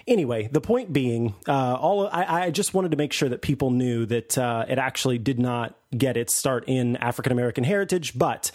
anyway, 0.08 0.48
the 0.50 0.60
point 0.60 0.92
being, 0.92 1.34
uh, 1.46 1.74
all 1.74 2.08
I, 2.08 2.46
I, 2.46 2.50
just 2.50 2.74
wanted 2.74 2.90
to 2.90 2.96
make 2.96 3.12
sure 3.12 3.28
that 3.28 3.42
people 3.42 3.70
knew 3.70 4.06
that 4.06 4.36
uh, 4.36 4.66
it 4.68 4.78
actually 4.78 5.18
did 5.18 5.38
not 5.38 5.79
get 5.96 6.16
its 6.16 6.34
start 6.34 6.64
in 6.66 6.96
African 6.96 7.32
American 7.32 7.64
heritage. 7.64 8.18
But 8.18 8.50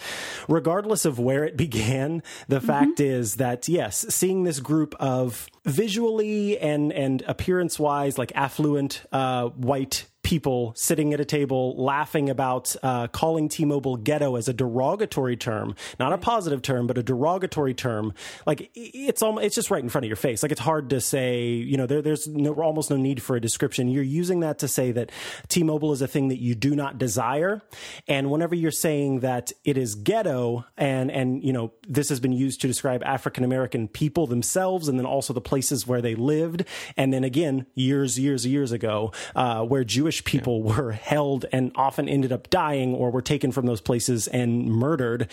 regardless 0.48 1.06
of 1.06 1.20
where 1.20 1.44
it 1.44 1.58
began, 1.66 2.24
the 2.48 2.58
mm-hmm. 2.58 2.68
fact 2.68 3.00
is 3.00 3.36
that 3.36 3.68
yes, 3.68 4.06
seeing 4.10 4.44
this 4.44 4.60
group 4.60 4.96
of 5.00 5.48
visually 5.66 6.58
and 6.60 6.92
and 6.94 7.22
appearance 7.24 7.80
wise 7.80 8.18
like 8.18 8.32
affluent 8.36 9.04
uh, 9.12 9.50
white 9.50 10.06
people 10.26 10.74
sitting 10.76 11.14
at 11.14 11.20
a 11.20 11.26
table 11.26 11.76
laughing 11.78 12.32
about 12.32 12.76
uh, 12.82 13.08
calling 13.08 13.48
T-Mobile 13.48 13.96
ghetto 13.96 14.36
as 14.36 14.48
a 14.48 14.54
derogatory 14.54 15.38
term, 15.38 15.76
not 16.00 16.14
a 16.14 16.18
positive 16.18 16.64
term, 16.64 16.88
but 16.88 16.98
a 16.98 17.04
derogatory 17.04 17.76
term. 17.76 18.12
Like 18.48 18.72
it's 18.74 19.22
almost, 19.22 19.46
it's 19.46 19.56
just 19.56 19.70
right 19.70 19.84
in 19.84 19.88
front 19.88 20.04
of 20.04 20.10
your 20.10 20.16
face. 20.16 20.42
Like 20.42 20.52
it's 20.52 20.60
hard 20.62 20.90
to 20.90 21.00
say, 21.00 21.46
you 21.46 21.78
know, 21.78 21.86
there, 21.86 22.02
there's 22.02 22.28
no, 22.28 22.54
almost 22.54 22.90
no 22.90 22.98
need 22.98 23.22
for 23.22 23.36
a 23.36 23.40
description. 23.40 23.88
You're 23.88 24.02
using 24.02 24.40
that 24.40 24.58
to 24.60 24.68
say 24.68 24.92
that 24.94 25.12
T-Mobile 25.48 25.94
is 25.94 26.02
a 26.02 26.08
thing 26.08 26.30
that 26.30 26.42
you 26.42 26.56
do 26.56 26.76
not 26.76 26.98
desire. 26.98 27.62
And 28.08 28.32
whenever 28.32 28.56
you're 28.56 28.72
saying 28.72 29.20
that 29.20 29.52
it 29.64 29.78
is 29.78 29.94
ghetto 29.94 30.66
and, 30.76 31.12
and, 31.12 31.44
you 31.44 31.54
know, 31.54 31.72
this 31.88 32.10
has 32.10 32.20
been 32.20 32.34
used 32.34 32.62
to 32.62 32.68
describe 32.68 33.04
African 33.04 33.44
American 33.44 33.88
people 33.88 34.26
themselves 34.26 34.88
and 34.88 34.98
then 34.98 35.06
also 35.06 35.34
the 35.34 35.42
places 35.42 35.86
where 35.86 36.02
they 36.02 36.16
lived. 36.16 36.66
And 36.98 37.14
then 37.14 37.24
again, 37.24 37.68
years, 37.76 38.18
years, 38.18 38.48
years 38.48 38.72
ago, 38.72 39.12
uh, 39.36 39.64
where 39.64 39.84
Jewish 39.84 40.15
Jewish 40.16 40.24
people 40.24 40.64
yeah. 40.66 40.78
were 40.78 40.92
held 40.92 41.46
and 41.52 41.72
often 41.76 42.08
ended 42.08 42.32
up 42.32 42.50
dying 42.50 42.94
or 42.94 43.12
were 43.12 43.22
taken 43.22 43.52
from 43.52 43.66
those 43.66 43.82
places 43.82 44.28
and 44.28 44.66
murdered 44.66 45.30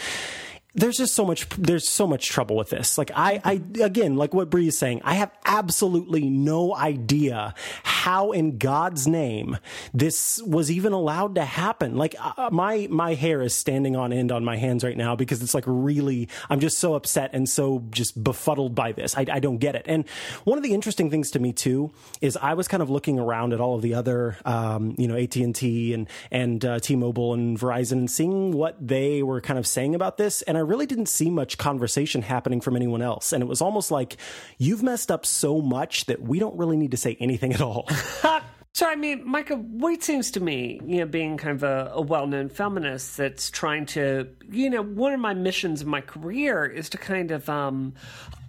there's 0.74 0.96
just 0.96 1.14
so 1.14 1.24
much 1.24 1.48
there's 1.50 1.88
so 1.88 2.06
much 2.06 2.28
trouble 2.28 2.56
with 2.56 2.70
this. 2.70 2.96
Like 2.96 3.10
i 3.14 3.40
i 3.44 3.62
again 3.82 4.16
like 4.16 4.32
what 4.32 4.50
Bree 4.50 4.68
is 4.68 4.78
saying 4.78 5.02
i 5.04 5.14
have 5.14 5.30
absolutely 5.44 6.28
no 6.28 6.74
idea 6.74 7.54
how 7.82 8.32
in 8.32 8.58
god's 8.58 9.06
name 9.06 9.58
this 9.92 10.40
was 10.42 10.70
even 10.70 10.92
allowed 10.92 11.34
to 11.34 11.44
happen. 11.44 11.96
Like 11.96 12.14
uh, 12.18 12.32
uh, 12.36 12.50
my 12.50 12.88
my 12.90 13.14
hair 13.14 13.42
is 13.42 13.54
standing 13.54 13.96
on 13.96 14.12
end 14.12 14.32
on 14.32 14.44
my 14.44 14.56
hands 14.56 14.84
right 14.84 14.96
now 14.96 15.16
because 15.16 15.42
it's 15.42 15.54
like 15.54 15.64
really 15.66 16.28
i'm 16.48 16.60
just 16.60 16.78
so 16.78 16.94
upset 16.94 17.30
and 17.32 17.48
so 17.48 17.84
just 17.90 18.22
befuddled 18.22 18.74
by 18.74 18.92
this. 18.92 19.16
I, 19.16 19.26
I 19.30 19.40
don't 19.40 19.58
get 19.58 19.74
it. 19.74 19.84
And 19.86 20.08
one 20.44 20.58
of 20.58 20.64
the 20.64 20.74
interesting 20.74 21.10
things 21.10 21.30
to 21.32 21.38
me 21.38 21.52
too 21.52 21.92
is 22.20 22.36
i 22.36 22.54
was 22.54 22.68
kind 22.68 22.82
of 22.82 22.90
looking 22.90 23.18
around 23.18 23.52
at 23.52 23.60
all 23.60 23.74
of 23.74 23.82
the 23.82 23.94
other 23.94 24.36
um, 24.44 24.94
you 24.98 25.08
know 25.08 25.16
at&t 25.16 25.94
and 25.94 26.08
and 26.30 26.64
uh, 26.64 26.78
t-mobile 26.78 27.34
and 27.34 27.58
verizon 27.58 27.92
and 27.92 28.10
seeing 28.10 28.52
what 28.52 28.76
they 28.80 29.22
were 29.22 29.40
kind 29.40 29.58
of 29.58 29.66
saying 29.66 29.94
about 29.94 30.16
this. 30.16 30.42
And 30.42 30.61
really 30.62 30.86
didn't 30.86 31.06
see 31.06 31.30
much 31.30 31.58
conversation 31.58 32.22
happening 32.22 32.60
from 32.60 32.76
anyone 32.76 33.02
else. 33.02 33.32
And 33.32 33.42
it 33.42 33.46
was 33.46 33.60
almost 33.60 33.90
like, 33.90 34.16
you've 34.58 34.82
messed 34.82 35.10
up 35.10 35.26
so 35.26 35.60
much 35.60 36.06
that 36.06 36.22
we 36.22 36.38
don't 36.38 36.56
really 36.56 36.76
need 36.76 36.90
to 36.92 36.96
say 36.96 37.16
anything 37.20 37.52
at 37.52 37.60
all. 37.60 37.88
So, 38.74 38.88
I 38.88 38.96
mean, 38.96 39.28
Micah, 39.28 39.56
what 39.56 39.92
it 39.92 40.02
seems 40.02 40.30
to 40.32 40.40
me, 40.40 40.80
you 40.86 41.00
know, 41.00 41.06
being 41.06 41.36
kind 41.36 41.54
of 41.56 41.62
a, 41.62 41.92
a 41.94 42.00
well 42.00 42.26
known 42.26 42.48
feminist 42.48 43.18
that's 43.18 43.50
trying 43.50 43.84
to, 43.86 44.28
you 44.50 44.70
know, 44.70 44.82
one 44.82 45.12
of 45.12 45.20
my 45.20 45.34
missions 45.34 45.82
in 45.82 45.88
my 45.88 46.00
career 46.00 46.64
is 46.64 46.88
to 46.90 46.98
kind 46.98 47.32
of, 47.32 47.48
um, 47.50 47.92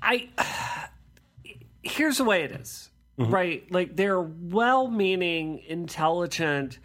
I, 0.02 0.30
here's 1.84 2.20
the 2.20 2.24
way 2.24 2.44
it 2.44 2.52
is, 2.52 2.90
mm-hmm. 3.20 3.34
right? 3.34 3.70
Like, 3.70 3.98
they're 3.98 4.22
well 4.22 4.88
meaning, 4.88 5.62
intelligent, 5.68 6.80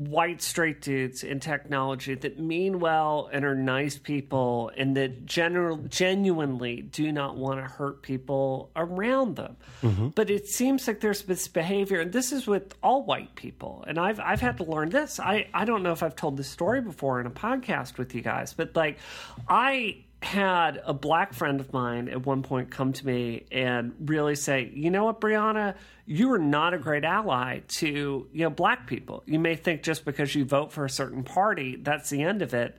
white 0.00 0.40
straight 0.40 0.80
dudes 0.80 1.22
in 1.22 1.38
technology 1.40 2.14
that 2.14 2.38
mean 2.38 2.80
well 2.80 3.28
and 3.34 3.44
are 3.44 3.54
nice 3.54 3.98
people 3.98 4.72
and 4.74 4.96
that 4.96 5.26
general, 5.26 5.76
genuinely 5.76 6.80
do 6.80 7.12
not 7.12 7.36
want 7.36 7.60
to 7.60 7.64
hurt 7.64 8.00
people 8.00 8.70
around 8.74 9.36
them. 9.36 9.58
Mm-hmm. 9.82 10.08
But 10.08 10.30
it 10.30 10.46
seems 10.46 10.88
like 10.88 11.00
there's 11.00 11.22
this 11.24 11.48
behavior, 11.48 12.00
and 12.00 12.12
this 12.12 12.32
is 12.32 12.46
with 12.46 12.74
all 12.82 13.04
white 13.04 13.34
people. 13.34 13.84
And 13.86 13.98
I've 13.98 14.18
I've 14.20 14.40
had 14.40 14.56
to 14.56 14.64
learn 14.64 14.88
this. 14.88 15.20
I, 15.20 15.48
I 15.52 15.66
don't 15.66 15.82
know 15.82 15.92
if 15.92 16.02
I've 16.02 16.16
told 16.16 16.38
this 16.38 16.48
story 16.48 16.80
before 16.80 17.20
in 17.20 17.26
a 17.26 17.30
podcast 17.30 17.98
with 17.98 18.14
you 18.14 18.22
guys, 18.22 18.54
but 18.54 18.74
like 18.74 18.98
I 19.48 19.98
had 20.22 20.82
a 20.84 20.92
black 20.92 21.32
friend 21.32 21.60
of 21.60 21.72
mine 21.72 22.08
at 22.08 22.26
one 22.26 22.42
point 22.42 22.70
come 22.70 22.92
to 22.92 23.06
me 23.06 23.46
and 23.50 23.94
really 24.00 24.34
say, 24.34 24.70
you 24.74 24.90
know 24.90 25.06
what, 25.06 25.20
Brianna, 25.20 25.74
you 26.04 26.30
are 26.32 26.38
not 26.38 26.74
a 26.74 26.78
great 26.78 27.04
ally 27.04 27.60
to 27.68 28.28
you 28.32 28.42
know 28.42 28.50
black 28.50 28.86
people. 28.86 29.22
You 29.26 29.38
may 29.38 29.54
think 29.56 29.82
just 29.82 30.04
because 30.04 30.34
you 30.34 30.44
vote 30.44 30.72
for 30.72 30.84
a 30.84 30.90
certain 30.90 31.24
party, 31.24 31.76
that's 31.76 32.10
the 32.10 32.22
end 32.22 32.42
of 32.42 32.52
it, 32.52 32.78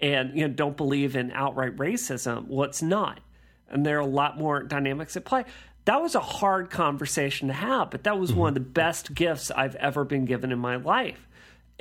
and 0.00 0.36
you 0.36 0.46
know 0.46 0.52
don't 0.52 0.76
believe 0.76 1.16
in 1.16 1.30
outright 1.30 1.76
racism. 1.76 2.46
Well, 2.48 2.68
it's 2.68 2.82
not, 2.82 3.20
and 3.68 3.86
there 3.86 3.96
are 3.96 4.00
a 4.00 4.06
lot 4.06 4.36
more 4.36 4.62
dynamics 4.62 5.16
at 5.16 5.24
play. 5.24 5.44
That 5.86 6.02
was 6.02 6.14
a 6.14 6.20
hard 6.20 6.70
conversation 6.70 7.48
to 7.48 7.54
have, 7.54 7.90
but 7.90 8.04
that 8.04 8.18
was 8.18 8.30
mm-hmm. 8.30 8.40
one 8.40 8.48
of 8.48 8.54
the 8.54 8.60
best 8.60 9.14
gifts 9.14 9.50
I've 9.50 9.76
ever 9.76 10.04
been 10.04 10.26
given 10.26 10.52
in 10.52 10.58
my 10.58 10.76
life 10.76 11.26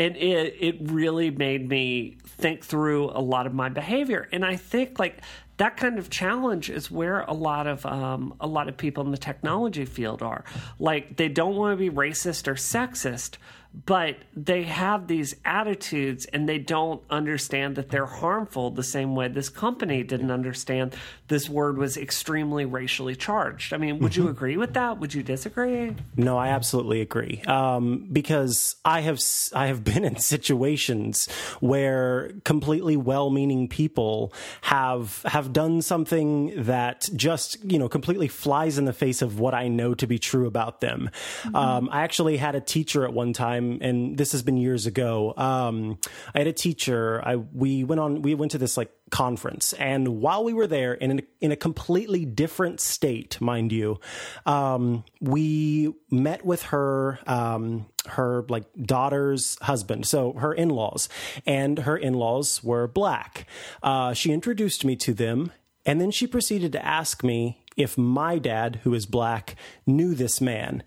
and 0.01 0.17
it 0.17 0.55
it 0.59 0.77
really 0.91 1.29
made 1.29 1.67
me 1.67 2.17
think 2.25 2.65
through 2.65 3.11
a 3.11 3.21
lot 3.21 3.45
of 3.45 3.53
my 3.53 3.69
behavior. 3.69 4.27
And 4.31 4.43
i 4.43 4.55
think 4.55 4.99
like 4.99 5.21
that 5.57 5.77
kind 5.77 5.99
of 5.99 6.09
challenge 6.09 6.71
is 6.71 6.89
where 6.89 7.21
a 7.21 7.33
lot 7.33 7.67
of 7.67 7.85
um, 7.85 8.33
a 8.39 8.47
lot 8.47 8.67
of 8.67 8.75
people 8.77 9.05
in 9.05 9.11
the 9.11 9.17
technology 9.17 9.85
field 9.85 10.23
are. 10.23 10.43
Like 10.79 11.17
they 11.17 11.29
don't 11.29 11.55
want 11.55 11.73
to 11.73 11.77
be 11.77 11.95
racist 11.95 12.47
or 12.47 12.55
sexist 12.55 13.37
but 13.85 14.17
they 14.35 14.63
have 14.63 15.07
these 15.07 15.35
attitudes 15.45 16.25
and 16.25 16.47
they 16.47 16.57
don't 16.57 17.01
understand 17.09 17.75
that 17.75 17.89
they're 17.89 18.05
harmful 18.05 18.71
the 18.71 18.83
same 18.83 19.15
way 19.15 19.27
this 19.27 19.49
company 19.49 20.03
didn't 20.03 20.31
understand 20.31 20.95
this 21.29 21.49
word 21.49 21.77
was 21.77 21.95
extremely 21.95 22.65
racially 22.65 23.15
charged. 23.15 23.73
I 23.73 23.77
mean, 23.77 23.99
would 23.99 24.15
you 24.15 24.27
agree 24.27 24.57
with 24.57 24.73
that? 24.73 24.99
Would 24.99 25.13
you 25.13 25.23
disagree? 25.23 25.95
No, 26.17 26.37
I 26.37 26.49
absolutely 26.49 26.99
agree. 26.99 27.41
Um, 27.47 28.09
because 28.11 28.75
I 28.83 29.01
have 29.01 29.19
I 29.53 29.67
have 29.67 29.83
been 29.83 30.03
in 30.03 30.17
situations 30.17 31.29
where 31.61 32.33
completely 32.43 32.97
well-meaning 32.97 33.69
people 33.69 34.33
have 34.61 35.21
have 35.23 35.53
done 35.53 35.81
something 35.81 36.63
that 36.63 37.09
just 37.15 37.63
you 37.63 37.79
know 37.79 37.87
completely 37.87 38.27
flies 38.27 38.77
in 38.77 38.85
the 38.85 38.93
face 38.93 39.21
of 39.21 39.39
what 39.39 39.53
I 39.53 39.69
know 39.69 39.93
to 39.95 40.07
be 40.07 40.19
true 40.19 40.47
about 40.47 40.81
them. 40.81 41.09
Um, 41.53 41.89
I 41.91 42.01
actually 42.01 42.37
had 42.37 42.55
a 42.55 42.61
teacher 42.61 43.05
at 43.05 43.13
one 43.13 43.31
time, 43.31 43.60
and 43.81 44.17
this 44.17 44.31
has 44.31 44.43
been 44.43 44.57
years 44.57 44.85
ago. 44.85 45.33
Um, 45.37 45.99
I 46.33 46.39
had 46.39 46.47
a 46.47 46.53
teacher. 46.53 47.21
I 47.25 47.35
we 47.35 47.83
went 47.83 47.99
on 47.99 48.21
we 48.21 48.35
went 48.35 48.51
to 48.51 48.57
this 48.57 48.77
like 48.77 48.91
conference, 49.09 49.73
and 49.73 50.19
while 50.19 50.43
we 50.43 50.53
were 50.53 50.67
there, 50.67 50.93
in 50.93 51.19
a, 51.19 51.23
in 51.39 51.51
a 51.51 51.55
completely 51.55 52.25
different 52.25 52.79
state, 52.79 53.39
mind 53.41 53.71
you, 53.71 53.99
um, 54.45 55.03
we 55.19 55.93
met 56.09 56.45
with 56.45 56.63
her. 56.63 57.19
Um, 57.27 57.87
her 58.07 58.43
like 58.49 58.63
daughter's 58.81 59.59
husband, 59.61 60.07
so 60.07 60.33
her 60.33 60.51
in 60.51 60.69
laws, 60.69 61.07
and 61.45 61.77
her 61.79 61.95
in 61.95 62.15
laws 62.15 62.63
were 62.63 62.87
black. 62.87 63.45
Uh, 63.83 64.11
she 64.15 64.31
introduced 64.31 64.83
me 64.83 64.95
to 64.95 65.13
them, 65.13 65.51
and 65.85 66.01
then 66.01 66.09
she 66.09 66.25
proceeded 66.25 66.71
to 66.71 66.83
ask 66.83 67.23
me 67.23 67.61
if 67.77 67.97
my 67.97 68.37
dad, 68.37 68.79
who 68.83 68.93
is 68.93 69.05
black, 69.05 69.55
knew 69.85 70.13
this 70.13 70.41
man. 70.41 70.83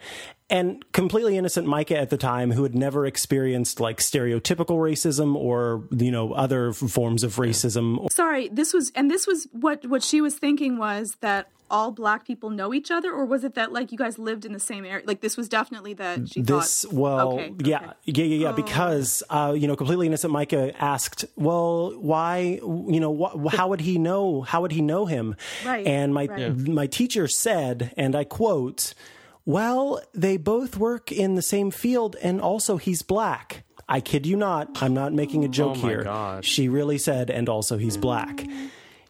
And 0.50 0.84
completely 0.92 1.38
innocent 1.38 1.66
Micah 1.66 1.96
at 1.98 2.10
the 2.10 2.18
time, 2.18 2.52
who 2.52 2.64
had 2.64 2.74
never 2.74 3.06
experienced 3.06 3.80
like 3.80 3.98
stereotypical 3.98 4.76
racism 4.76 5.34
or, 5.36 5.84
you 5.90 6.10
know, 6.10 6.32
other 6.34 6.72
forms 6.72 7.24
of 7.24 7.36
racism. 7.36 8.10
Sorry, 8.12 8.48
this 8.48 8.74
was 8.74 8.92
and 8.94 9.10
this 9.10 9.26
was 9.26 9.48
what 9.52 9.86
what 9.86 10.02
she 10.02 10.20
was 10.20 10.34
thinking 10.36 10.76
was 10.76 11.16
that 11.22 11.48
all 11.70 11.90
black 11.90 12.26
people 12.26 12.50
know 12.50 12.74
each 12.74 12.90
other, 12.90 13.10
or 13.10 13.24
was 13.24 13.42
it 13.42 13.54
that 13.54 13.72
like 13.72 13.90
you 13.90 13.96
guys 13.96 14.18
lived 14.18 14.44
in 14.44 14.52
the 14.52 14.60
same 14.60 14.84
area? 14.84 15.02
Like 15.06 15.22
this 15.22 15.34
was 15.38 15.48
definitely 15.48 15.94
that 15.94 16.28
she 16.28 16.42
this 16.42 16.82
thought. 16.82 16.92
well 16.92 17.32
okay, 17.32 17.54
yeah 17.64 17.78
okay. 17.78 17.92
yeah 18.04 18.24
yeah 18.24 18.36
yeah 18.48 18.52
because 18.52 19.22
uh 19.30 19.54
you 19.56 19.66
know 19.66 19.74
completely 19.74 20.06
innocent 20.06 20.30
micah 20.32 20.72
asked 20.80 21.24
well 21.36 21.98
why 21.98 22.60
you 22.62 23.00
know 23.00 23.16
wh- 23.16 23.54
how 23.54 23.68
would 23.68 23.80
he 23.80 23.98
know 23.98 24.42
how 24.42 24.60
would 24.60 24.72
he 24.72 24.82
know 24.82 25.06
him 25.06 25.36
Right, 25.64 25.86
and 25.86 26.12
my 26.12 26.26
right. 26.26 26.54
my 26.54 26.86
teacher 26.86 27.26
said 27.28 27.92
and 27.96 28.14
i 28.14 28.24
quote 28.24 28.92
well 29.44 30.00
they 30.14 30.36
both 30.36 30.76
work 30.76 31.12
in 31.12 31.34
the 31.34 31.42
same 31.42 31.70
field 31.70 32.16
and 32.22 32.40
also 32.40 32.76
he's 32.76 33.02
black. 33.02 33.64
I 33.88 34.00
kid 34.00 34.24
you 34.26 34.36
not 34.36 34.82
i'm 34.82 34.94
not 34.94 35.12
making 35.12 35.44
a 35.44 35.48
oh 35.48 35.50
joke 35.50 35.76
Oh 35.76 35.82
my 35.82 35.88
here. 35.88 36.04
God. 36.04 36.44
she 36.44 36.68
really 36.70 36.96
said 36.96 37.28
and 37.30 37.48
also 37.50 37.76
he's 37.76 37.98
black 37.98 38.46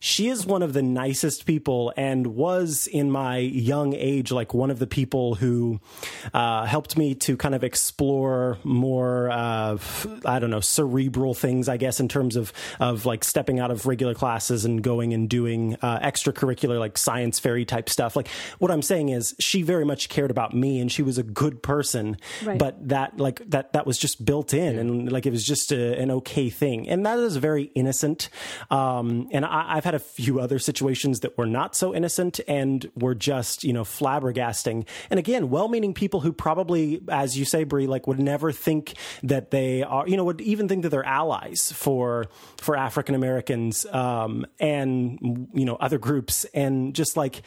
she 0.07 0.29
is 0.29 0.45
one 0.45 0.63
of 0.63 0.75
the 0.75 0.83
nicest 0.83 1.47
people 1.47 1.91
and 1.97 2.27
was 2.27 2.87
in 2.87 3.11
my 3.11 3.39
young 3.39 3.95
age 3.95 4.31
like 4.31 4.53
one 4.53 4.71
of 4.71 4.79
the 4.79 4.87
people 4.87 5.35
who 5.35 5.81
uh, 6.35 6.67
helped 6.67 6.99
me 6.99 7.15
to 7.15 7.39
kind 7.39 7.55
of 7.55 7.65
explore 7.65 8.59
more 8.65 9.31
uh, 9.31 9.75
f- 9.75 10.07
i 10.27 10.39
don't 10.39 10.51
know 10.51 10.61
cerebral 10.61 11.33
things 11.33 11.71
i 11.71 11.79
guess 11.79 12.01
in 12.01 12.09
terms 12.09 12.37
of 12.37 12.53
of 12.81 13.07
like 13.07 13.25
stepping 13.25 13.59
out 13.61 13.71
of 13.71 13.87
regular 13.87 14.13
classes 14.15 14.67
and 14.67 14.83
going 14.83 15.15
and 15.15 15.31
doing 15.31 15.75
uh, 15.81 15.99
extracurricular 16.01 16.79
like 16.79 16.99
science 16.99 17.39
fairy 17.39 17.65
type 17.65 17.89
stuff. 17.89 18.15
Like 18.15 18.29
what 18.59 18.71
i'm 18.71 18.83
saying 18.83 19.09
is 19.09 19.35
she 19.41 19.63
very 19.63 19.87
much 19.87 20.11
cared 20.11 20.31
about 20.31 20.53
me 20.55 20.81
and 20.81 20.93
she 20.93 21.03
was 21.03 21.17
a 21.17 21.23
good 21.23 21.63
person 21.63 22.19
Right. 22.45 22.59
but 22.59 22.89
that 22.89 23.17
like 23.19 23.41
that 23.51 23.73
that 23.73 23.87
was 23.87 23.97
just 23.99 24.23
built 24.23 24.53
in 24.53 24.79
and 24.79 25.11
like 25.11 25.25
it 25.25 25.31
was 25.31 25.45
just 25.47 25.73
a, 25.73 25.99
an 25.99 26.11
okay 26.11 26.51
thing. 26.51 26.89
And 26.91 27.07
that 27.07 27.19
is 27.19 27.37
very 27.39 27.65
innocent 27.75 28.29
um 28.71 29.29
and 29.33 29.45
I, 29.47 29.77
i've 29.77 29.85
had 29.85 29.94
a 29.95 29.99
few 29.99 30.41
other 30.41 30.59
situations 30.59 31.21
that 31.21 31.39
were 31.39 31.47
not 31.47 31.75
so 31.75 31.95
innocent 31.95 32.41
and 32.47 32.91
were 32.95 33.15
just 33.15 33.65
you 33.65 33.73
know 33.73 33.85
flabbergasting. 33.85 34.87
And 35.11 35.19
again 35.19 35.51
well-meaning 35.51 35.95
people 35.95 36.21
who 36.21 36.33
probably 36.33 37.01
as 37.09 37.39
you 37.39 37.45
say 37.45 37.65
brie 37.65 37.87
like 37.87 38.07
would 38.07 38.21
never 38.21 38.53
think 38.53 38.95
that 39.23 39.51
they 39.51 39.83
are 39.83 40.07
you 40.09 40.17
know 40.17 40.25
would 40.25 40.41
even 40.41 40.69
think 40.69 40.83
that 40.83 40.91
they're 40.91 41.05
allies 41.05 41.73
for 41.73 42.27
for 42.59 42.77
african 42.77 43.15
americans 43.15 43.87
um 43.87 44.47
and 44.61 45.49
you 45.55 45.65
know 45.65 45.77
other 45.77 45.99
groups. 45.99 46.45
And 46.55 46.95
just 46.95 47.17
like 47.17 47.43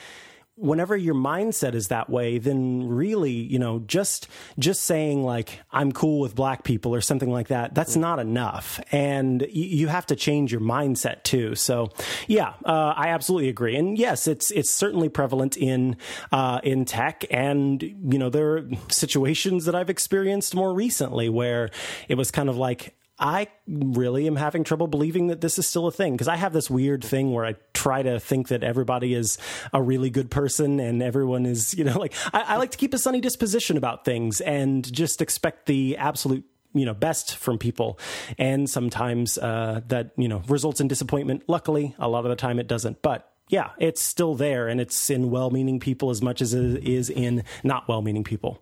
whenever 0.58 0.98
your 0.98 1.16
mindset 1.16 1.74
is 1.76 1.88
that 1.90 2.10
way 2.10 2.38
then 2.40 2.88
really 2.88 3.32
you 3.32 3.60
know 3.60 3.80
just 3.88 4.28
just 4.58 4.84
saying 4.84 5.24
like 5.24 5.62
i'm 5.72 5.92
cool 5.92 6.20
with 6.20 6.36
black 6.36 6.64
people 6.64 6.94
or 6.94 7.02
something 7.02 7.32
like 7.32 7.48
that 7.48 7.74
that's 7.76 7.96
not 7.96 8.20
enough. 8.20 8.80
And 8.92 9.42
y- 9.42 9.48
you 9.52 9.88
have 9.88 10.06
to 10.08 10.16
change 10.16 10.52
your 10.52 10.62
mindset 10.62 11.24
too. 11.24 11.56
So 11.56 11.90
yeah 12.28 12.54
uh, 12.66 12.94
i 12.96 13.10
absolutely 13.10 13.50
agree. 13.50 13.76
And 13.76 13.98
yes 13.98 14.28
it's 14.28 14.52
it's 14.52 14.70
certainly 14.70 15.10
prevalent 15.10 15.58
in 15.58 15.96
uh, 16.32 16.60
in 16.64 16.86
tech 16.86 17.24
and 17.30 17.82
you 17.82 18.18
know 18.18 18.30
there 18.30 18.58
are 18.58 18.70
situations 18.90 19.66
that 19.66 19.76
i've 19.76 19.90
experienced 19.90 20.56
more 20.56 20.74
recently 20.74 21.30
where 21.30 21.70
it 22.08 22.16
was 22.16 22.32
kind 22.32 22.50
of 22.50 22.58
like 22.58 22.96
I 23.20 23.48
really 23.68 24.28
am 24.28 24.36
having 24.36 24.64
trouble 24.64 24.88
believing 24.88 25.28
that 25.28 25.42
this 25.42 25.58
is 25.58 25.68
still 25.68 25.88
a 25.88 25.92
thing 25.92 26.14
because 26.14 26.28
I 26.28 26.36
have 26.36 26.54
this 26.54 26.70
weird 26.70 27.04
thing 27.04 27.34
where 27.34 27.46
I 27.46 27.56
try 27.74 28.04
to 28.04 28.20
think 28.20 28.50
that 28.50 28.64
everybody 28.64 29.14
is 29.16 29.40
a 29.74 29.82
really 29.82 30.10
good 30.10 30.30
person 30.30 30.80
and 30.80 31.02
everyone 31.02 31.46
is, 31.46 31.74
you 31.74 31.84
know, 31.84 31.98
like 32.00 32.14
I, 32.34 32.42
I 32.42 32.56
like 32.58 32.72
to 32.72 32.78
keep 32.78 32.94
a 32.94 33.00
sunny 33.00 33.22
disposition 33.22 33.78
about 33.78 34.06
things 34.06 34.40
and 34.42 34.92
just 34.92 35.22
expect 35.22 35.66
the 35.66 35.98
absolute 35.98 36.46
you 36.74 36.86
know 36.86 36.94
best 36.94 37.36
from 37.38 37.58
people. 37.58 37.98
And 38.38 38.70
sometimes 38.70 39.38
uh, 39.38 39.82
that 39.88 40.12
you 40.16 40.28
know 40.28 40.44
results 40.48 40.80
in 40.80 40.88
disappointment. 40.88 41.44
Luckily 41.48 41.96
a 41.98 42.08
lot 42.08 42.26
of 42.26 42.30
the 42.30 42.36
time 42.36 42.60
it 42.60 42.68
doesn't. 42.68 43.02
But 43.02 43.32
yeah 43.50 43.70
it's 43.78 44.02
still 44.02 44.36
there 44.36 44.68
and 44.68 44.82
it's 44.82 45.10
in 45.10 45.32
well-meaning 45.32 45.80
people 45.80 46.10
as 46.10 46.22
much 46.22 46.42
as 46.42 46.54
it 46.54 46.84
is 46.84 47.10
in 47.10 47.44
not 47.64 47.88
well-meaning 47.88 48.24
people 48.24 48.62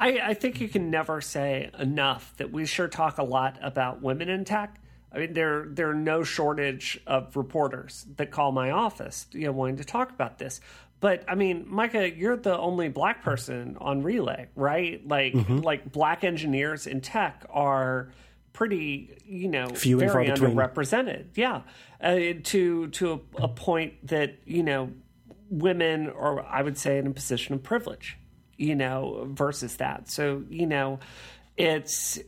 I, 0.00 0.20
I 0.22 0.34
think 0.34 0.60
you 0.60 0.68
can 0.68 0.90
never 0.90 1.20
say 1.20 1.70
enough 1.78 2.34
that 2.36 2.52
we 2.52 2.66
sure 2.66 2.88
talk 2.88 3.18
a 3.18 3.24
lot 3.24 3.58
about 3.62 4.00
women 4.00 4.28
in 4.28 4.44
tech. 4.44 4.80
I 5.12 5.18
mean, 5.18 5.32
there 5.32 5.66
there 5.68 5.90
are 5.90 5.94
no 5.94 6.22
shortage 6.22 7.00
of 7.06 7.34
reporters 7.36 8.06
that 8.16 8.30
call 8.30 8.52
my 8.52 8.70
office, 8.70 9.26
you 9.32 9.46
know, 9.46 9.52
wanting 9.52 9.76
to 9.78 9.84
talk 9.84 10.10
about 10.10 10.38
this. 10.38 10.60
But 11.00 11.24
I 11.28 11.34
mean, 11.34 11.64
Micah, 11.66 12.14
you're 12.14 12.36
the 12.36 12.58
only 12.58 12.88
black 12.88 13.22
person 13.22 13.76
on 13.80 14.02
Relay, 14.02 14.48
right? 14.54 15.06
Like, 15.06 15.34
like 15.48 15.90
black 15.90 16.24
engineers 16.24 16.86
in 16.86 17.00
tech 17.00 17.46
are 17.50 18.10
pretty, 18.52 19.16
you 19.24 19.48
know, 19.48 19.68
Few 19.68 19.98
very 19.98 20.26
between. 20.26 20.56
underrepresented. 20.56 21.28
Yeah, 21.36 21.62
uh, 22.00 22.16
to 22.44 22.88
to 22.88 23.22
a, 23.38 23.44
a 23.44 23.48
point 23.48 24.06
that 24.08 24.38
you 24.44 24.62
know, 24.62 24.90
women, 25.50 26.10
or 26.10 26.44
I 26.44 26.62
would 26.62 26.76
say, 26.76 26.98
in 26.98 27.06
a 27.06 27.12
position 27.12 27.54
of 27.54 27.62
privilege 27.62 28.18
you 28.58 28.74
know, 28.74 29.26
versus 29.30 29.76
that. 29.76 30.10
So, 30.10 30.42
you 30.50 30.66
know, 30.66 30.98
it's 31.56 32.18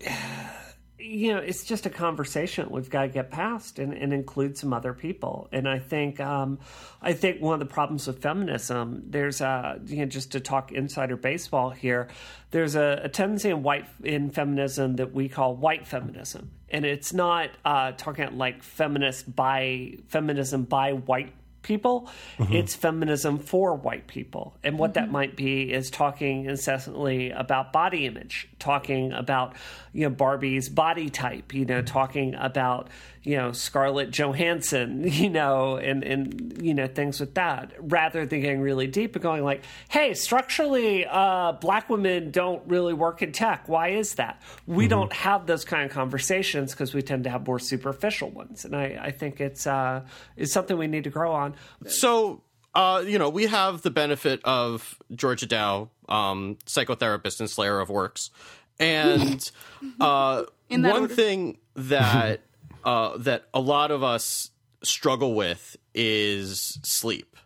you 1.02 1.32
know, 1.32 1.38
it's 1.38 1.64
just 1.64 1.86
a 1.86 1.90
conversation 1.90 2.68
we've 2.70 2.90
got 2.90 3.02
to 3.02 3.08
get 3.08 3.30
past 3.30 3.78
and, 3.78 3.94
and 3.94 4.12
include 4.12 4.58
some 4.58 4.72
other 4.72 4.92
people. 4.92 5.48
And 5.50 5.68
I 5.68 5.78
think 5.78 6.20
um, 6.20 6.58
I 7.00 7.14
think 7.14 7.40
one 7.40 7.54
of 7.54 7.60
the 7.60 7.72
problems 7.72 8.06
with 8.06 8.20
feminism, 8.20 9.04
there's 9.06 9.40
a 9.40 9.80
you 9.86 9.96
know, 9.98 10.06
just 10.06 10.32
to 10.32 10.40
talk 10.40 10.72
insider 10.72 11.16
baseball 11.16 11.70
here, 11.70 12.08
there's 12.50 12.76
a, 12.76 13.00
a 13.04 13.08
tendency 13.08 13.50
in 13.50 13.62
white 13.62 13.86
in 14.04 14.30
feminism 14.30 14.96
that 14.96 15.12
we 15.12 15.28
call 15.28 15.56
white 15.56 15.86
feminism. 15.86 16.50
And 16.68 16.84
it's 16.84 17.12
not 17.12 17.50
uh, 17.64 17.92
talking 17.92 18.36
like 18.38 18.62
feminist 18.62 19.34
by 19.34 19.94
feminism 20.08 20.64
by 20.64 20.92
white 20.92 21.32
people. 21.62 22.08
Mm-hmm. 22.38 22.52
It's 22.54 22.74
feminism 22.74 23.38
for 23.38 23.74
white 23.74 24.06
people. 24.06 24.56
And 24.62 24.78
what 24.78 24.94
that 24.94 25.04
mm-hmm. 25.04 25.12
might 25.12 25.36
be 25.36 25.72
is 25.72 25.90
talking 25.90 26.46
incessantly 26.46 27.30
about 27.30 27.72
body 27.72 28.06
image, 28.06 28.48
talking 28.58 29.12
about, 29.12 29.54
you 29.92 30.04
know, 30.04 30.10
Barbie's 30.10 30.68
body 30.68 31.10
type, 31.10 31.54
you 31.54 31.64
know, 31.64 31.78
mm-hmm. 31.78 31.86
talking 31.86 32.34
about, 32.34 32.88
you 33.22 33.36
know, 33.36 33.52
Scarlett 33.52 34.10
Johansson, 34.10 35.04
you 35.06 35.28
know, 35.28 35.76
and, 35.76 36.02
and 36.02 36.60
you 36.62 36.72
know, 36.74 36.86
things 36.86 37.20
with 37.20 37.34
that, 37.34 37.72
rather 37.78 38.24
than 38.24 38.40
getting 38.40 38.60
really 38.60 38.86
deep 38.86 39.14
and 39.14 39.22
going 39.22 39.44
like, 39.44 39.64
hey, 39.88 40.14
structurally, 40.14 41.06
uh, 41.06 41.52
black 41.52 41.90
women 41.90 42.30
don't 42.30 42.62
really 42.66 42.94
work 42.94 43.22
in 43.22 43.32
tech. 43.32 43.68
Why 43.68 43.88
is 43.88 44.14
that? 44.14 44.42
We 44.66 44.88
don't 44.88 45.12
have 45.12 45.46
those 45.46 45.64
kind 45.64 45.84
of 45.84 45.90
conversations 45.90 46.72
because 46.72 46.94
we 46.94 47.02
tend 47.02 47.24
to 47.24 47.30
have 47.30 47.46
more 47.46 47.58
superficial 47.58 48.30
ones. 48.30 48.64
And 48.64 48.74
I, 48.74 48.98
I 49.02 49.10
think 49.10 49.40
it's 49.40 49.66
uh, 49.66 50.02
it's 50.36 50.52
something 50.52 50.78
we 50.78 50.86
need 50.86 51.04
to 51.04 51.10
grow 51.10 51.32
on. 51.32 51.54
So, 51.86 52.42
uh, 52.74 53.02
you 53.06 53.18
know, 53.18 53.28
we 53.28 53.46
have 53.46 53.82
the 53.82 53.90
benefit 53.90 54.40
of 54.44 54.96
Georgia 55.14 55.46
Dow, 55.46 55.90
um, 56.08 56.56
psychotherapist 56.66 57.40
and 57.40 57.50
slayer 57.50 57.80
of 57.80 57.90
works, 57.90 58.30
and 58.78 59.50
uh, 60.00 60.44
In 60.70 60.82
that 60.82 60.92
one 60.92 61.02
order. 61.02 61.14
thing 61.14 61.58
that 61.74 62.40
uh, 62.84 63.16
that 63.18 63.44
a 63.54 63.60
lot 63.60 63.90
of 63.90 64.02
us 64.02 64.50
struggle 64.82 65.34
with 65.34 65.76
is 65.94 66.78
sleep. 66.82 67.36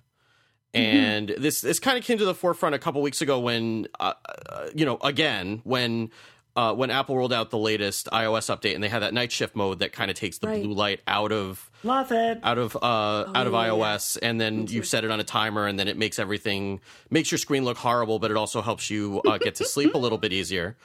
And 0.72 1.28
this 1.38 1.60
this 1.60 1.78
kind 1.78 1.96
of 1.96 2.04
came 2.04 2.18
to 2.18 2.24
the 2.24 2.34
forefront 2.34 2.74
a 2.74 2.80
couple 2.80 3.00
weeks 3.00 3.22
ago 3.22 3.38
when, 3.38 3.86
uh, 4.00 4.14
uh, 4.48 4.66
you 4.74 4.84
know, 4.84 4.96
again 5.02 5.60
when 5.62 6.10
uh, 6.56 6.74
when 6.74 6.90
Apple 6.90 7.16
rolled 7.16 7.32
out 7.32 7.50
the 7.50 7.58
latest 7.58 8.08
iOS 8.12 8.52
update 8.52 8.74
and 8.74 8.82
they 8.82 8.88
had 8.88 9.02
that 9.02 9.14
night 9.14 9.30
shift 9.30 9.54
mode 9.54 9.78
that 9.80 9.92
kind 9.92 10.10
of 10.10 10.16
takes 10.16 10.38
the 10.38 10.48
Right. 10.48 10.62
blue 10.62 10.72
light 10.74 11.00
out 11.06 11.30
of 11.30 11.70
Love 11.84 12.10
it. 12.10 12.40
out 12.42 12.58
of 12.58 12.74
uh, 12.76 12.80
out 12.82 13.46
of 13.46 13.52
yeah, 13.52 13.66
yeah. 13.66 13.70
iOS, 13.72 14.18
and 14.20 14.40
then 14.40 14.66
you 14.66 14.82
set 14.82 15.04
it 15.04 15.12
on 15.12 15.20
a 15.20 15.24
timer, 15.24 15.66
and 15.68 15.78
then 15.78 15.86
it 15.86 15.96
makes 15.96 16.18
everything 16.18 16.80
makes 17.08 17.30
your 17.30 17.38
screen 17.38 17.64
look 17.64 17.76
horrible, 17.76 18.18
but 18.18 18.32
it 18.32 18.36
also 18.36 18.60
helps 18.60 18.90
you 18.90 19.20
uh, 19.28 19.38
get 19.38 19.54
to 19.56 19.64
sleep 19.64 19.94
a 19.94 19.98
little 19.98 20.18
bit 20.18 20.32
easier. 20.32 20.76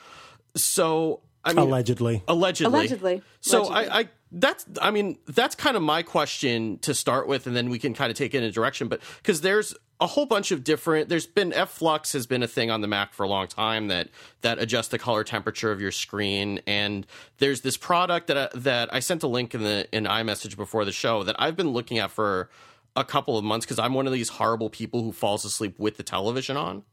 So 0.56 1.22
I 1.44 1.54
mean, 1.54 1.66
Allegedly. 1.68 2.22
allegedly, 2.28 2.74
Allegedly. 2.80 3.22
So 3.42 3.62
Allegedly. 3.70 3.90
I, 3.92 4.00
I 4.02 4.10
that's 4.32 4.66
I 4.82 4.92
mean 4.92 5.18
that's 5.28 5.56
kind 5.56 5.76
of 5.76 5.84
my 5.84 6.04
question 6.04 6.78
to 6.80 6.94
start 6.94 7.28
with, 7.28 7.48
and 7.48 7.56
then 7.56 7.70
we 7.70 7.80
can 7.80 7.94
kind 7.94 8.12
of 8.12 8.18
take 8.18 8.34
it 8.34 8.40
in 8.40 8.44
a 8.44 8.52
direction. 8.52 8.88
But 8.88 9.02
because 9.18 9.42
there's 9.42 9.76
a 10.02 10.08
whole 10.08 10.26
bunch 10.26 10.52
of 10.52 10.64
different, 10.64 11.10
there's 11.10 11.28
been 11.28 11.52
F 11.52 11.72
Flux 11.72 12.14
has 12.14 12.26
been 12.26 12.42
a 12.44 12.48
thing 12.48 12.72
on 12.72 12.82
the 12.82 12.88
Mac 12.88 13.14
for 13.14 13.24
a 13.24 13.28
long 13.28 13.48
time 13.48 13.88
that 13.88 14.10
that 14.42 14.60
adjusts 14.60 14.90
the 14.90 15.00
color 15.00 15.24
temperature 15.24 15.72
of 15.72 15.82
your 15.82 15.92
screen, 15.92 16.62
and 16.68 17.06
there's 17.40 17.62
this 17.62 17.76
product 17.76 18.28
that 18.28 18.38
I, 18.38 18.58
that 18.58 18.94
I 18.94 19.00
sent 19.00 19.24
a 19.24 19.28
link 19.28 19.56
in 19.56 19.64
the 19.64 19.88
in 19.92 20.06
iMessage 20.06 20.56
before 20.56 20.86
the 20.86 20.92
show 20.92 21.24
that 21.24 21.36
I've 21.40 21.56
been 21.58 21.70
looking 21.70 21.98
at 21.98 22.12
for 22.12 22.50
a 22.96 23.04
couple 23.04 23.38
of 23.38 23.44
months 23.44 23.66
because 23.66 23.80
I'm 23.80 23.94
one 23.94 24.08
of 24.08 24.14
these 24.14 24.30
horrible 24.30 24.70
people 24.70 25.04
who 25.04 25.12
falls 25.12 25.44
asleep 25.46 25.78
with 25.78 25.98
the 25.98 26.04
television 26.04 26.58
on 26.58 26.84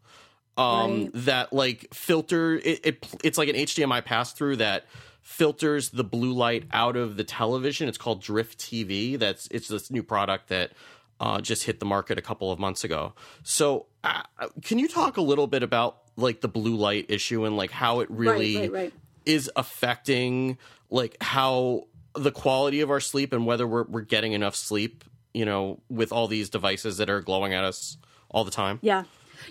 um 0.58 1.02
Right. 1.04 1.10
that 1.14 1.52
like 1.52 1.92
filter 1.92 2.54
it, 2.56 2.80
it 2.86 3.06
it's 3.22 3.36
like 3.36 3.48
an 3.48 3.56
HDMI 3.56 4.02
pass 4.04 4.32
through 4.32 4.56
that 4.56 4.86
filters 5.26 5.90
the 5.90 6.04
blue 6.04 6.32
light 6.32 6.64
out 6.72 6.96
of 6.96 7.16
the 7.16 7.24
television 7.24 7.88
it's 7.88 7.98
called 7.98 8.22
Drift 8.22 8.60
TV 8.60 9.18
that's 9.18 9.48
it's 9.50 9.66
this 9.66 9.90
new 9.90 10.04
product 10.04 10.48
that 10.50 10.70
uh, 11.18 11.40
just 11.40 11.64
hit 11.64 11.80
the 11.80 11.84
market 11.84 12.16
a 12.16 12.22
couple 12.22 12.52
of 12.52 12.60
months 12.60 12.84
ago 12.84 13.12
so 13.42 13.86
uh, 14.04 14.22
can 14.62 14.78
you 14.78 14.86
talk 14.86 15.16
a 15.16 15.20
little 15.20 15.48
bit 15.48 15.64
about 15.64 15.98
like 16.14 16.42
the 16.42 16.48
blue 16.48 16.76
light 16.76 17.06
issue 17.08 17.44
and 17.44 17.56
like 17.56 17.72
how 17.72 17.98
it 17.98 18.08
really 18.08 18.56
right, 18.56 18.72
right. 18.72 18.92
is 19.24 19.50
affecting 19.56 20.58
like 20.90 21.16
how 21.20 21.88
the 22.14 22.30
quality 22.30 22.80
of 22.80 22.88
our 22.88 23.00
sleep 23.00 23.32
and 23.32 23.44
whether 23.46 23.66
we're 23.66 23.84
we're 23.88 24.02
getting 24.02 24.32
enough 24.32 24.54
sleep 24.54 25.02
you 25.34 25.44
know 25.44 25.80
with 25.90 26.12
all 26.12 26.28
these 26.28 26.48
devices 26.48 26.98
that 26.98 27.10
are 27.10 27.20
glowing 27.20 27.52
at 27.52 27.64
us 27.64 27.96
all 28.30 28.44
the 28.44 28.52
time 28.52 28.78
Yeah. 28.80 29.02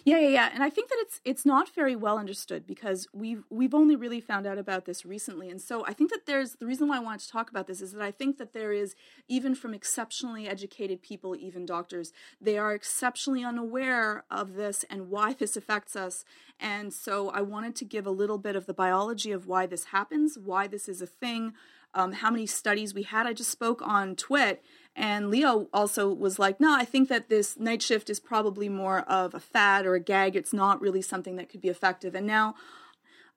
Yeah, 0.03 0.19
yeah, 0.19 0.29
yeah. 0.29 0.49
And 0.53 0.63
I 0.63 0.69
think 0.69 0.89
that 0.89 0.97
it's 0.99 1.21
it's 1.23 1.45
not 1.45 1.69
very 1.69 1.95
well 1.95 2.17
understood 2.17 2.67
because 2.67 3.07
we've 3.13 3.43
we've 3.49 3.73
only 3.73 3.95
really 3.95 4.19
found 4.19 4.45
out 4.45 4.57
about 4.57 4.85
this 4.85 5.05
recently. 5.05 5.49
And 5.49 5.61
so 5.61 5.85
I 5.85 5.93
think 5.93 6.11
that 6.11 6.25
there's 6.25 6.55
the 6.55 6.65
reason 6.65 6.87
why 6.87 6.97
I 6.97 6.99
wanted 6.99 7.21
to 7.21 7.29
talk 7.29 7.49
about 7.49 7.67
this 7.67 7.81
is 7.81 7.93
that 7.93 8.01
I 8.01 8.11
think 8.11 8.37
that 8.37 8.53
there 8.53 8.71
is 8.71 8.95
even 9.27 9.55
from 9.55 9.73
exceptionally 9.73 10.47
educated 10.47 11.01
people, 11.01 11.35
even 11.35 11.65
doctors, 11.65 12.11
they 12.41 12.57
are 12.57 12.73
exceptionally 12.73 13.43
unaware 13.43 14.25
of 14.29 14.55
this 14.55 14.83
and 14.89 15.09
why 15.09 15.33
this 15.33 15.55
affects 15.55 15.95
us. 15.95 16.25
And 16.59 16.93
so 16.93 17.29
I 17.29 17.41
wanted 17.41 17.75
to 17.77 17.85
give 17.85 18.05
a 18.05 18.11
little 18.11 18.37
bit 18.37 18.55
of 18.55 18.65
the 18.65 18.73
biology 18.73 19.31
of 19.31 19.47
why 19.47 19.65
this 19.65 19.85
happens, 19.85 20.37
why 20.37 20.67
this 20.67 20.87
is 20.89 21.01
a 21.01 21.07
thing, 21.07 21.53
um, 21.93 22.11
how 22.13 22.29
many 22.29 22.45
studies 22.45 22.93
we 22.93 23.03
had. 23.03 23.25
I 23.25 23.33
just 23.33 23.49
spoke 23.49 23.81
on 23.81 24.15
TWiT, 24.15 24.61
and 24.95 25.29
Leo 25.29 25.67
also 25.73 26.11
was 26.13 26.39
like, 26.39 26.59
no, 26.59 26.73
I 26.73 26.85
think 26.85 27.09
that 27.09 27.27
this 27.27 27.57
night 27.57 27.81
shift 27.81 28.09
is 28.09 28.19
probably 28.19 28.69
more 28.69 28.99
of 29.01 29.33
a 29.33 29.39
fad 29.39 29.85
or 29.85 29.95
a 29.95 29.99
gag. 29.99 30.35
It's 30.35 30.53
not 30.53 30.79
really 30.79 31.01
something 31.01 31.35
that 31.35 31.49
could 31.49 31.61
be 31.61 31.67
effective. 31.67 32.15
And 32.15 32.25
now 32.25 32.55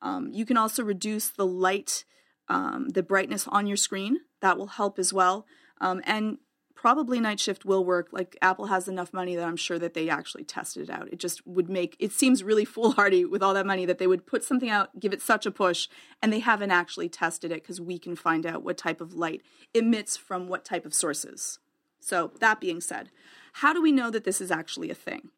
um, 0.01 0.31
you 0.33 0.47
can 0.47 0.57
also 0.57 0.85
reduce 0.85 1.29
the 1.29 1.47
light, 1.47 2.05
um, 2.49 2.91
the 2.91 3.03
brightness 3.03 3.49
on 3.49 3.67
your 3.67 3.77
screen. 3.77 4.21
That 4.41 4.57
will 4.57 4.69
help 4.69 5.01
as 5.01 5.13
well. 5.13 5.47
Um, 5.81 6.01
and 6.05 6.39
probably 6.79 7.19
night 7.19 7.41
shift 7.41 7.65
will 7.65 7.85
work. 7.85 8.07
Like 8.13 8.39
Apple 8.41 8.67
has 8.67 8.87
enough 8.87 9.13
money 9.13 9.35
that 9.35 9.45
I'm 9.45 9.57
sure 9.57 9.81
that 9.81 9.95
they 9.95 10.09
actually 10.09 10.45
tested 10.45 10.89
it 10.89 10.91
out. 10.91 11.09
It 11.13 11.19
just 11.19 11.45
would 11.45 11.69
make 11.69 11.97
it 11.99 12.13
seems 12.13 12.45
really 12.45 12.65
foolhardy 12.75 13.25
with 13.25 13.43
all 13.43 13.53
that 13.55 13.67
money 13.67 13.85
that 13.85 13.99
they 13.99 14.07
would 14.07 14.27
put 14.27 14.45
something 14.45 14.71
out, 14.71 15.01
give 15.01 15.13
it 15.13 15.21
such 15.21 15.45
a 15.45 15.51
push, 15.51 15.89
and 16.23 16.33
they 16.33 16.39
haven't 16.39 16.71
actually 16.71 17.09
tested 17.09 17.51
it 17.51 17.63
because 17.63 17.81
we 17.81 17.99
can 17.99 18.15
find 18.15 18.47
out 18.47 18.63
what 18.63 18.79
type 18.79 19.01
of 19.01 19.13
light 19.13 19.43
emits 19.75 20.17
from 20.17 20.47
what 20.47 20.65
type 20.65 20.87
of 20.87 20.95
sources. 20.95 21.59
So 21.99 22.31
that 22.39 22.61
being 22.61 22.81
said, 22.81 23.11
how 23.55 23.73
do 23.73 23.83
we 23.83 23.91
know 23.91 24.09
that 24.11 24.23
this 24.23 24.41
is 24.41 24.53
actually 24.53 24.89
a 24.89 24.95
thing? 24.95 25.31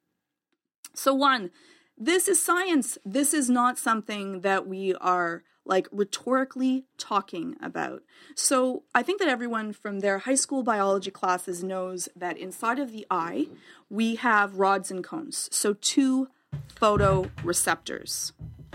So, 0.94 1.14
one, 1.14 1.50
this 1.96 2.28
is 2.28 2.44
science. 2.44 2.98
This 3.02 3.32
is 3.32 3.48
not 3.48 3.78
something 3.78 4.42
that 4.42 4.66
we 4.66 4.94
are 4.96 5.44
like 5.64 5.88
rhetorically 5.92 6.84
talking 6.98 7.56
about. 7.62 8.02
So, 8.34 8.84
I 8.94 9.02
think 9.02 9.20
that 9.20 9.28
everyone 9.28 9.72
from 9.72 10.00
their 10.00 10.18
high 10.18 10.34
school 10.34 10.62
biology 10.62 11.10
classes 11.10 11.62
knows 11.62 12.08
that 12.16 12.36
inside 12.36 12.78
of 12.78 12.92
the 12.92 13.06
eye, 13.10 13.46
we 13.88 14.16
have 14.16 14.56
rods 14.56 14.90
and 14.90 15.04
cones. 15.04 15.48
So, 15.52 15.74
two 15.74 16.28
photoreceptors. 16.76 18.32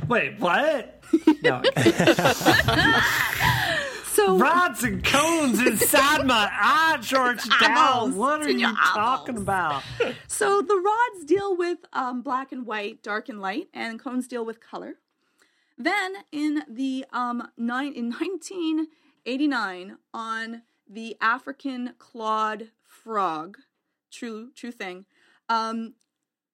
Wait, 0.08 0.40
what? 0.40 1.02
No. 1.44 1.62
So, 4.16 4.38
Rods 4.38 4.82
and 4.82 5.04
cones 5.04 5.60
inside 5.60 6.26
my 6.26 6.50
eye, 6.50 6.98
George 7.02 7.44
Dow. 7.60 8.08
What 8.08 8.44
are 8.44 8.50
you 8.50 8.60
your 8.60 8.74
talking 8.74 9.36
about? 9.36 9.84
So 10.28 10.62
the 10.62 10.76
rods 10.76 11.26
deal 11.26 11.58
with 11.58 11.80
um, 11.92 12.22
black 12.22 12.54
and 12.54 12.66
white, 12.66 13.04
dark 13.04 13.28
and 13.28 13.42
light, 13.42 13.68
and 13.74 14.00
cones 14.00 14.30
deal 14.30 14.46
with 14.46 14.62
color. 14.62 14.96
Then 15.78 16.14
in 16.32 16.64
the 16.70 17.06
um, 17.12 17.50
nine, 17.58 17.94
in 17.94 18.10
1989 18.10 19.98
on 20.14 20.62
the 20.88 21.18
African 21.20 21.94
clawed 21.98 22.70
frog, 22.84 23.58
true 24.12 24.52
true 24.56 24.72
thing, 24.72 25.06
um, 25.50 25.96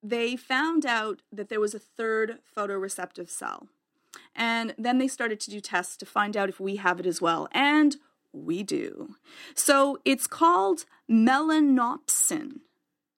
they 0.03 0.35
found 0.35 0.85
out 0.85 1.21
that 1.31 1.49
there 1.49 1.59
was 1.59 1.73
a 1.73 1.79
third 1.79 2.39
photoreceptive 2.55 3.29
cell. 3.29 3.67
And 4.35 4.73
then 4.77 4.97
they 4.97 5.07
started 5.07 5.39
to 5.41 5.51
do 5.51 5.59
tests 5.59 5.95
to 5.97 6.05
find 6.05 6.35
out 6.35 6.49
if 6.49 6.59
we 6.59 6.77
have 6.77 6.99
it 6.99 7.05
as 7.05 7.21
well. 7.21 7.47
And 7.51 7.97
we 8.33 8.63
do. 8.63 9.15
So 9.53 9.99
it's 10.05 10.27
called 10.27 10.85
melanopsin. 11.09 12.61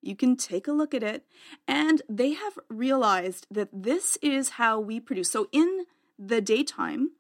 You 0.04 0.16
can 0.16 0.36
take 0.36 0.68
a 0.68 0.74
look 0.74 0.93
at 0.93 1.04
it. 1.04 1.26
And 1.68 2.01
they 2.10 2.34
have 2.34 2.60
realized 2.70 3.47
that 3.49 3.70
this 3.72 4.18
is 4.22 4.49
how 4.49 4.80
we 4.80 4.99
produce. 4.99 5.32
So 5.32 5.47
in 5.51 5.86
the 6.20 6.41
daytime, 6.41 7.12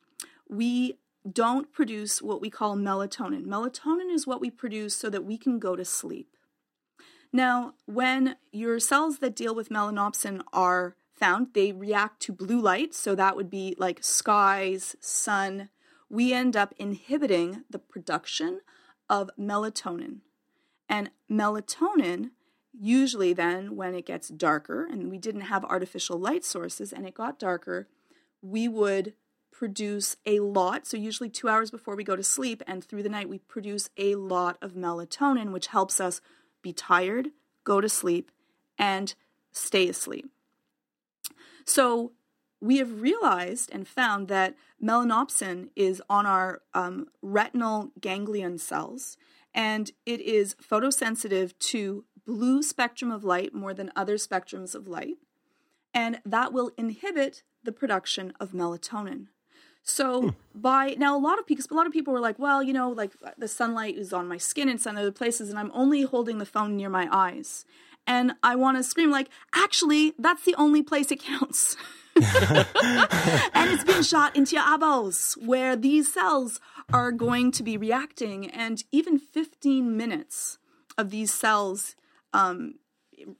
we 0.49 0.97
don't 1.31 1.71
produce 1.71 2.21
what 2.21 2.41
we 2.41 2.49
call 2.49 2.75
melatonin. 2.75 3.45
Melatonin 3.45 4.13
is 4.13 4.27
what 4.27 4.41
we 4.41 4.49
produce 4.49 4.95
so 4.95 5.09
that 5.09 5.23
we 5.23 5.37
can 5.37 5.57
go 5.57 5.75
to 5.75 5.85
sleep. 5.85 6.35
Now, 7.31 7.73
when 7.85 8.35
your 8.51 8.79
cells 8.79 9.19
that 9.19 9.35
deal 9.35 9.55
with 9.55 9.69
melanopsin 9.69 10.41
are 10.51 10.95
found, 11.15 11.47
they 11.53 11.71
react 11.71 12.21
to 12.23 12.33
blue 12.33 12.61
light, 12.61 12.93
so 12.93 13.15
that 13.15 13.35
would 13.35 13.49
be 13.49 13.75
like 13.79 14.03
skies, 14.03 14.95
sun. 14.99 15.69
We 16.09 16.33
end 16.33 16.55
up 16.55 16.75
inhibiting 16.77 17.63
the 17.69 17.79
production 17.79 18.59
of 19.09 19.31
melatonin. 19.39 20.17
And 20.89 21.09
melatonin, 21.31 22.31
usually 22.73 23.33
then, 23.33 23.75
when 23.75 23.95
it 23.95 24.05
gets 24.05 24.29
darker, 24.29 24.85
and 24.85 25.09
we 25.09 25.17
didn't 25.17 25.41
have 25.41 25.63
artificial 25.65 26.17
light 26.17 26.43
sources 26.43 26.91
and 26.91 27.05
it 27.07 27.13
got 27.13 27.39
darker, 27.39 27.87
we 28.41 28.67
would 28.67 29.13
produce 29.51 30.17
a 30.25 30.39
lot. 30.39 30.87
So, 30.87 30.97
usually 30.97 31.29
two 31.29 31.47
hours 31.47 31.71
before 31.71 31.95
we 31.95 32.03
go 32.03 32.15
to 32.15 32.23
sleep, 32.23 32.61
and 32.67 32.83
through 32.83 33.03
the 33.03 33.09
night, 33.09 33.29
we 33.29 33.37
produce 33.37 33.89
a 33.97 34.15
lot 34.15 34.57
of 34.61 34.73
melatonin, 34.73 35.51
which 35.51 35.67
helps 35.67 36.01
us 36.01 36.19
be 36.61 36.73
tired, 36.73 37.29
go 37.63 37.79
to 37.79 37.87
sleep, 37.87 38.31
and 38.77 39.13
stay 39.51 39.87
asleep. 39.87 40.29
So, 41.65 42.13
we 42.59 42.77
have 42.77 43.01
realized 43.01 43.69
and 43.73 43.87
found 43.87 44.29
that 44.29 44.55
melanopsin 44.81 45.69
is 45.75 46.01
on 46.09 46.25
our 46.25 46.61
um, 46.73 47.07
retinal 47.21 47.91
ganglion 47.99 48.57
cells, 48.57 49.17
and 49.53 49.91
it 50.05 50.21
is 50.21 50.55
photosensitive 50.55 51.57
to 51.59 52.05
blue 52.25 52.63
spectrum 52.63 53.11
of 53.11 53.23
light 53.23 53.53
more 53.53 53.73
than 53.73 53.91
other 53.95 54.15
spectrums 54.15 54.75
of 54.75 54.87
light, 54.87 55.17
and 55.93 56.19
that 56.25 56.53
will 56.53 56.71
inhibit 56.77 57.43
the 57.63 57.71
production 57.71 58.33
of 58.39 58.51
melatonin. 58.51 59.27
So 59.83 60.21
hmm. 60.21 60.29
by 60.55 60.95
now, 60.97 61.15
a 61.15 61.19
lot 61.19 61.39
of 61.39 61.45
people, 61.45 61.65
a 61.69 61.75
lot 61.75 61.87
of 61.87 61.93
people 61.93 62.13
were 62.13 62.19
like, 62.19 62.39
"Well, 62.39 62.63
you 62.63 62.73
know, 62.73 62.89
like 62.89 63.11
the 63.37 63.47
sunlight 63.47 63.97
is 63.97 64.13
on 64.13 64.27
my 64.27 64.37
skin 64.37 64.69
and 64.69 64.81
some 64.81 64.97
other 64.97 65.11
places, 65.11 65.49
and 65.49 65.59
I'm 65.59 65.71
only 65.73 66.03
holding 66.03 66.37
the 66.37 66.45
phone 66.45 66.77
near 66.77 66.89
my 66.89 67.07
eyes." 67.11 67.65
And 68.05 68.33
I 68.43 68.55
want 68.55 68.77
to 68.77 68.83
scream, 68.83 69.11
like, 69.11 69.29
"Actually, 69.53 70.13
that's 70.17 70.45
the 70.45 70.55
only 70.55 70.83
place 70.83 71.11
it 71.11 71.21
counts." 71.21 71.75
and 72.15 73.69
it's 73.71 73.83
being 73.83 74.03
shot 74.03 74.35
into 74.35 74.55
your 74.55 74.63
eyeballs, 74.65 75.37
where 75.43 75.75
these 75.75 76.13
cells 76.13 76.59
are 76.93 77.11
going 77.11 77.51
to 77.51 77.63
be 77.63 77.75
reacting, 77.75 78.49
and 78.51 78.83
even 78.91 79.17
15 79.19 79.97
minutes 79.97 80.59
of 80.97 81.09
these 81.09 81.33
cells 81.33 81.95
um, 82.33 82.75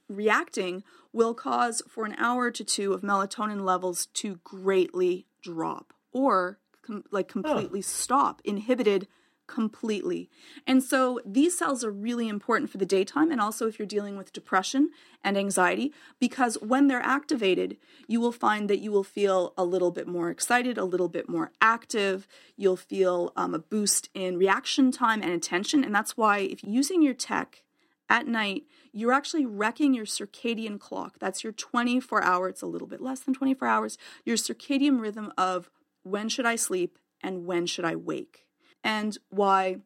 reacting 0.08 0.82
will 1.12 1.34
cause 1.34 1.82
for 1.88 2.04
an 2.04 2.14
hour 2.18 2.50
to 2.50 2.64
two 2.64 2.92
of 2.92 3.02
melatonin 3.02 3.64
levels 3.64 4.06
to 4.06 4.40
greatly 4.44 5.26
drop 5.42 5.92
or 6.12 6.58
com- 6.84 7.04
like 7.10 7.28
completely 7.28 7.82
stop, 7.82 8.40
inhibited 8.44 9.06
completely. 9.46 10.30
And 10.66 10.82
so 10.82 11.20
these 11.24 11.58
cells 11.58 11.84
are 11.84 11.90
really 11.90 12.28
important 12.28 12.70
for 12.70 12.78
the 12.78 12.86
daytime 12.86 13.30
and 13.30 13.40
also 13.40 13.66
if 13.66 13.78
you're 13.78 13.86
dealing 13.86 14.16
with 14.16 14.32
depression 14.32 14.90
and 15.22 15.36
anxiety 15.36 15.92
because 16.18 16.56
when 16.62 16.88
they're 16.88 17.02
activated, 17.02 17.76
you 18.06 18.20
will 18.20 18.32
find 18.32 18.70
that 18.70 18.80
you 18.80 18.90
will 18.90 19.04
feel 19.04 19.52
a 19.58 19.64
little 19.64 19.90
bit 19.90 20.08
more 20.08 20.30
excited, 20.30 20.78
a 20.78 20.84
little 20.84 21.08
bit 21.08 21.28
more 21.28 21.52
active. 21.60 22.26
You'll 22.56 22.76
feel 22.76 23.32
um, 23.36 23.54
a 23.54 23.58
boost 23.58 24.08
in 24.14 24.38
reaction 24.38 24.90
time 24.90 25.22
and 25.22 25.32
attention. 25.32 25.84
And 25.84 25.94
that's 25.94 26.16
why 26.16 26.38
if 26.38 26.64
using 26.64 27.02
your 27.02 27.14
tech 27.14 27.63
at 28.08 28.26
night, 28.26 28.64
you're 28.92 29.12
actually 29.12 29.46
wrecking 29.46 29.94
your 29.94 30.04
circadian 30.04 30.78
clock. 30.78 31.18
That's 31.18 31.42
your 31.42 31.52
24 31.52 32.22
hour, 32.22 32.48
it's 32.48 32.62
a 32.62 32.66
little 32.66 32.88
bit 32.88 33.00
less 33.00 33.20
than 33.20 33.34
24 33.34 33.66
hours, 33.66 33.98
your 34.24 34.36
circadian 34.36 35.00
rhythm 35.00 35.32
of 35.38 35.70
when 36.02 36.28
should 36.28 36.46
I 36.46 36.56
sleep 36.56 36.98
and 37.22 37.46
when 37.46 37.66
should 37.66 37.84
I 37.84 37.96
wake. 37.96 38.46
And 38.82 39.16
why 39.30 39.78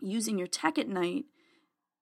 using 0.00 0.38
your 0.38 0.46
tech 0.46 0.78
at 0.78 0.88
night 0.88 1.24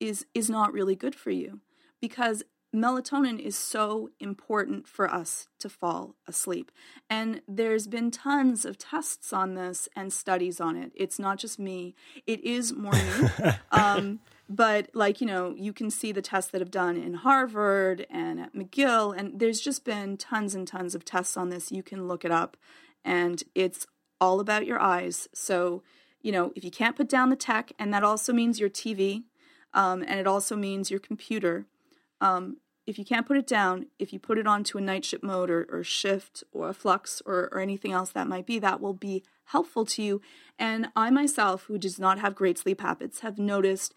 is 0.01 0.27
is 0.35 0.51
not 0.51 0.73
really 0.73 0.95
good 0.95 1.15
for 1.15 1.31
you 1.31 1.61
because 2.01 2.43
melatonin 2.75 3.39
is 3.39 3.57
so 3.57 4.11
important 4.21 4.87
for 4.87 5.11
us 5.11 5.49
to 5.59 5.69
fall 5.69 6.15
asleep. 6.27 6.71
And 7.09 7.41
there's 7.49 7.87
been 7.87 8.11
tons 8.11 8.65
of 8.67 8.77
tests 8.77 9.33
on 9.33 9.55
this 9.55 9.89
and 9.97 10.13
studies 10.13 10.61
on 10.61 10.77
it. 10.77 10.93
It's 10.95 11.19
not 11.19 11.39
just 11.39 11.59
me. 11.59 11.95
It 12.27 12.45
is 12.45 12.75
more 12.75 12.93
new. 12.93 13.31
um, 13.73 14.21
but 14.49 14.89
like 14.95 15.21
you 15.21 15.27
know 15.27 15.55
you 15.57 15.73
can 15.73 15.91
see 15.91 16.13
the 16.13 16.23
tests 16.23 16.51
that 16.51 16.61
have 16.61 16.71
done 16.71 16.97
in 16.97 17.15
harvard 17.15 18.07
and 18.11 18.41
at 18.41 18.55
mcgill 18.55 19.17
and 19.17 19.41
there's 19.41 19.61
just 19.61 19.85
been 19.85 20.17
tons 20.17 20.55
and 20.55 20.69
tons 20.69 20.95
of 20.95 21.05
tests 21.05 21.37
on 21.37 21.49
this. 21.49 21.73
You 21.73 21.83
can 21.83 22.07
look 22.07 22.25
it 22.25 22.31
up 22.31 22.57
and 23.05 23.43
it's 23.55 23.87
all 24.21 24.41
about 24.41 24.67
your 24.67 24.81
eyes. 24.81 25.29
So 25.35 25.83
you 26.23 26.33
know 26.33 26.53
if 26.55 26.65
you 26.65 26.71
can't 26.71 26.97
put 26.97 27.09
down 27.09 27.31
the 27.31 27.37
tech 27.37 27.73
and 27.79 27.93
that 27.93 28.05
also 28.05 28.33
means 28.33 28.61
your 28.61 28.71
tv 28.71 29.25
um, 29.75 30.03
and 30.03 30.19
it 30.19 30.27
also 30.27 30.57
means 30.57 30.91
your 30.91 31.01
computer 31.01 31.67
um, 32.21 32.57
if 32.87 32.99
you 32.99 33.05
can't 33.05 33.27
put 33.27 33.37
it 33.37 33.47
down 33.47 33.87
if 33.99 34.13
you 34.13 34.19
put 34.19 34.39
it 34.39 34.47
onto 34.47 34.79
a 34.79 34.81
night 34.81 35.05
shift 35.05 35.23
mode 35.23 35.51
or, 35.51 35.67
or 35.71 35.85
shift 35.85 36.43
or 36.53 36.69
a 36.69 36.75
flux 36.75 37.21
or, 37.27 37.49
or 37.53 37.61
anything 37.61 37.93
else 37.93 38.11
that 38.11 38.27
might 38.27 38.47
be 38.47 38.59
that 38.59 38.81
will 38.81 38.95
be 38.95 39.23
helpful 39.47 39.85
to 39.85 40.03
you. 40.03 40.21
And 40.59 40.89
i 40.97 41.11
myself 41.11 41.65
who 41.65 41.79
does 41.79 41.99
not 41.99 42.19
have 42.19 42.35
great 42.35 42.59
sleep 42.59 42.81
habits 42.81 43.21
have 43.21 43.39
noticed 43.39 43.95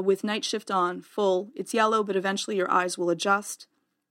with 0.00 0.24
night 0.24 0.44
shift 0.44 0.70
on 0.70 1.02
full, 1.02 1.50
it's 1.54 1.74
yellow, 1.74 2.02
but 2.02 2.16
eventually 2.16 2.56
your 2.56 2.70
eyes 2.70 2.96
will 2.96 3.10
adjust. 3.10 3.66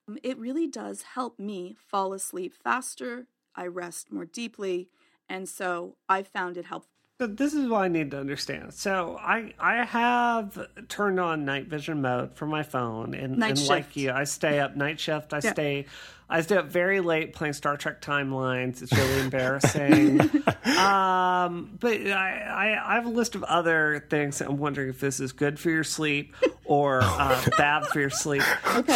Um, 0.07 0.17
it 0.23 0.37
really 0.37 0.67
does 0.67 1.03
help 1.13 1.39
me 1.39 1.75
fall 1.77 2.13
asleep 2.13 2.53
faster. 2.53 3.27
I 3.55 3.67
rest 3.67 4.11
more 4.11 4.25
deeply. 4.25 4.89
And 5.27 5.47
so 5.47 5.95
I 6.07 6.23
found 6.23 6.57
it 6.57 6.65
helpful. 6.65 6.98
So 7.19 7.27
this 7.27 7.53
is 7.53 7.67
what 7.67 7.81
I 7.81 7.87
need 7.89 8.11
to 8.11 8.17
understand. 8.17 8.73
So 8.73 9.17
I 9.21 9.51
I 9.59 9.83
have 9.83 10.57
turned 10.87 11.19
on 11.19 11.43
night 11.43 11.65
vision 11.67 12.01
mode 12.01 12.33
for 12.35 12.45
my 12.45 12.63
phone, 12.63 13.13
and, 13.13 13.43
and 13.43 13.67
like 13.67 13.97
you, 13.97 14.11
I 14.11 14.23
stay 14.23 14.57
up 14.61 14.77
night 14.77 15.01
shift. 15.01 15.33
I 15.33 15.41
Yeah. 15.43 15.51
stay 15.51 15.85
I 16.29 16.39
stay 16.41 16.55
up 16.55 16.67
very 16.67 17.01
late 17.01 17.33
playing 17.33 17.53
Star 17.53 17.75
Trek 17.75 18.01
timelines. 18.01 18.81
It's 18.81 18.93
really 18.93 19.19
embarrassing. 19.25 20.21
um, 20.77 21.77
but 21.77 22.07
I, 22.07 22.39
I 22.39 22.91
I 22.91 22.95
have 22.95 23.05
a 23.05 23.09
list 23.09 23.35
of 23.35 23.43
other 23.43 24.05
things. 24.09 24.39
I'm 24.39 24.57
wondering 24.57 24.87
if 24.87 25.01
this 25.01 25.19
is 25.19 25.33
good 25.33 25.59
for 25.59 25.69
your 25.71 25.83
sleep 25.83 26.33
or 26.69 27.01
uh, 27.01 27.45
bad 27.57 27.85
for 27.87 27.99
your 27.99 28.09
sleep. 28.09 28.43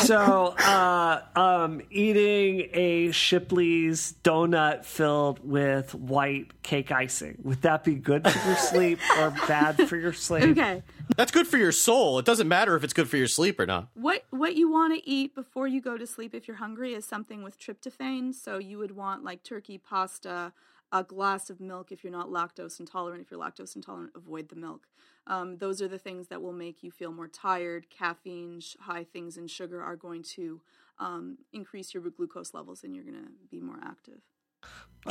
So 0.04 0.56
uh, 0.58 1.22
um, 1.36 1.82
eating 1.90 2.70
a 2.74 3.12
Shipley's 3.12 4.14
donut 4.24 4.86
filled 4.86 5.40
with 5.44 5.94
white 5.96 6.62
cake 6.64 6.92
icing 6.92 7.40
would 7.44 7.62
that 7.62 7.84
be 7.84 7.96
good 7.96 8.30
for 8.30 8.48
your 8.48 8.58
sleep 8.58 9.00
or 9.20 9.32
bad 9.48 9.88
for 9.88 9.98
your 9.98 10.14
sleep? 10.14 10.44
Okay. 10.44 10.84
That's 11.18 11.32
good 11.32 11.48
for 11.48 11.58
your 11.58 11.72
soul. 11.72 12.20
It 12.20 12.26
doesn't 12.26 12.48
matter 12.48 12.76
if 12.76 12.84
it's 12.84 12.94
good 12.94 13.10
for 13.10 13.18
your 13.18 13.28
sleep 13.28 13.60
or 13.60 13.66
not. 13.66 13.90
What 13.94 14.26
what 14.30 14.56
you 14.56 14.72
want 14.72 14.94
to 14.96 15.10
eat 15.10 15.36
before 15.36 15.68
you 15.68 15.82
go 15.82 15.98
to 15.98 16.08
sleep 16.08 16.34
if 16.34 16.48
you're 16.48 16.58
hungry 16.58 16.94
is 16.94 17.06
something 17.06 17.44
with 17.44 17.60
tryptophan. 17.60 18.34
So 18.34 18.58
you 18.58 18.78
would 18.78 18.96
want 18.96 19.24
like 19.24 19.44
turkey, 19.44 19.78
pasta, 19.78 20.54
a 20.92 21.04
glass 21.04 21.50
of 21.50 21.60
milk 21.60 21.92
if 21.92 22.04
you're 22.04 22.14
not 22.14 22.30
lactose 22.30 22.80
intolerant. 22.80 23.22
If 23.22 23.32
you're 23.32 23.40
lactose 23.40 23.76
intolerant, 23.76 24.12
avoid 24.16 24.50
the 24.50 24.56
milk. 24.56 24.88
Um, 25.28 25.58
those 25.58 25.82
are 25.82 25.88
the 25.88 25.98
things 25.98 26.28
that 26.28 26.42
will 26.42 26.54
make 26.54 26.84
you 26.84 26.92
feel 26.92 27.12
more 27.12 27.28
tired. 27.28 27.88
Caffeine, 27.90 28.60
sh- 28.60 28.76
high 28.82 29.04
things 29.06 29.38
in 29.38 29.48
sugar 29.48 29.82
are 29.82 29.96
going 29.96 30.24
to 30.36 30.62
um, 31.00 31.38
increase 31.54 31.94
your 31.94 32.04
glucose 32.04 32.54
levels, 32.54 32.84
and 32.84 32.94
you're 32.96 33.06
going 33.06 33.16
to 33.16 33.30
be 33.50 33.60
more 33.62 33.80
active. 33.84 34.20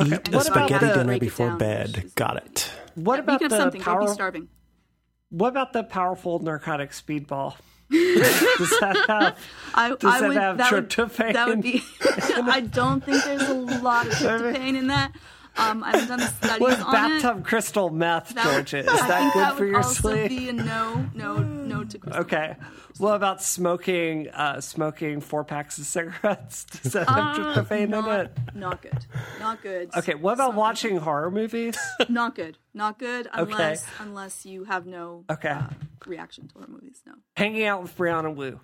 Eat 0.04 0.26
And 0.28 0.34
a 0.34 0.40
spaghetti 0.40 0.86
the- 0.86 0.94
dinner 0.94 1.18
before 1.18 1.48
down, 1.48 1.58
bed. 1.58 2.10
Got 2.14 2.36
it. 2.38 2.70
What 2.94 3.16
you 3.16 3.22
about 3.22 3.40
can 3.40 3.50
have 3.50 3.58
the 3.58 3.64
something. 3.64 3.80
Don't 3.80 3.94
power? 3.94 4.06
be 4.06 4.12
starving. 4.12 4.48
What 5.30 5.48
about 5.48 5.72
the 5.72 5.82
powerful 5.82 6.38
narcotic 6.40 6.90
speedball? 6.90 7.56
Does 7.90 8.70
that 8.80 9.04
have? 9.08 9.38
I, 9.74 9.88
Does 9.90 10.04
I 10.04 10.20
that 10.20 10.28
would, 10.28 10.36
have 10.36 10.56
that 10.58 10.72
would. 10.72 10.90
That 11.34 11.48
would 11.48 11.62
be. 11.62 11.82
I 12.04 12.60
don't 12.60 13.04
think 13.04 13.22
there's 13.24 13.48
a 13.48 13.54
lot 13.54 14.06
of 14.06 14.12
tryptophan 14.14 14.76
in 14.78 14.86
that. 14.88 15.12
Um, 15.56 15.84
I 15.84 15.90
haven't 15.96 16.08
done 16.18 16.20
studies 16.28 16.60
What 16.60 16.72
is 16.78 16.80
on 16.84 16.92
bathtub 16.92 17.38
it. 17.40 17.44
crystal 17.44 17.90
meth, 17.90 18.34
That 18.34 18.44
Georgia? 18.44 18.78
Is 18.78 18.88
I 18.88 19.08
that 19.08 19.32
good 19.34 19.40
that 19.42 19.56
for 19.56 19.66
your 19.66 19.76
also 19.78 19.92
sleep? 20.10 20.28
Be 20.30 20.48
a 20.48 20.52
no, 20.54 21.06
no, 21.14 21.36
no 21.38 21.84
to 21.84 21.98
crystal. 21.98 22.22
Okay. 22.22 22.56
What 22.98 23.14
about 23.16 23.42
smoking? 23.42 24.28
Uh, 24.30 24.60
smoking 24.60 25.20
four 25.20 25.44
packs 25.44 25.76
of 25.78 25.84
cigarettes? 25.84 26.64
Does 26.82 26.92
that 26.92 27.08
have 27.08 27.36
tryptophan 27.36 27.80
in 27.82 27.94
Uh, 27.94 28.00
not, 28.00 28.20
it? 28.20 28.38
not 28.54 28.82
good. 28.82 29.06
Not 29.40 29.62
good. 29.62 29.90
Okay. 29.96 30.14
What 30.14 30.34
about 30.34 30.44
Smoking- 30.52 30.58
watching 30.58 30.96
horror 30.98 31.30
movies? 31.30 31.76
Not 32.08 32.34
good. 32.34 32.56
Not 32.74 32.98
good 32.98 33.28
unless 33.32 33.84
unless 33.98 34.46
you 34.46 34.64
have 34.64 34.86
no 34.86 35.24
Okay. 35.30 35.50
uh, 35.50 35.68
reaction 36.06 36.48
to 36.48 36.54
horror 36.54 36.68
movies. 36.68 37.02
No. 37.06 37.12
Hanging 37.36 37.64
out 37.64 37.82
with 37.82 37.96
Brianna 37.96 38.34
Wu. 38.34 38.58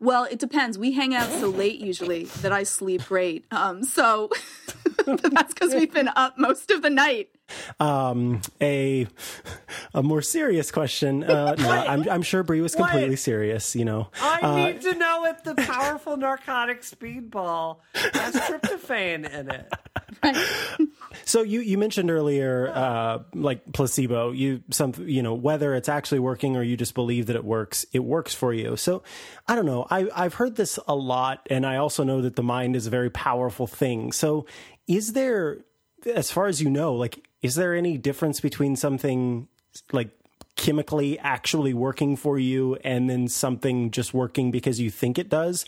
Well, 0.00 0.24
it 0.24 0.38
depends. 0.38 0.78
We 0.78 0.92
hang 0.92 1.14
out 1.14 1.28
so 1.30 1.48
late 1.48 1.80
usually 1.80 2.24
that 2.42 2.52
I 2.52 2.62
sleep 2.62 3.04
great. 3.06 3.44
Um, 3.50 3.82
so 3.82 4.30
that's 5.06 5.54
because 5.54 5.74
we've 5.74 5.92
been 5.92 6.08
up 6.14 6.38
most 6.38 6.70
of 6.70 6.82
the 6.82 6.90
night. 6.90 7.30
Um, 7.80 8.42
a 8.60 9.06
a 9.94 10.02
more 10.02 10.20
serious 10.22 10.70
question. 10.70 11.24
Uh, 11.24 11.54
no, 11.58 11.70
I'm 11.88 12.08
I'm 12.08 12.22
sure 12.22 12.42
Brie 12.42 12.60
was 12.60 12.74
completely 12.74 13.10
What? 13.10 13.18
serious. 13.18 13.74
You 13.74 13.86
know, 13.86 14.10
I 14.22 14.40
Uh, 14.42 14.56
need 14.56 14.82
to 14.82 14.94
know 14.94 15.24
if 15.24 15.42
the 15.44 15.54
powerful 15.54 16.16
narcotic 16.16 16.82
speedball 16.82 17.78
has 17.94 18.34
tryptophan 18.34 19.28
in 19.32 19.50
it. 19.50 19.72
So 21.24 21.42
you, 21.42 21.60
you 21.60 21.76
mentioned 21.76 22.10
earlier, 22.10 22.72
uh, 22.74 23.18
like 23.34 23.72
placebo. 23.72 24.32
You 24.32 24.62
some 24.70 24.94
you 24.98 25.22
know 25.22 25.34
whether 25.34 25.74
it's 25.74 25.88
actually 25.88 26.20
working 26.20 26.56
or 26.56 26.62
you 26.62 26.74
just 26.74 26.94
believe 26.94 27.26
that 27.26 27.36
it 27.36 27.44
works. 27.44 27.84
It 27.92 27.98
works 27.98 28.34
for 28.34 28.54
you. 28.54 28.76
So 28.76 29.02
I 29.46 29.54
don't 29.54 29.66
know. 29.66 29.86
I 29.90 30.08
I've 30.14 30.34
heard 30.34 30.56
this 30.56 30.78
a 30.88 30.94
lot, 30.94 31.46
and 31.50 31.66
I 31.66 31.76
also 31.76 32.02
know 32.02 32.22
that 32.22 32.36
the 32.36 32.42
mind 32.42 32.76
is 32.76 32.86
a 32.86 32.90
very 32.90 33.10
powerful 33.10 33.66
thing. 33.66 34.12
So 34.12 34.46
is 34.86 35.12
there, 35.12 35.58
as 36.14 36.30
far 36.30 36.46
as 36.46 36.62
you 36.62 36.70
know, 36.70 36.94
like 36.94 37.22
is 37.42 37.56
there 37.56 37.74
any 37.74 37.98
difference 37.98 38.40
between 38.40 38.74
something 38.74 39.48
like 39.92 40.10
chemically 40.58 41.18
actually 41.20 41.72
working 41.72 42.16
for 42.16 42.36
you 42.36 42.74
and 42.82 43.08
then 43.08 43.28
something 43.28 43.92
just 43.92 44.12
working 44.12 44.50
because 44.50 44.80
you 44.80 44.90
think 44.90 45.16
it 45.16 45.30
does 45.30 45.64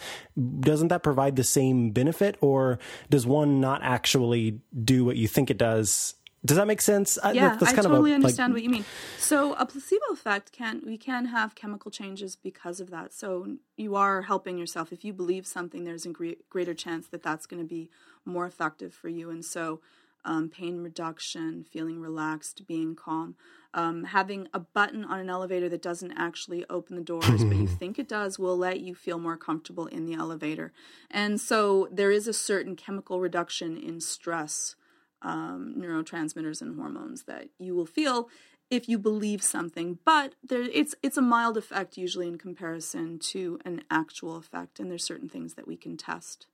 doesn't 0.58 0.88
that 0.88 1.02
provide 1.02 1.36
the 1.36 1.44
same 1.44 1.92
benefit 1.92 2.36
or 2.40 2.78
does 3.08 3.24
one 3.24 3.60
not 3.60 3.80
actually 3.84 4.60
do 4.84 5.04
what 5.04 5.16
you 5.16 5.28
think 5.28 5.48
it 5.48 5.56
does 5.56 6.14
does 6.44 6.56
that 6.56 6.66
make 6.66 6.80
sense 6.80 7.18
uh, 7.22 7.32
Yeah, 7.34 7.56
that's 7.56 7.72
I 7.72 7.76
totally 7.76 7.94
of 7.96 8.00
a, 8.00 8.02
like, 8.02 8.14
understand 8.14 8.54
what 8.54 8.62
you 8.62 8.70
mean. 8.70 8.84
So 9.18 9.52
a 9.54 9.66
placebo 9.66 10.06
effect 10.10 10.52
can 10.52 10.82
we 10.86 10.96
can 10.96 11.26
have 11.26 11.54
chemical 11.54 11.90
changes 11.90 12.34
because 12.34 12.80
of 12.80 12.90
that. 12.90 13.12
So 13.12 13.56
you 13.76 13.94
are 13.94 14.22
helping 14.22 14.56
yourself. 14.56 14.90
If 14.90 15.04
you 15.04 15.12
believe 15.12 15.46
something, 15.46 15.84
there's 15.84 16.06
a 16.06 16.12
greater 16.48 16.72
chance 16.72 17.08
that 17.08 17.22
that's 17.22 17.44
going 17.44 17.62
to 17.62 17.68
be 17.68 17.90
more 18.24 18.46
effective 18.46 18.94
for 18.94 19.08
you. 19.08 19.28
And 19.28 19.44
so 19.44 19.80
um, 20.24 20.48
pain 20.48 20.78
reduction, 20.82 21.64
feeling 21.64 22.00
relaxed, 22.00 22.66
being 22.66 22.94
calm, 22.94 23.36
um, 23.74 24.04
having 24.04 24.48
a 24.52 24.60
button 24.60 25.04
on 25.04 25.20
an 25.20 25.30
elevator 25.30 25.68
that 25.68 25.82
doesn't 25.82 26.12
actually 26.12 26.64
open 26.68 26.96
the 26.96 27.02
doors, 27.02 27.44
but 27.44 27.56
you 27.56 27.66
think 27.78 27.98
it 27.98 28.08
does, 28.08 28.38
will 28.38 28.56
let 28.56 28.80
you 28.80 28.94
feel 28.94 29.18
more 29.18 29.36
comfortable 29.36 29.86
in 29.86 30.06
the 30.06 30.14
elevator. 30.14 30.72
And 31.10 31.40
so 31.40 31.88
there 31.90 32.10
is 32.10 32.26
a 32.26 32.32
certain 32.32 32.76
chemical 32.76 33.20
reduction 33.20 33.76
in 33.76 34.00
stress 34.00 34.76
um, 35.22 35.74
neurotransmitters 35.76 36.62
and 36.62 36.76
hormones 36.76 37.24
that 37.24 37.48
you 37.58 37.74
will 37.74 37.86
feel 37.86 38.28
if 38.70 38.88
you 38.88 38.98
believe 38.98 39.42
something. 39.42 39.98
But 40.04 40.34
there, 40.42 40.62
it's 40.62 40.94
it's 41.02 41.16
a 41.16 41.22
mild 41.22 41.56
effect 41.56 41.96
usually 41.96 42.28
in 42.28 42.38
comparison 42.38 43.18
to 43.30 43.58
an 43.64 43.82
actual 43.90 44.36
effect, 44.36 44.80
and 44.80 44.90
there's 44.90 45.04
certain 45.04 45.28
things 45.28 45.54
that 45.54 45.66
we 45.66 45.76
can 45.76 45.96
test. 45.96 46.46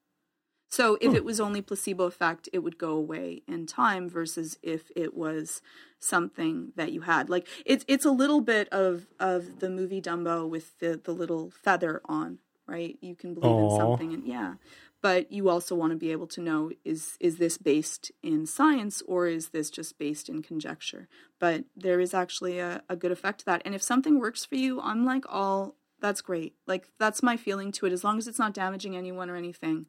So 0.76 0.98
if 1.00 1.12
hmm. 1.12 1.16
it 1.16 1.24
was 1.24 1.40
only 1.40 1.62
placebo 1.62 2.04
effect, 2.04 2.50
it 2.52 2.58
would 2.58 2.76
go 2.76 2.90
away 2.90 3.40
in 3.48 3.64
time. 3.64 4.10
Versus 4.10 4.58
if 4.62 4.90
it 4.94 5.14
was 5.14 5.62
something 5.98 6.72
that 6.76 6.92
you 6.92 7.00
had, 7.00 7.30
like 7.30 7.48
it's 7.64 7.82
it's 7.88 8.04
a 8.04 8.10
little 8.10 8.42
bit 8.42 8.68
of 8.68 9.06
of 9.18 9.60
the 9.60 9.70
movie 9.70 10.02
Dumbo 10.02 10.46
with 10.46 10.78
the 10.78 11.00
the 11.02 11.12
little 11.12 11.50
feather 11.50 12.02
on, 12.04 12.40
right? 12.66 12.98
You 13.00 13.14
can 13.14 13.32
believe 13.32 13.58
in 13.58 13.70
something, 13.74 14.12
and 14.12 14.26
yeah. 14.26 14.56
but 15.00 15.32
you 15.32 15.48
also 15.48 15.74
want 15.74 15.92
to 15.92 15.96
be 15.96 16.12
able 16.12 16.26
to 16.26 16.42
know 16.42 16.70
is 16.84 17.16
is 17.20 17.38
this 17.38 17.56
based 17.56 18.12
in 18.22 18.44
science 18.44 19.02
or 19.08 19.28
is 19.28 19.48
this 19.48 19.70
just 19.70 19.98
based 19.98 20.28
in 20.28 20.42
conjecture 20.42 21.08
but 21.38 21.64
there 21.76 22.00
is 22.00 22.12
actually 22.12 22.58
a, 22.58 22.82
a 22.88 22.96
good 22.96 23.12
effect 23.12 23.40
to 23.40 23.46
that 23.46 23.62
and 23.64 23.74
if 23.74 23.82
something 23.82 24.18
works 24.18 24.44
for 24.44 24.56
you 24.56 24.80
i'm 24.80 25.04
like 25.04 25.24
all 25.28 25.76
that's 26.00 26.22
great 26.22 26.54
like 26.66 26.88
that's 26.98 27.22
my 27.22 27.36
feeling 27.36 27.70
to 27.70 27.86
it 27.86 27.92
as 27.92 28.02
long 28.02 28.18
as 28.18 28.26
it's 28.26 28.38
not 28.38 28.54
damaging 28.54 28.96
anyone 28.96 29.30
or 29.30 29.36
anything 29.36 29.86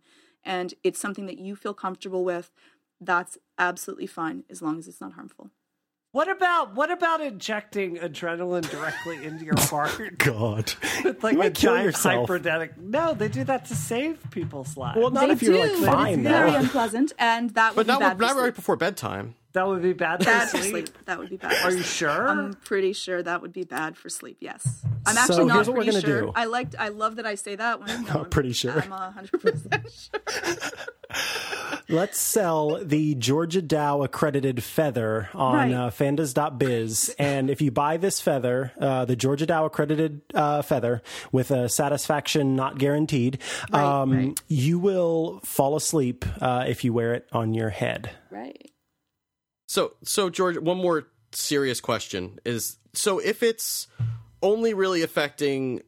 and 0.48 0.74
it's 0.84 1.00
something 1.00 1.28
that 1.28 1.38
you 1.38 1.56
feel 1.56 1.74
comfortable 1.76 2.24
with 2.24 2.52
that's 3.00 3.38
absolutely 3.60 4.08
fine 4.08 4.44
as 4.50 4.62
long 4.64 4.80
as 4.80 4.88
it's 4.88 5.00
not 5.02 5.14
harmful 5.14 5.52
What 6.14 6.30
about 6.30 6.74
what 6.74 6.90
about 6.90 7.22
injecting 7.22 7.98
adrenaline 7.98 8.68
directly 8.72 9.24
into 9.24 9.46
your 9.46 9.60
heart? 9.72 10.18
God. 10.18 10.74
With 11.04 11.24
like 11.24 11.36
You 11.36 11.42
a 11.42 11.52
kill 11.52 11.74
giant 11.74 11.86
yourself. 11.86 12.28
hypodermic. 12.30 12.78
No, 12.78 13.14
they 13.14 13.28
do 13.28 13.44
that 13.44 13.66
to 13.66 13.76
save 13.76 14.18
people's 14.32 14.76
lives. 14.78 14.98
Well, 14.98 15.12
not 15.12 15.28
They 15.28 15.34
if 15.34 15.44
you're 15.44 15.78
like 15.82 15.92
fine 15.94 16.20
it's 16.22 16.30
very 16.30 16.56
unpleasant 16.56 17.14
and 17.20 17.52
that 17.52 17.76
would 17.76 17.86
But 17.88 17.94
be 18.00 18.00
bad 18.00 18.18
for 18.18 18.22
not 18.24 18.36
right 18.36 18.56
before 18.56 18.76
bedtime. 18.78 19.36
That 19.58 19.68
would 19.68 19.82
be 19.82 19.94
bad. 19.94 20.24
bad 20.24 20.50
for 20.50 20.58
for 20.58 20.64
sleep. 20.64 20.88
sleep 20.88 21.06
that 21.06 21.18
would 21.20 21.30
be 21.30 21.38
bad 21.38 21.54
for 21.58 21.68
Are 21.68 21.72
you 21.72 21.78
sleep. 21.84 21.86
sure? 22.10 22.28
I'm 22.30 22.54
pretty 22.54 22.94
sure 22.94 23.22
that 23.24 23.42
would 23.42 23.54
be 23.54 23.64
bad 23.64 23.98
for 23.98 24.10
sleep. 24.10 24.38
Yes, 24.40 24.84
I'm 25.06 25.16
So 25.16 25.22
actually 25.22 25.46
not 25.46 25.54
here's 25.56 25.68
what 25.68 25.78
we're 25.78 25.84
pretty 25.84 26.02
gonna 26.02 26.14
sure. 26.14 26.22
do. 26.28 26.32
I 26.36 26.46
liked. 26.46 26.76
I 26.78 26.88
love 26.90 27.16
that 27.18 27.26
I 27.26 27.36
say 27.36 27.56
that. 27.56 27.80
When, 27.80 27.88
no, 28.06 28.14
Not 28.14 28.32
pretty 28.32 28.54
sure. 28.54 28.80
I'm 28.82 28.92
hundred 28.92 29.42
percent 29.42 29.86
sure. 29.92 30.72
Let's 31.90 32.20
sell 32.20 32.84
the 32.84 33.16
Georgia 33.16 33.62
Dow 33.62 34.04
accredited 34.04 34.62
feather 34.62 35.30
on 35.34 35.56
Right. 35.56 35.74
uh, 35.74 35.90
fandas.biz. 35.90 37.16
and 37.18 37.50
if 37.50 37.62
you 37.62 37.72
buy 37.72 37.96
this 37.98 38.20
feather, 38.20 38.74
uh, 38.80 39.06
the 39.06 39.16
Georgia 39.16 39.46
Dow 39.46 39.66
accredited 39.66 40.22
uh, 40.34 40.62
feather 40.64 41.02
with 41.32 41.50
a 41.50 41.70
satisfaction 41.70 42.56
not 42.58 42.78
guaranteed, 42.78 43.40
Right, 43.72 43.82
um, 44.02 44.12
right. 44.12 44.42
you 44.50 44.80
will 44.80 45.40
fall 45.46 45.78
asleep 45.78 46.26
uh, 46.42 46.66
if 46.68 46.84
you 46.84 46.92
wear 46.92 47.14
it 47.14 47.26
on 47.32 47.54
your 47.54 47.70
head. 47.70 48.12
Right. 48.30 48.70
So, 49.68 49.94
so 50.04 50.30
George, 50.30 50.58
one 50.58 50.78
more 50.78 51.08
serious 51.32 51.80
question 51.80 52.40
is: 52.46 52.78
so 52.94 53.20
if 53.20 53.44
it's 53.44 53.88
only 54.42 54.74
really 54.74 55.04
affecting 55.04 55.84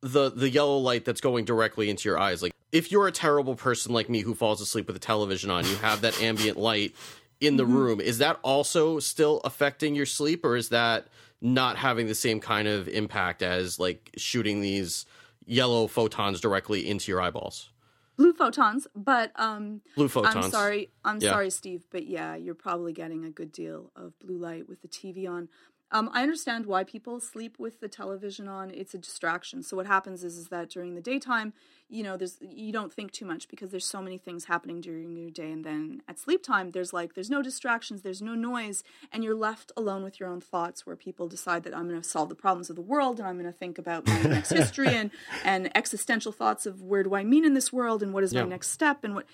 the 0.00 0.30
the 0.30 0.48
yellow 0.48 0.78
light 0.78 1.04
that's 1.04 1.20
going 1.20 1.44
directly 1.44 1.90
into 1.90 2.08
your 2.08 2.18
eyes, 2.18 2.42
like 2.42 2.52
if 2.72 2.90
you're 2.90 3.06
a 3.06 3.12
terrible 3.12 3.54
person 3.54 3.92
like 3.92 4.08
me 4.08 4.20
who 4.20 4.34
falls 4.34 4.60
asleep 4.60 4.86
with 4.86 4.96
the 4.96 5.00
television 5.00 5.50
on, 5.50 5.64
you 5.66 5.76
have 5.76 6.00
that 6.00 6.20
ambient 6.20 6.56
light 6.56 6.94
in 7.40 7.56
the 7.56 7.64
mm-hmm. 7.64 7.76
room. 7.76 8.00
Is 8.00 8.18
that 8.18 8.38
also 8.42 8.98
still 8.98 9.40
affecting 9.44 9.94
your 9.94 10.06
sleep, 10.06 10.44
or 10.44 10.56
is 10.56 10.70
that 10.70 11.08
not 11.40 11.76
having 11.76 12.08
the 12.08 12.14
same 12.14 12.40
kind 12.40 12.66
of 12.66 12.88
impact 12.88 13.42
as 13.42 13.78
like 13.78 14.10
shooting 14.16 14.60
these 14.60 15.06
yellow 15.46 15.86
photons 15.86 16.40
directly 16.40 16.88
into 16.88 17.12
your 17.12 17.20
eyeballs? 17.20 17.70
Blue 18.18 18.32
photons, 18.34 18.88
but 18.96 19.30
um, 19.36 19.80
Blue 19.96 20.08
photons. 20.08 20.34
I'm 20.46 20.50
sorry. 20.50 20.90
I'm 21.04 21.20
Yeah. 21.20 21.30
sorry, 21.30 21.50
Steve, 21.50 21.84
but 21.90 22.06
yeah, 22.06 22.34
you're 22.34 22.56
probably 22.56 22.92
getting 22.92 23.24
a 23.24 23.30
good 23.30 23.52
deal 23.52 23.92
of 23.96 24.18
blue 24.18 24.36
light 24.38 24.68
with 24.68 24.82
the 24.82 24.88
TV 24.88 25.28
on. 25.30 25.48
Um, 25.90 26.10
I 26.12 26.22
understand 26.22 26.66
why 26.66 26.84
people 26.84 27.18
sleep 27.18 27.58
with 27.58 27.80
the 27.80 27.88
television 27.88 28.46
on. 28.46 28.70
It's 28.70 28.92
a 28.92 28.98
distraction. 28.98 29.62
So 29.62 29.74
what 29.76 29.86
happens 29.86 30.22
is, 30.22 30.36
is 30.36 30.48
that 30.48 30.68
during 30.68 30.94
the 30.94 31.00
daytime, 31.00 31.54
you 31.88 32.02
know, 32.02 32.18
there's 32.18 32.36
you 32.42 32.72
don't 32.72 32.92
think 32.92 33.10
too 33.12 33.24
much 33.24 33.48
because 33.48 33.70
there's 33.70 33.86
so 33.86 34.02
many 34.02 34.18
things 34.18 34.44
happening 34.44 34.82
during 34.82 35.16
your 35.16 35.30
day, 35.30 35.50
and 35.50 35.64
then 35.64 36.02
at 36.06 36.18
sleep 36.18 36.42
time, 36.42 36.72
there's 36.72 36.92
like 36.92 37.14
there's 37.14 37.30
no 37.30 37.40
distractions, 37.40 38.02
there's 38.02 38.20
no 38.20 38.34
noise, 38.34 38.84
and 39.10 39.24
you're 39.24 39.34
left 39.34 39.72
alone 39.78 40.02
with 40.04 40.20
your 40.20 40.28
own 40.28 40.42
thoughts. 40.42 40.84
Where 40.84 40.96
people 40.96 41.26
decide 41.28 41.62
that 41.64 41.74
I'm 41.74 41.88
going 41.88 42.02
to 42.02 42.06
solve 42.08 42.28
the 42.28 42.34
problems 42.34 42.68
of 42.68 42.76
the 42.76 42.82
world, 42.82 43.18
and 43.18 43.26
I'm 43.26 43.38
going 43.38 43.50
to 43.50 43.58
think 43.58 43.78
about 43.78 44.06
my 44.06 44.20
next 44.36 44.50
history 44.50 44.88
and 44.94 45.10
and 45.44 45.74
existential 45.74 46.32
thoughts 46.32 46.66
of 46.66 46.82
where 46.82 47.02
do 47.02 47.14
I 47.14 47.24
mean 47.24 47.46
in 47.46 47.54
this 47.54 47.72
world, 47.72 48.02
and 48.02 48.12
what 48.12 48.22
is 48.24 48.34
Yeah. 48.34 48.42
my 48.42 48.50
next 48.50 48.68
step, 48.68 49.04
and 49.04 49.14
what 49.14 49.24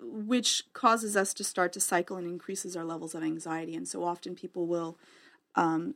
which 0.00 0.64
causes 0.72 1.16
us 1.16 1.32
to 1.34 1.44
start 1.44 1.72
to 1.72 1.80
cycle 1.80 2.16
and 2.16 2.26
increases 2.26 2.76
our 2.76 2.84
levels 2.84 3.14
of 3.14 3.22
anxiety. 3.22 3.76
And 3.76 3.86
so 3.86 4.02
often 4.02 4.34
people 4.34 4.66
will, 4.66 4.98
um, 5.54 5.94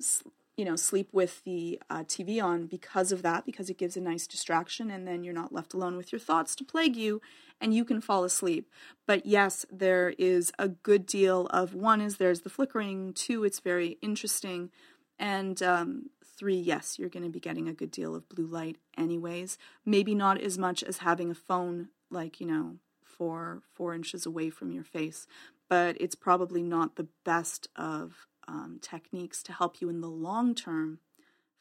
you 0.56 0.64
know, 0.64 0.76
sleep 0.76 1.08
with 1.12 1.44
the 1.44 1.80
uh, 1.90 2.02
TV 2.04 2.42
on 2.42 2.66
because 2.66 3.12
of 3.12 3.22
that, 3.22 3.44
because 3.44 3.68
it 3.68 3.76
gives 3.76 3.96
a 3.96 4.00
nice 4.00 4.26
distraction, 4.26 4.90
and 4.90 5.06
then 5.06 5.22
you're 5.22 5.34
not 5.34 5.52
left 5.52 5.74
alone 5.74 5.96
with 5.96 6.12
your 6.12 6.18
thoughts 6.18 6.56
to 6.56 6.64
plague 6.64 6.96
you, 6.96 7.20
and 7.60 7.74
you 7.74 7.84
can 7.84 8.00
fall 8.00 8.24
asleep. 8.24 8.70
But 9.06 9.26
yes, 9.26 9.66
there 9.70 10.14
is 10.18 10.52
a 10.58 10.68
good 10.68 11.04
deal 11.04 11.46
of 11.48 11.74
one 11.74 12.00
is 12.00 12.16
there's 12.16 12.40
the 12.40 12.50
flickering, 12.50 13.12
two, 13.12 13.44
it's 13.44 13.60
very 13.60 13.98
interesting, 14.00 14.70
and 15.18 15.62
um, 15.62 16.10
three, 16.24 16.56
yes, 16.56 16.98
you're 16.98 17.10
going 17.10 17.24
to 17.24 17.30
be 17.30 17.40
getting 17.40 17.68
a 17.68 17.74
good 17.74 17.90
deal 17.90 18.14
of 18.14 18.28
blue 18.28 18.46
light 18.46 18.76
anyways. 18.96 19.58
Maybe 19.84 20.14
not 20.14 20.40
as 20.40 20.56
much 20.56 20.82
as 20.82 20.98
having 20.98 21.30
a 21.30 21.34
phone, 21.34 21.88
like, 22.10 22.40
you 22.40 22.46
know, 22.46 22.76
four 23.02 23.62
four 23.72 23.94
inches 23.94 24.26
away 24.26 24.50
from 24.50 24.70
your 24.70 24.84
face 24.84 25.26
but 25.68 25.96
it's 26.00 26.14
probably 26.14 26.62
not 26.62 26.96
the 26.96 27.08
best 27.24 27.68
of 27.76 28.26
um, 28.48 28.78
techniques 28.80 29.42
to 29.44 29.52
help 29.52 29.80
you 29.80 29.88
in 29.88 30.00
the 30.00 30.08
long 30.08 30.54
term 30.54 31.00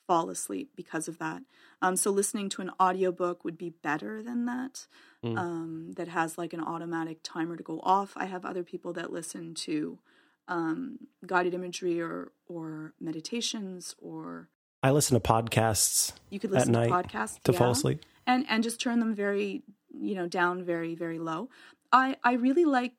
fall 0.07 0.29
asleep 0.29 0.71
because 0.75 1.07
of 1.07 1.17
that. 1.17 1.41
Um, 1.81 1.95
so 1.95 2.11
listening 2.11 2.49
to 2.49 2.61
an 2.61 2.71
audiobook 2.79 3.43
would 3.43 3.57
be 3.57 3.69
better 3.69 4.21
than 4.21 4.45
that 4.45 4.87
um, 5.23 5.93
that 5.97 6.07
has 6.07 6.37
like 6.37 6.53
an 6.53 6.61
automatic 6.61 7.19
timer 7.23 7.55
to 7.55 7.63
go 7.63 7.79
off. 7.81 8.13
I 8.15 8.25
have 8.25 8.45
other 8.45 8.63
people 8.63 8.93
that 8.93 9.11
listen 9.11 9.55
to 9.55 9.99
um, 10.47 10.99
guided 11.25 11.53
imagery 11.53 11.99
or 11.99 12.31
or 12.47 12.93
meditations 12.99 13.95
or 13.97 14.49
I 14.83 14.91
listen 14.91 15.19
to 15.19 15.27
podcasts 15.27 16.13
you 16.29 16.39
could 16.39 16.51
at 16.51 16.57
listen 16.57 16.73
to 16.73 16.87
night 16.87 16.91
podcasts 16.91 17.41
to 17.43 17.53
fall 17.53 17.71
asleep. 17.71 18.01
and 18.27 18.45
and 18.47 18.63
just 18.63 18.79
turn 18.79 18.99
them 18.99 19.15
very 19.15 19.63
you 19.89 20.13
know 20.13 20.27
down 20.27 20.63
very 20.63 20.93
very 20.93 21.17
low. 21.17 21.49
I 21.91 22.17
i 22.23 22.33
really 22.33 22.65
like 22.65 22.93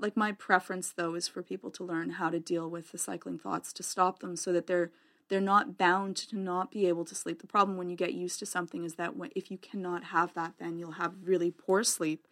like 0.00 0.16
my 0.16 0.32
preference 0.32 0.92
though 0.92 1.14
is 1.14 1.28
for 1.28 1.42
people 1.42 1.70
to 1.72 1.84
learn 1.84 2.10
how 2.10 2.30
to 2.30 2.40
deal 2.40 2.68
with 2.68 2.92
the 2.92 2.98
cycling 2.98 3.38
thoughts 3.38 3.72
to 3.74 3.82
stop 3.82 4.20
them 4.20 4.36
so 4.36 4.52
that 4.52 4.66
they're 4.66 4.90
they're 5.28 5.40
not 5.40 5.78
bound 5.78 6.16
to 6.16 6.36
not 6.36 6.72
be 6.72 6.86
able 6.88 7.04
to 7.04 7.14
sleep. 7.14 7.40
The 7.40 7.46
problem 7.46 7.76
when 7.78 7.88
you 7.88 7.96
get 7.96 8.14
used 8.14 8.40
to 8.40 8.46
something 8.46 8.84
is 8.84 8.96
that 8.96 9.12
if 9.36 9.50
you 9.50 9.58
cannot 9.58 10.04
have 10.04 10.34
that 10.34 10.54
then 10.58 10.78
you'll 10.78 10.92
have 10.92 11.14
really 11.24 11.50
poor 11.50 11.84
sleep. 11.84 12.26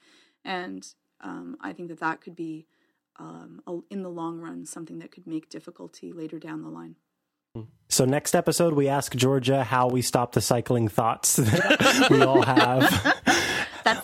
And 0.44 0.86
um, 1.20 1.56
i 1.60 1.72
think 1.72 1.88
that 1.88 1.98
that 2.00 2.20
could 2.20 2.36
be 2.36 2.66
um, 3.18 3.60
a- 3.66 3.80
in 3.90 4.02
the 4.02 4.08
long 4.08 4.40
run 4.40 4.64
something 4.64 4.98
that 5.00 5.10
could 5.10 5.26
make 5.26 5.48
difficulty 5.48 6.12
later 6.12 6.38
down 6.38 6.62
the 6.62 6.68
line. 6.68 6.96
So 7.88 8.04
next 8.04 8.34
episode, 8.34 8.74
we 8.74 8.88
ask 8.88 9.14
Georgia 9.16 9.64
how 9.64 9.88
we 9.88 10.02
stop 10.02 10.32
the 10.32 10.40
cycling 10.40 10.88
thoughts 10.88 11.36
that 11.36 12.08
we 12.10 12.22
all 12.22 12.42
have, 12.42 13.16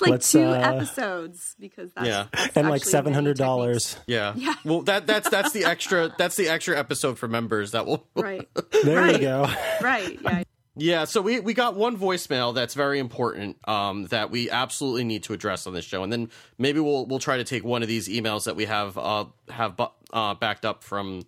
like 0.04 0.10
Let's, 0.12 0.30
two 0.32 0.42
uh, 0.44 0.52
episodes 0.54 1.56
because 1.58 1.92
that's, 1.94 2.06
Yeah. 2.06 2.26
that's 2.32 2.56
and 2.56 2.68
like 2.68 2.84
seven 2.84 3.12
hundred 3.12 3.36
dollars. 3.36 3.96
Yeah. 4.06 4.32
Yeah. 4.36 4.54
Well, 4.64 4.82
that 4.82 5.06
that's 5.06 5.28
that's 5.30 5.52
the 5.52 5.64
extra 5.64 6.14
that's 6.16 6.36
the 6.36 6.48
extra 6.48 6.78
episode 6.78 7.18
for 7.18 7.28
members 7.28 7.72
that 7.72 7.86
will. 7.86 8.06
right 8.14 8.48
There 8.84 8.96
Right. 9.00 9.12
you 9.14 9.18
go. 9.20 9.46
right 9.82 10.18
yeah 10.22 10.42
Yeah. 10.76 11.04
So 11.04 11.20
we 11.20 11.40
we 11.40 11.54
got 11.54 11.74
one 11.76 11.96
voicemail 11.96 12.54
that's 12.54 12.74
very 12.74 12.98
important 12.98 13.56
um, 13.68 14.06
that 14.06 14.30
we 14.30 14.50
absolutely 14.50 15.04
need 15.04 15.22
to 15.24 15.32
address 15.32 15.66
on 15.66 15.72
this 15.74 15.84
show, 15.84 16.02
and 16.02 16.12
then 16.12 16.30
maybe 16.58 16.80
we'll 16.80 17.06
we'll 17.06 17.18
try 17.20 17.36
to 17.36 17.44
take 17.44 17.64
one 17.64 17.82
of 17.82 17.88
these 17.88 18.08
emails 18.08 18.44
that 18.44 18.56
we 18.56 18.64
have 18.66 18.98
uh, 18.98 19.26
have 19.48 19.76
bu- 19.76 19.86
uh, 20.12 20.34
backed 20.34 20.64
up 20.64 20.82
from 20.84 21.22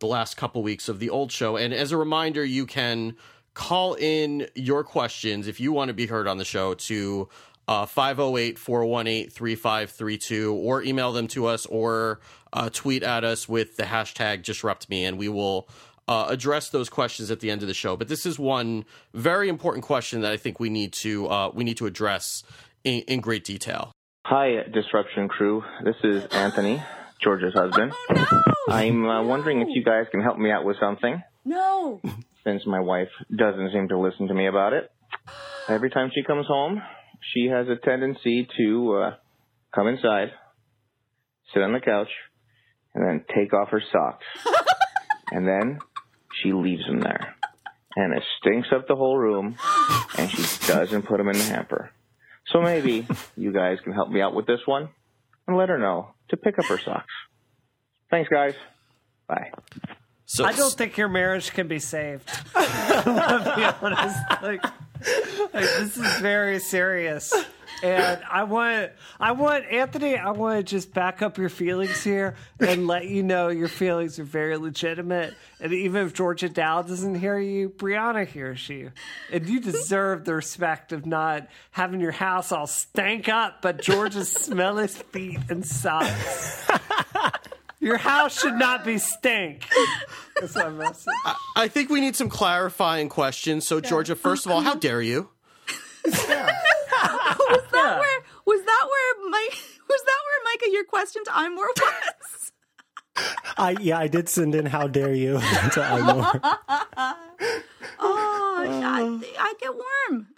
the 0.00 0.06
last 0.06 0.36
couple 0.36 0.62
weeks 0.62 0.88
of 0.88 0.98
the 1.00 1.10
old 1.10 1.30
show. 1.32 1.56
And 1.56 1.72
as 1.74 1.90
a 1.92 1.96
reminder, 1.96 2.44
you 2.44 2.66
can 2.66 3.16
call 3.54 3.94
in 3.94 4.46
your 4.54 4.84
questions 4.84 5.48
if 5.48 5.58
you 5.58 5.72
want 5.72 5.88
to 5.88 5.94
be 5.94 6.06
heard 6.06 6.28
on 6.28 6.38
the 6.38 6.44
show 6.44 6.74
to 6.74 7.28
uh, 7.68 7.86
508-418-3532 7.86 10.52
or 10.52 10.82
email 10.82 11.12
them 11.12 11.28
to 11.28 11.46
us 11.46 11.64
or 11.66 12.18
uh, 12.52 12.68
tweet 12.72 13.04
at 13.04 13.22
us 13.24 13.48
with 13.48 13.76
the 13.76 13.84
hashtag 13.84 14.42
disrupt 14.42 14.90
me 14.90 15.04
and 15.04 15.16
we 15.18 15.28
will 15.28 15.68
uh, 16.08 16.26
address 16.28 16.70
those 16.70 16.88
questions 16.88 17.30
at 17.30 17.38
the 17.40 17.50
end 17.50 17.62
of 17.62 17.68
the 17.68 17.74
show 17.74 17.96
but 17.96 18.08
this 18.08 18.26
is 18.26 18.38
one 18.38 18.84
very 19.12 19.48
important 19.48 19.84
question 19.84 20.22
that 20.22 20.32
i 20.32 20.36
think 20.36 20.58
we 20.58 20.70
need 20.70 20.92
to 20.92 21.28
uh, 21.28 21.50
we 21.54 21.62
need 21.62 21.76
to 21.76 21.86
address 21.86 22.42
in, 22.84 23.02
in 23.02 23.20
great 23.20 23.44
detail 23.44 23.92
Hi, 24.26 24.64
Disruption 24.74 25.28
Crew. 25.28 25.62
This 25.82 25.94
is 26.04 26.26
Anthony, 26.26 26.82
Georgia's 27.22 27.54
husband. 27.54 27.92
Oh, 28.10 28.42
no 28.68 28.74
I'm 28.74 29.06
uh, 29.06 29.22
wondering 29.22 29.62
if 29.62 29.68
you 29.70 29.82
guys 29.82 30.04
can 30.10 30.20
help 30.20 30.36
me 30.36 30.50
out 30.50 30.66
with 30.66 30.76
something, 30.78 31.22
no 31.46 32.02
since 32.44 32.66
my 32.66 32.80
wife 32.80 33.08
doesn't 33.34 33.72
seem 33.72 33.88
to 33.88 33.98
listen 33.98 34.28
to 34.28 34.34
me 34.34 34.46
about 34.46 34.72
it. 34.72 34.90
Every 35.68 35.90
time 35.90 36.10
she 36.14 36.22
comes 36.22 36.46
home, 36.46 36.82
she 37.20 37.46
has 37.46 37.66
a 37.68 37.76
tendency 37.76 38.48
to 38.56 38.94
uh, 38.94 39.14
come 39.74 39.88
inside, 39.88 40.28
sit 41.52 41.62
on 41.62 41.72
the 41.72 41.80
couch, 41.80 42.08
and 42.94 43.04
then 43.04 43.24
take 43.34 43.52
off 43.52 43.68
her 43.70 43.82
socks. 43.92 44.24
and 45.32 45.46
then 45.46 45.78
she 46.42 46.52
leaves 46.52 46.84
them 46.86 47.00
there. 47.00 47.34
And 47.96 48.16
it 48.16 48.22
stinks 48.40 48.68
up 48.74 48.86
the 48.86 48.96
whole 48.96 49.18
room, 49.18 49.56
and 50.16 50.30
she 50.30 50.66
doesn't 50.66 51.02
put 51.02 51.18
them 51.18 51.28
in 51.28 51.36
the 51.36 51.44
hamper. 51.44 51.90
So 52.52 52.60
maybe 52.60 53.06
you 53.36 53.52
guys 53.52 53.78
can 53.82 53.92
help 53.92 54.10
me 54.10 54.20
out 54.20 54.34
with 54.34 54.46
this 54.46 54.60
one 54.66 54.88
and 55.46 55.56
let 55.56 55.68
her 55.68 55.78
know 55.78 56.10
to 56.30 56.36
pick 56.36 56.58
up 56.58 56.66
her 56.66 56.78
socks. 56.78 57.12
Thanks, 58.10 58.28
guys. 58.30 58.54
Bye. 59.26 59.50
so 60.24 60.44
I 60.44 60.52
don't 60.52 60.72
think 60.72 60.96
your 60.96 61.08
marriage 61.08 61.52
can 61.52 61.68
be 61.68 61.78
saved. 61.78 62.26
to 62.54 63.52
be 63.56 63.86
honest, 63.86 64.18
like, 64.42 64.64
like 65.52 65.64
this 65.64 65.96
is 65.96 66.18
very 66.18 66.58
serious. 66.58 67.32
And 67.82 68.20
I 68.28 68.42
want, 68.42 68.90
I 69.20 69.32
want 69.32 69.64
Anthony. 69.66 70.16
I 70.16 70.32
want 70.32 70.58
to 70.58 70.62
just 70.64 70.92
back 70.92 71.22
up 71.22 71.38
your 71.38 71.48
feelings 71.48 72.02
here 72.02 72.34
and 72.58 72.88
let 72.88 73.06
you 73.06 73.22
know 73.22 73.48
your 73.48 73.68
feelings 73.68 74.18
are 74.18 74.24
very 74.24 74.56
legitimate. 74.56 75.34
And 75.60 75.72
even 75.72 76.04
if 76.06 76.12
Georgia 76.12 76.48
Dow 76.48 76.82
doesn't 76.82 77.14
hear 77.14 77.38
you, 77.38 77.68
Brianna 77.68 78.26
hears 78.26 78.68
you, 78.68 78.90
and 79.32 79.48
you 79.48 79.60
deserve 79.60 80.24
the 80.24 80.34
respect 80.34 80.92
of 80.92 81.06
not 81.06 81.46
having 81.70 82.00
your 82.00 82.12
house 82.12 82.50
all 82.50 82.66
stank 82.66 83.28
up, 83.28 83.62
but 83.62 83.80
George's 83.80 84.32
smell 84.32 84.78
his 84.78 84.96
feet 84.96 85.38
and 85.48 85.64
socks. 85.64 86.68
Your 87.88 87.96
house 87.96 88.38
should 88.38 88.56
not 88.56 88.84
be 88.84 88.98
stink. 88.98 89.66
That's 90.38 90.54
my 90.54 90.68
message. 90.68 91.10
I 91.56 91.68
think 91.68 91.88
we 91.88 92.02
need 92.02 92.16
some 92.16 92.28
clarifying 92.28 93.08
questions. 93.08 93.66
So, 93.66 93.80
Georgia, 93.80 94.14
first 94.14 94.44
of 94.44 94.52
all, 94.52 94.60
how 94.60 94.74
dare 94.74 95.00
you? 95.00 95.30
Was 96.04 96.26
that 97.72 97.98
where 97.98 98.20
was 98.44 98.62
that 98.64 98.88
where 98.90 99.14
Mike 99.30 99.58
was 99.88 100.02
that 100.04 100.20
where 100.26 100.40
Micah 100.44 100.70
your 100.70 100.84
question 100.84 101.24
to 101.24 101.30
iMore 101.30 101.72
was? 101.76 102.52
I 103.56 103.76
yeah, 103.80 103.98
I 103.98 104.06
did 104.08 104.28
send 104.28 104.54
in 104.54 104.66
"How 104.66 104.86
dare 104.86 105.14
you" 105.14 105.32
to 105.34 105.80
iMore. 105.80 106.40
Oh, 108.00 108.64
uh. 108.66 108.70
I, 108.70 109.20
I 109.38 109.54
get 109.60 109.74
warm. 109.74 110.28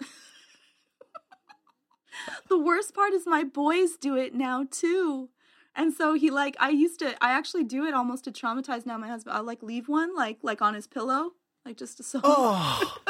the 2.49 2.59
worst 2.59 2.93
part 2.93 3.13
is 3.13 3.25
my 3.25 3.43
boys 3.43 3.97
do 3.99 4.15
it 4.15 4.33
now 4.33 4.65
too. 4.69 5.29
And 5.75 5.93
so 5.93 6.13
he 6.13 6.29
like 6.29 6.55
I 6.59 6.69
used 6.69 6.99
to 6.99 7.15
I 7.23 7.31
actually 7.31 7.63
do 7.63 7.85
it 7.85 7.93
almost 7.93 8.25
to 8.25 8.31
traumatize 8.31 8.85
now 8.85 8.97
my 8.97 9.07
husband. 9.07 9.35
I'll 9.37 9.43
like 9.43 9.63
leave 9.63 9.87
one 9.87 10.15
like 10.15 10.39
like 10.43 10.61
on 10.61 10.73
his 10.73 10.87
pillow, 10.87 11.31
like 11.65 11.77
just 11.77 11.97
to 11.97 12.03
so 12.03 12.19
Oh, 12.23 12.97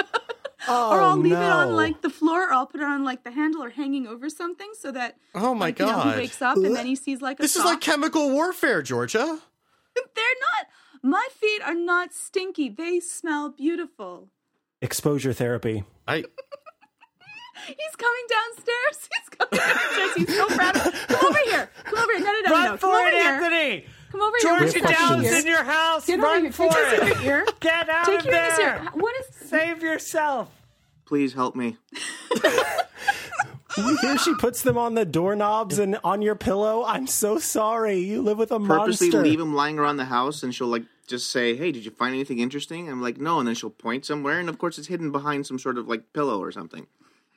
or 0.70 1.02
I'll 1.02 1.18
leave 1.18 1.34
it 1.34 1.38
on 1.38 1.70
oh, 1.70 1.76
like 1.76 2.02
the 2.02 2.10
floor 2.10 2.50
or 2.50 2.54
I'll 2.54 2.68
put 2.68 2.82
it 2.82 2.86
on 2.88 3.04
like 3.04 3.24
the 3.24 3.32
handle 3.32 3.64
or 3.64 3.70
hanging 3.72 4.06
over 4.08 4.30
something 4.30 4.72
so 4.80 4.92
that 4.92 5.18
Oh 5.34 5.56
my 5.56 5.68
like, 5.68 5.80
you 5.80 5.86
know, 5.88 5.94
God. 5.94 6.14
he 6.14 6.22
wakes 6.22 6.42
up 6.42 6.56
and 6.58 6.76
then 6.76 6.86
he 6.86 6.96
sees 6.96 7.20
like 7.22 7.40
a 7.40 7.42
This 7.42 7.56
is 7.56 7.66
like 7.66 7.82
chemical 7.82 8.30
warfare, 8.32 8.82
Georgia. 8.84 9.40
They're 9.96 10.06
not 10.16 10.68
my 11.04 11.28
feet 11.40 11.62
are 11.64 11.74
not 11.74 12.14
stinky. 12.14 12.70
They 12.70 13.00
smell 13.00 13.50
beautiful. 13.50 14.30
exposure 14.82 15.34
therapy. 15.34 15.84
I 16.08 16.24
He's 17.68 17.96
coming 17.96 18.26
downstairs. 18.30 19.10
He's 19.14 19.30
coming 19.30 19.60
downstairs. 19.60 20.14
He's 20.16 20.36
so 20.36 20.48
proud 20.48 20.74
Come 20.74 20.84
over 20.86 20.94
here. 20.94 21.10
Come 21.18 21.36
over 22.16 22.18
here. 22.18 22.26
No, 22.26 22.32
no, 22.32 22.42
no, 22.50 22.52
Run 22.52 22.64
no. 22.64 22.70
Come 22.72 22.78
for 22.80 22.88
over 22.88 23.08
it, 23.08 23.14
here. 23.14 23.32
Anthony. 23.32 23.86
Come 24.12 24.22
over 24.22 24.38
here. 24.42 24.50
Georgia 24.60 24.74
We 24.76 24.82
have 24.82 25.10
Downs 25.10 25.32
in 25.32 25.46
your 25.48 25.64
house. 25.64 26.06
Get 26.06 26.20
over 26.20 26.24
Run 26.28 26.42
here. 26.44 26.52
for 26.52 26.70
Take 26.70 26.74
this 26.90 27.00
in 27.02 27.08
it. 27.08 27.24
your 27.24 27.38
ear. 27.40 27.46
Get 27.60 27.90
out 27.90 28.06
Take 28.06 28.20
of 28.20 28.26
your 28.26 28.34
there. 28.34 28.56
here. 28.82 28.90
What 28.94 29.16
is 29.22 29.50
Save 29.50 29.82
yourself. 29.84 30.50
Please 31.06 31.34
help 31.34 31.56
me. 31.56 31.78
Here 34.02 34.18
she 34.18 34.34
puts 34.36 34.64
them 34.64 34.78
on 34.78 34.96
the 34.96 35.06
doorknobs 35.06 35.80
and 35.80 35.98
on 36.04 36.22
your 36.22 36.36
pillow. 36.36 36.84
I'm 36.86 37.08
so 37.08 37.40
sorry. 37.40 38.00
You 38.00 38.22
live 38.22 38.38
with 38.38 38.52
a 38.52 38.60
Purposely 38.60 39.08
monster. 39.08 39.24
leave 39.24 39.40
him 39.40 39.56
lying 39.56 39.80
around 39.80 39.96
the 39.98 40.06
house, 40.06 40.44
and 40.44 40.54
she'll 40.54 40.68
like 40.68 40.84
just 41.08 41.30
say, 41.32 41.56
"Hey, 41.56 41.72
did 41.72 41.86
you 41.86 41.92
find 41.92 42.14
anything 42.14 42.40
interesting?" 42.40 42.90
I'm 42.90 43.02
like, 43.02 43.18
"No," 43.18 43.40
and 43.40 43.48
then 43.48 43.56
she'll 43.56 43.70
point 43.70 44.06
somewhere, 44.06 44.40
and 44.40 44.50
of 44.50 44.58
course, 44.58 44.78
it's 44.78 44.88
hidden 44.90 45.10
behind 45.12 45.46
some 45.48 45.58
sort 45.58 45.78
of 45.78 45.88
like 45.88 46.12
pillow 46.12 46.42
or 46.42 46.52
something. 46.52 46.88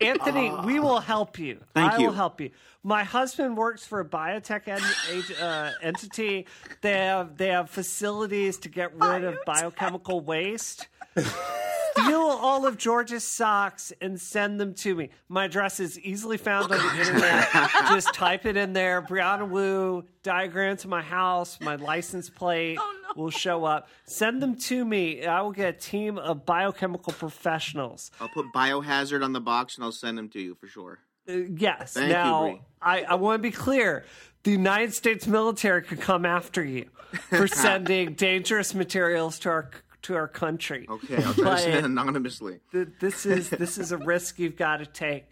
Anthony, 0.01 0.53
we 0.65 0.81
will 0.81 1.01
help 1.01 1.39
you. 1.39 1.61
Thank 1.75 1.93
I 1.93 1.99
you. 1.99 2.07
will 2.07 2.15
help 2.15 2.41
you. 2.41 2.51
My 2.83 3.05
husband 3.05 3.57
works 3.57 3.87
for 3.87 4.01
a 4.01 4.05
biotech 4.05 4.69
en- 4.69 4.81
ag- 5.17 5.37
uh, 5.41 5.71
entity. 5.83 6.47
They 6.81 6.93
have 6.93 7.37
they 7.37 7.49
have 7.49 7.71
facilities 7.71 8.59
to 8.59 8.69
get 8.69 8.93
rid 8.95 9.25
of 9.25 9.37
biochemical 9.47 10.21
waste. 10.21 10.89
Steal 11.97 12.19
all 12.21 12.67
of 12.67 12.77
George's 12.77 13.25
socks 13.27 13.93
and 14.01 14.21
send 14.21 14.61
them 14.61 14.75
to 14.75 14.95
me. 14.95 15.11
My 15.29 15.45
address 15.45 15.79
is 15.81 15.99
easily 16.01 16.37
found 16.37 16.73
on 16.73 16.79
the 16.79 16.99
internet. 17.01 17.49
Just 17.89 18.13
type 18.15 18.47
it 18.47 18.57
in 18.57 18.73
there. 18.73 19.01
Brianna 19.03 19.49
Wu, 19.49 20.05
diagram 20.23 20.77
to 20.79 20.89
my 20.89 21.03
house, 21.03 21.59
my 21.61 21.77
license 21.77 22.29
plate 22.29 22.79
Oh, 22.81 22.95
no. 23.17 23.23
will 23.23 23.31
show 23.31 23.65
up. 23.65 23.89
Send 24.07 24.43
them 24.43 24.57
to 24.57 24.85
me. 24.85 25.25
I 25.25 25.41
will 25.43 25.53
get 25.53 25.69
a 25.77 25.79
team 25.79 26.19
of 26.19 26.45
biochemical 26.45 27.13
professionals. 27.13 28.11
I'll 28.21 28.29
put 28.29 28.47
biohazard 28.55 29.25
on 29.25 29.33
the 29.33 29.41
box, 29.41 29.77
and 29.77 29.85
I'll 29.85 29.93
send 29.93 30.19
them 30.19 30.29
to 30.31 30.41
you 30.41 30.55
for 30.57 30.67
sure. 30.67 30.99
Uh, 31.29 31.33
yes. 31.57 31.95
Thank 31.95 32.09
you, 32.09 32.13
now, 32.13 32.43
Bree. 32.43 32.61
I, 32.83 33.03
I 33.05 33.15
want 33.15 33.39
to 33.39 33.43
be 33.43 33.53
clear. 33.53 34.05
The 34.43 34.51
United 34.51 34.93
States 34.93 35.27
military 35.27 35.81
could 35.83 36.01
come 36.01 36.27
after 36.27 36.63
you 36.63 36.91
for 37.31 37.47
sending 37.49 38.13
dangerous 38.13 38.75
materials 38.75 39.39
to 39.41 39.49
our 39.49 39.71
to 40.05 40.15
our 40.15 40.29
country. 40.29 40.87
Okay, 40.89 41.17
I'll 41.23 41.35
try 41.35 41.57
to 41.57 41.63
send 41.63 41.75
it 41.75 41.85
anonymously. 41.85 42.61
th- 42.73 42.89
this 43.01 43.27
is 43.27 43.51
this 43.51 43.77
is 43.79 43.93
a 43.93 43.99
risk 43.99 44.39
you've 44.39 44.57
got 44.57 44.79
to 44.79 44.87
take. 44.87 45.25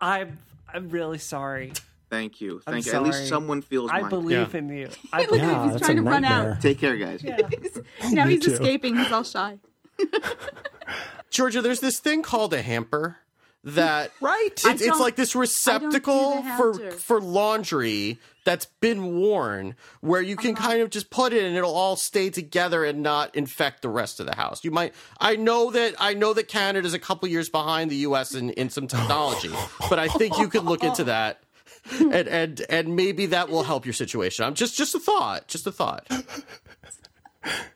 I'm 0.00 0.38
I'm 0.72 0.88
really 0.88 1.18
sorry. 1.18 1.72
Thank 2.08 2.40
you. 2.40 2.60
I'm 2.66 2.72
Thank 2.74 2.86
you. 2.86 2.92
At 2.92 3.02
least 3.04 3.28
someone 3.28 3.62
feels 3.62 3.88
I 3.92 4.00
mine. 4.00 4.10
believe 4.10 4.52
Yeah. 4.54 4.58
in 4.58 4.68
you. 4.68 4.88
I 5.12 5.20
Look 5.20 5.28
believe. 5.28 5.42
Yeah, 5.44 5.70
He's 5.72 5.80
trying 5.80 5.98
a 5.98 6.02
to 6.02 6.08
run 6.10 6.24
out. 6.24 6.60
Take 6.60 6.78
care, 6.80 6.96
guys. 6.96 7.22
now 8.10 8.24
Me 8.24 8.34
he's 8.34 8.44
too. 8.44 8.52
escaping. 8.52 8.96
He's 8.96 9.12
all 9.12 9.22
shy. 9.22 9.58
Georgia, 11.30 11.62
there's 11.62 11.80
this 11.80 12.00
thing 12.00 12.22
called 12.22 12.52
a 12.52 12.62
hamper 12.62 13.18
that 13.64 14.10
Right. 14.20 14.48
It's, 14.64 14.82
it's 14.82 14.98
like 15.00 15.16
this 15.16 15.34
receptacle 15.36 16.42
for 16.42 16.72
hamper. 16.78 16.90
for 16.92 17.20
laundry 17.20 18.18
that's 18.44 18.64
been 18.80 19.16
worn, 19.20 19.74
where 20.00 20.22
you 20.22 20.34
can 20.34 20.56
Uh-huh. 20.56 20.66
kind 20.68 20.80
of 20.80 20.88
just 20.88 21.10
put 21.10 21.32
it 21.34 21.44
and 21.44 21.54
it'll 21.56 21.74
all 21.74 21.94
stay 21.96 22.30
together 22.30 22.84
and 22.86 23.02
not 23.02 23.34
infect 23.36 23.82
the 23.82 23.90
rest 23.90 24.18
of 24.18 24.24
the 24.26 24.34
house. 24.34 24.64
You 24.64 24.70
might. 24.70 24.94
I 25.20 25.36
know 25.36 25.70
that 25.72 25.94
I 25.98 26.14
know 26.14 26.32
that 26.32 26.48
Canada's 26.48 26.94
a 26.94 26.98
couple 26.98 27.28
years 27.28 27.50
behind 27.50 27.90
the 27.90 27.96
U.S. 27.96 28.34
in, 28.34 28.48
in 28.50 28.70
some 28.70 28.86
technology, 28.86 29.50
but 29.90 29.98
I 29.98 30.08
think 30.08 30.38
you 30.38 30.48
could 30.48 30.64
look 30.64 30.82
into 30.82 31.04
that. 31.04 31.42
And, 31.90 32.12
and 32.28 32.60
and 32.68 32.94
maybe 32.94 33.24
that 33.26 33.48
will 33.48 33.62
help 33.62 33.86
your 33.86 33.94
situation. 33.94 34.44
I'm 34.44 34.54
just 34.54 34.76
just 34.76 34.94
a 34.94 34.98
thought, 35.00 35.48
just 35.48 35.66
a 35.66 35.72
thought. 35.72 36.06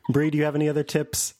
Bree, 0.09 0.29
do 0.29 0.37
you 0.37 0.43
have 0.43 0.53
any 0.55 0.69
other 0.69 0.83
tips? 0.83 1.33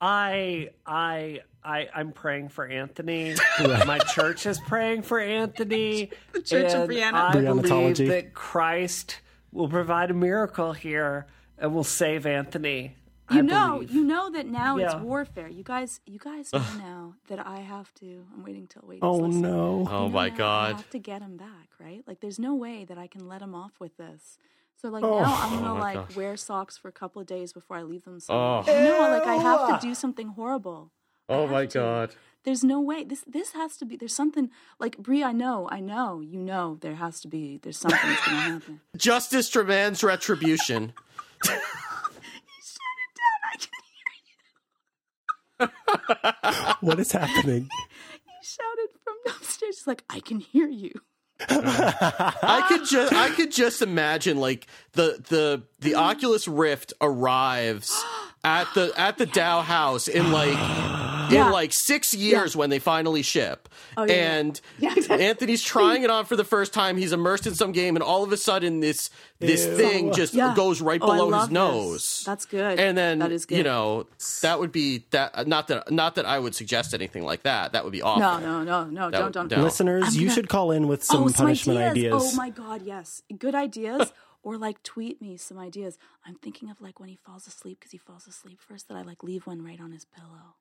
I 0.00 0.70
I 0.84 1.40
I 1.68 1.88
I'm 1.94 2.12
praying 2.12 2.48
for 2.48 2.66
Anthony. 2.66 3.34
My 3.86 3.98
church 3.98 4.46
is 4.46 4.58
praying 4.60 5.02
for 5.02 5.18
Anthony. 5.20 6.10
the 6.32 6.42
Church 6.42 6.72
of 6.72 6.82
and 6.82 6.90
Brianna. 6.90 7.12
I 7.14 7.32
believe 7.32 7.64
Briannatology. 7.64 8.08
that 8.08 8.34
Christ 8.34 9.20
will 9.52 9.68
provide 9.68 10.10
a 10.10 10.14
miracle 10.14 10.72
here 10.72 11.26
and 11.58 11.74
will 11.74 11.84
save 11.84 12.26
Anthony. 12.26 12.94
You 13.30 13.38
I 13.38 13.40
know, 13.42 13.72
believe. 13.74 13.90
you 13.90 14.04
know 14.04 14.30
that 14.30 14.46
now 14.46 14.78
Yeah. 14.78 14.86
it's 14.86 14.94
warfare. 15.02 15.48
You 15.48 15.62
guys, 15.62 16.00
you 16.06 16.18
guys 16.18 16.50
know 16.50 16.62
now 16.78 17.14
that 17.28 17.46
I 17.46 17.58
have 17.60 17.92
to. 17.96 18.24
I'm 18.34 18.42
waiting 18.42 18.66
till 18.66 18.84
wait. 18.86 19.00
Oh 19.02 19.16
listen. 19.16 19.42
no. 19.42 19.86
Oh 19.90 20.04
You 20.04 20.08
know 20.08 20.08
my 20.08 20.28
now 20.28 20.34
I 20.34 20.38
god. 20.38 20.76
have 20.76 20.90
to 20.90 20.98
get 20.98 21.20
him 21.20 21.36
back, 21.36 21.68
right? 21.78 22.02
Like, 22.06 22.20
there's 22.20 22.38
no 22.38 22.54
way 22.54 22.86
that 22.86 22.96
I 22.96 23.06
can 23.06 23.28
let 23.28 23.42
him 23.42 23.54
off 23.54 23.72
with 23.80 23.94
this. 23.98 24.38
So 24.80 24.88
like 24.88 25.04
Oh. 25.04 25.18
now 25.20 25.24
I'm 25.42 25.52
oh, 25.52 25.56
gonna 25.60 25.74
my 25.74 25.80
like 25.80 25.94
gosh. 26.08 26.16
wear 26.16 26.36
socks 26.38 26.78
for 26.78 26.88
a 26.88 26.92
couple 26.92 27.20
of 27.20 27.26
days 27.26 27.52
before 27.52 27.76
I 27.76 27.82
leave 27.82 28.04
them. 28.04 28.18
Oh. 28.30 28.62
Somewhere. 28.62 28.82
You 28.84 28.90
know, 28.92 29.00
like 29.10 29.26
I 29.26 29.36
have 29.36 29.78
to 29.80 29.86
do 29.86 29.94
something 29.94 30.28
horrible. 30.28 30.90
Oh 31.28 31.34
I 31.34 31.44
Oh 31.44 31.46
my 31.48 31.66
to. 31.66 31.78
god. 31.78 32.14
There's 32.44 32.64
no 32.64 32.80
way. 32.80 33.04
This 33.04 33.22
this 33.26 33.52
has 33.52 33.76
to 33.78 33.84
be. 33.84 33.96
There's 33.96 34.14
something 34.14 34.50
like 34.78 34.96
Brie. 34.98 35.22
I 35.22 35.32
know. 35.32 35.68
I 35.70 35.80
know. 35.80 36.20
You 36.20 36.38
know. 36.40 36.78
There 36.80 36.94
has 36.94 37.20
to 37.20 37.28
be. 37.28 37.58
There's 37.62 37.76
something 37.78 37.98
that's 38.02 38.24
gonna 38.26 38.36
happen. 38.40 38.80
Justice 38.96 39.50
demands 39.50 40.02
retribution. 40.02 40.92
Shut 41.44 41.56
it 41.56 43.12
down. 43.18 43.40
I 43.52 43.56
can 43.56 43.70
hear 45.60 45.68
you. 46.50 46.76
What 46.88 47.00
is 47.00 47.12
happening? 47.12 47.68
you. 47.70 47.86
He 48.24 48.46
shouted 48.46 48.88
from 49.04 49.14
upstairs. 49.26 49.78
He's 49.80 49.86
like, 49.86 50.04
I 50.08 50.20
can 50.20 50.40
hear 50.40 50.68
you. 50.68 50.92
I 51.40 52.64
could 52.68 52.86
just 52.88 53.12
I 53.12 53.28
could 53.30 53.52
just 53.52 53.82
imagine 53.82 54.38
like 54.38 54.66
the 54.92 55.22
the 55.28 55.62
the 55.80 55.94
Oculus 55.96 56.48
Rift 56.48 56.94
arrives 57.00 57.92
at 58.42 58.72
the 58.74 58.92
at 58.96 59.18
the 59.18 59.26
Dow 59.40 59.60
house 59.60 60.08
in 60.08 60.32
like 60.32 60.56
Yeah. 61.30 61.46
in 61.46 61.52
like 61.52 61.72
six 61.72 62.14
years 62.14 62.54
when 62.56 62.70
they 62.70 62.78
finally 62.78 63.22
ship. 63.22 63.68
Oh, 63.96 64.04
yeah, 64.04 64.12
yeah. 64.14 64.36
and 64.38 64.60
Yeah, 64.78 64.92
exactly. 64.96 65.26
Anthony's 65.26 65.62
trying 65.62 66.02
it 66.02 66.10
on 66.10 66.24
for 66.24 66.36
the 66.36 66.44
first 66.44 66.72
time. 66.72 66.96
He's 66.96 67.12
immersed 67.12 67.46
in 67.46 67.54
some 67.54 67.72
game, 67.72 67.96
and 67.96 68.02
all 68.02 68.22
of 68.24 68.32
a 68.32 68.36
sudden 68.36 68.80
this 68.80 69.10
this 69.40 69.66
Ew. 69.66 69.76
thing 69.76 70.12
just 70.12 70.34
Yeah. 70.34 70.54
goes 70.54 70.80
right 70.80 71.00
Oh, 71.02 71.06
below 71.06 71.28
love 71.28 71.40
his 71.42 71.48
this. 71.48 71.54
nose. 71.54 72.22
That's 72.26 72.44
good. 72.44 72.78
And 72.80 72.96
then 72.98 73.18
That 73.20 73.32
is 73.32 73.46
good. 73.46 73.58
you 73.58 73.64
know 73.64 74.06
that 74.42 74.58
would 74.58 74.72
be 74.72 75.04
that 75.10 75.46
not 75.46 75.68
that 75.68 75.90
not 75.92 76.14
that 76.16 76.26
I 76.26 76.38
would 76.38 76.54
suggest 76.54 76.94
anything 76.94 77.24
like 77.24 77.42
that. 77.42 77.72
That 77.72 77.84
would 77.84 77.92
be 77.92 78.02
awful. 78.02 78.20
No, 78.20 78.38
no, 78.38 78.64
no, 78.64 78.84
no. 78.84 79.10
That 79.10 79.18
don't, 79.18 79.24
would- 79.24 79.48
don't. 79.48 79.58
no. 79.58 79.62
Listeners, 79.62 80.04
I'm 80.16 80.20
you 80.22 80.30
should 80.30 80.48
call 80.48 80.70
in 80.70 80.88
with 80.88 81.00
oh, 81.02 81.04
some 81.14 81.22
oh, 81.24 81.28
some 81.28 81.46
punishment 81.46 81.78
ideas. 81.78 82.12
Oh 82.12 82.16
ideas. 82.16 82.32
Oh 82.34 82.36
my 82.36 82.50
god, 82.50 82.82
yes. 82.82 83.22
Good 83.38 83.54
ideas. 83.54 84.12
or 84.44 84.56
like 84.56 84.82
tweet 84.82 85.20
me 85.20 85.36
some 85.36 85.58
ideas. 85.58 85.98
I'm 86.24 86.36
thinking 86.36 86.70
of 86.70 86.80
like 86.80 87.00
when 87.00 87.08
he 87.08 87.16
falls 87.16 87.46
asleep 87.46 87.80
because 87.80 87.90
he 87.92 87.98
falls 87.98 88.26
asleep 88.26 88.60
first 88.60 88.88
that 88.88 88.96
I 88.96 89.02
like 89.02 89.22
leave 89.22 89.46
one 89.46 89.62
right 89.64 89.80
on 89.80 89.90
his 89.92 90.04
pillow. 90.04 90.54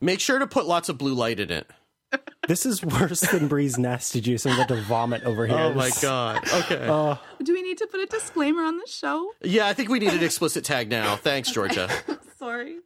Make 0.00 0.20
sure 0.20 0.38
to 0.38 0.46
put 0.46 0.66
lots 0.66 0.88
of 0.88 0.98
blue 0.98 1.14
light 1.14 1.40
in 1.40 1.50
it. 1.50 1.66
This 2.48 2.66
is 2.66 2.84
worse 2.84 3.20
than 3.20 3.46
Bree's 3.48 3.78
nasty 3.78 4.20
juice. 4.20 4.44
I'm 4.44 4.54
about 4.54 4.68
to 4.68 4.80
vomit 4.82 5.22
over 5.24 5.46
here. 5.46 5.56
Oh 5.56 5.72
my 5.74 5.90
god. 6.02 6.42
Okay. 6.52 6.86
Do 7.44 7.52
we 7.52 7.62
need 7.62 7.78
to 7.78 7.86
put 7.86 8.00
a 8.00 8.06
disclaimer 8.06 8.62
on 8.64 8.78
the 8.78 8.86
show? 8.88 9.30
Yeah, 9.42 9.68
I 9.68 9.74
think 9.74 9.88
we 9.90 9.98
need 10.00 10.12
an 10.12 10.22
explicit 10.24 10.64
tag 10.64 10.88
now. 10.90 11.14
Thanks, 11.16 11.50
Georgia. 11.52 11.88
Sorry. 12.38 12.78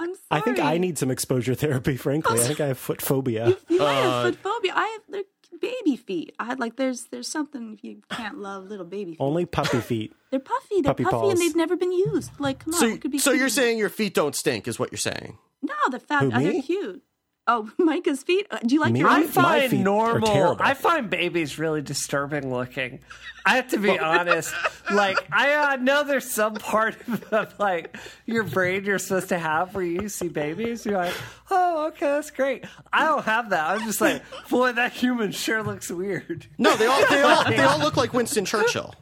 I'm 0.00 0.14
sorry. 0.14 0.20
I 0.30 0.40
think 0.40 0.58
I 0.60 0.78
need 0.78 0.96
some 0.96 1.10
exposure 1.10 1.54
therapy, 1.54 1.96
frankly. 1.96 2.38
I 2.40 2.42
think 2.44 2.60
I 2.60 2.68
have 2.68 2.78
foot 2.78 3.02
phobia. 3.02 3.48
You 3.68 3.78
might 3.78 3.84
Uh, 3.84 4.22
have 4.24 4.34
foot 4.34 4.42
phobia. 4.42 4.72
I 4.74 4.86
have. 4.86 5.00
there- 5.08 5.22
baby 5.60 5.96
feet. 5.96 6.34
I 6.38 6.54
like 6.54 6.76
there's 6.76 7.04
there's 7.10 7.28
something 7.28 7.78
you 7.82 8.02
can't 8.10 8.38
love 8.38 8.64
little 8.66 8.84
baby 8.86 9.12
feet. 9.12 9.18
Only 9.20 9.46
puppy 9.46 9.80
feet. 9.90 10.12
They're 10.30 10.40
puffy. 10.40 10.80
They're 10.82 10.90
Puppy 10.94 11.04
puffy, 11.04 11.14
paws. 11.16 11.32
and 11.32 11.40
they've 11.40 11.56
never 11.56 11.76
been 11.76 11.92
used. 11.92 12.30
Like, 12.38 12.60
come 12.60 12.74
on, 12.74 12.80
So, 12.80 12.86
it 12.86 13.00
could 13.00 13.10
be. 13.10 13.18
so 13.18 13.30
cute. 13.30 13.40
you're 13.40 13.48
saying 13.48 13.78
your 13.78 13.88
feet 13.88 14.14
don't 14.14 14.34
stink, 14.34 14.68
is 14.68 14.78
what 14.78 14.92
you're 14.92 14.98
saying? 14.98 15.38
no? 15.62 15.74
The 15.90 15.98
fact 16.00 16.24
Who, 16.24 16.32
oh, 16.34 16.40
they're 16.40 16.62
cute. 16.62 17.02
Oh, 17.50 17.70
Micah's 17.78 18.22
feet. 18.22 18.46
Uh, 18.50 18.58
Do 18.58 18.74
you 18.74 18.80
like 18.80 18.92
Me? 18.92 19.00
your 19.00 19.08
I 19.08 19.12
My 19.12 19.16
own 19.18 19.22
feet? 19.24 19.30
feet 19.32 19.84
find 19.84 19.88
are 19.88 20.18
normal. 20.20 20.56
I 20.60 20.74
find 20.74 21.08
babies 21.08 21.58
really 21.58 21.80
disturbing 21.82 22.52
looking. 22.52 23.00
I 23.46 23.56
have 23.56 23.68
to 23.68 23.78
be 23.78 23.98
honest. 23.98 24.54
Like 24.92 25.16
I 25.32 25.54
uh, 25.54 25.76
know 25.76 26.04
there's 26.04 26.30
some 26.30 26.54
part 26.54 26.96
of 27.32 27.58
like 27.58 27.96
your 28.26 28.44
brain 28.44 28.84
you're 28.84 28.98
supposed 28.98 29.30
to 29.30 29.38
have 29.38 29.74
where 29.74 29.82
you 29.84 30.08
see 30.10 30.28
babies. 30.28 30.84
You're 30.84 30.98
like, 30.98 31.14
oh, 31.50 31.86
okay, 31.88 32.06
that's 32.06 32.30
great. 32.30 32.64
I 32.92 33.06
don't 33.06 33.24
have 33.24 33.50
that. 33.50 33.70
I'm 33.70 33.80
just 33.86 34.00
like, 34.02 34.22
boy, 34.50 34.72
that 34.72 34.92
human 34.92 35.32
sure 35.32 35.62
looks 35.62 35.90
weird. 35.90 36.46
No, 36.58 36.76
they 36.76 36.86
all 36.86 37.06
they 37.08 37.22
all 37.22 37.44
they 37.48 37.58
all 37.60 37.78
look 37.78 37.96
like 37.96 38.12
Winston 38.12 38.44
Churchill. 38.44 38.94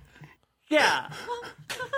Yeah, 0.68 1.10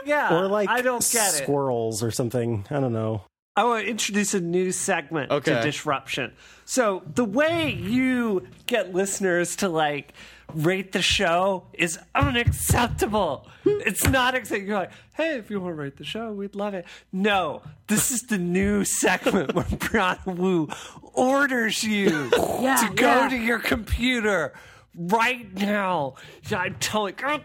yeah. 0.07 0.35
Or 0.35 0.47
like 0.47 0.69
I 0.69 0.81
don't 0.83 1.07
get 1.13 1.29
it. 1.35 1.43
squirrels 1.43 2.03
or 2.03 2.11
something. 2.11 2.65
I 2.71 2.81
don't 2.81 2.93
know. 2.93 3.23
I 3.59 3.65
want 3.65 3.85
to 3.85 3.91
introduce 3.91 4.35
a 4.35 4.41
new 4.41 4.71
segment 4.71 5.33
Okay. 5.33 5.53
to 5.53 5.61
Disruption. 5.63 6.33
So 6.65 7.03
the 7.15 7.25
way 7.25 7.73
you 7.73 8.47
get 8.67 8.95
listeners 8.95 9.57
to 9.57 9.69
like 9.69 10.13
rate 10.55 10.93
the 10.93 11.03
show 11.03 11.67
is 11.73 11.99
unacceptable. 12.15 13.49
it's 13.65 14.07
not 14.07 14.37
acceptable. 14.37 14.69
You're 14.69 14.79
like, 14.79 14.93
hey, 15.17 15.39
if 15.39 15.51
you 15.51 15.61
want 15.61 15.73
to 15.73 15.83
rate 15.83 15.97
the 15.97 16.05
show, 16.05 16.31
we'd 16.33 16.55
love 16.55 16.75
it. 16.75 16.85
No, 17.13 17.63
this 17.89 18.13
is 18.13 18.23
the 18.23 18.39
new 18.39 18.85
segment 18.85 19.55
where 19.55 19.65
Brianna 19.65 20.37
Wu 20.37 20.69
orders 21.13 21.83
you 21.83 22.31
Yeah, 22.61 22.77
to 22.89 22.95
go 22.95 23.07
yeah. 23.23 23.29
to 23.29 23.37
your 23.37 23.59
computer 23.59 24.53
right 24.95 25.53
now. 25.55 26.15
Yeah, 26.49 26.59
I'm 26.59 26.77
telling 26.77 27.15
you. 27.21 27.41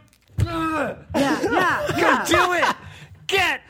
Yeah, 0.46 0.96
yeah, 1.16 1.88
Go 1.90 1.98
yeah. 1.98 2.26
do 2.28 2.54
it. 2.54 2.76
Get, 3.28 3.62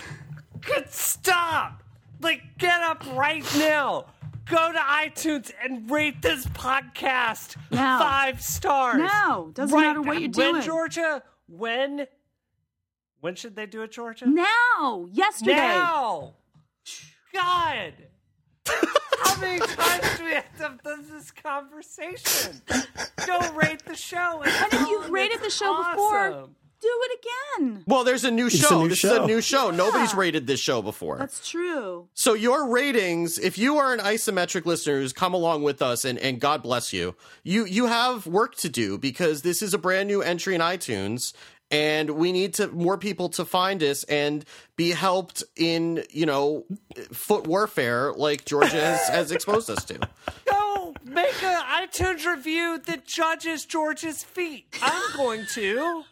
get, 0.66 0.94
stop. 0.94 1.83
Like, 2.24 2.42
get 2.58 2.82
up 2.82 3.04
right 3.16 3.44
now. 3.58 4.06
Go 4.46 4.72
to 4.72 4.78
iTunes 4.80 5.52
and 5.64 5.90
rate 5.90 6.22
this 6.22 6.46
podcast 6.48 7.56
Now. 7.72 8.00
five 8.00 8.42
stars. 8.42 8.98
Now. 8.98 9.52
Doesn't 9.54 9.76
Right 9.76 9.88
matter 9.88 10.02
what 10.02 10.20
you're 10.20 10.30
When, 10.32 10.52
doing. 10.54 10.62
Georgia? 10.62 11.24
When? 11.48 12.08
When 13.22 13.36
should 13.36 13.56
they 13.56 13.66
do 13.66 13.84
it, 13.84 13.92
Georgia? 13.92 14.26
Now, 14.28 15.08
yesterday. 15.12 15.56
Now. 15.56 16.34
God. 17.34 17.94
How 18.68 19.40
many 19.40 19.60
times 19.60 20.18
do 20.18 20.26
we 20.26 20.32
have 20.34 20.58
to 20.58 20.64
have 20.64 21.08
this 21.10 21.32
conversation? 21.32 22.62
Go 23.26 23.40
rate 23.54 23.84
the 23.86 23.96
show. 23.96 24.42
And, 24.42 24.52
And 24.52 24.74
if 24.74 24.90
you've 24.90 25.10
rated 25.10 25.42
the 25.42 25.50
show 25.50 25.78
before, 25.78 26.28
awesome. 26.30 26.56
Do 26.84 27.02
it 27.04 27.20
again. 27.20 27.84
Well, 27.88 28.04
there's 28.04 28.24
a 28.24 28.32
new 28.32 28.48
a 28.48 28.50
show. 28.50 28.84
new 28.84 28.90
this 28.90 29.04
is 29.04 29.12
a 29.12 29.26
new 29.26 29.42
show. 29.42 29.72
Nobody's 29.72 30.14
rated 30.14 30.48
this 30.48 30.60
show 30.60 30.82
before. 30.82 31.18
That's 31.18 31.48
true. 31.48 32.08
So 32.14 32.34
your 32.34 32.70
ratings, 32.70 33.40
if 33.40 33.58
you 33.58 33.78
are 33.78 33.94
an 33.94 34.00
isometric 34.00 34.66
listener 34.66 35.00
who's 35.00 35.14
come 35.14 35.34
along 35.34 35.64
with 35.64 35.82
us, 35.82 36.06
and, 36.06 36.20
and 36.20 36.40
God 36.40 36.62
bless 36.62 36.94
you, 36.94 37.16
you 37.44 37.66
you 37.66 37.86
have 37.88 38.28
work 38.28 38.56
to 38.58 38.70
do 38.70 38.98
because 38.98 39.42
this 39.42 39.62
is 39.62 39.74
a 39.74 39.78
brand 39.78 40.08
new 40.08 40.22
entry 40.22 40.56
in 40.56 40.62
iTunes, 40.62 41.34
and 41.72 42.12
we 42.12 42.32
need 42.32 42.54
to 42.56 42.68
more 42.68 42.98
people 42.98 43.30
to 43.30 43.46
find 43.46 43.82
us 43.82 44.04
and 44.06 44.46
be 44.76 44.92
helped 44.92 45.44
in 45.56 46.04
you 46.10 46.26
know 46.26 46.66
foot 47.12 47.48
warfare 47.48 48.14
like 48.14 48.46
Georgia 48.46 48.80
has, 48.80 49.08
has 49.08 49.32
exposed 49.38 49.70
us 49.70 49.84
to. 49.86 50.00
Go 51.06 51.12
make 51.14 51.44
an 51.44 51.62
iTunes 51.88 52.26
review 52.26 52.80
that 52.86 53.06
judges 53.06 53.66
George's 53.66 54.24
feet. 54.24 54.66
I'm 54.82 55.16
going 55.16 55.46
to. 55.54 56.04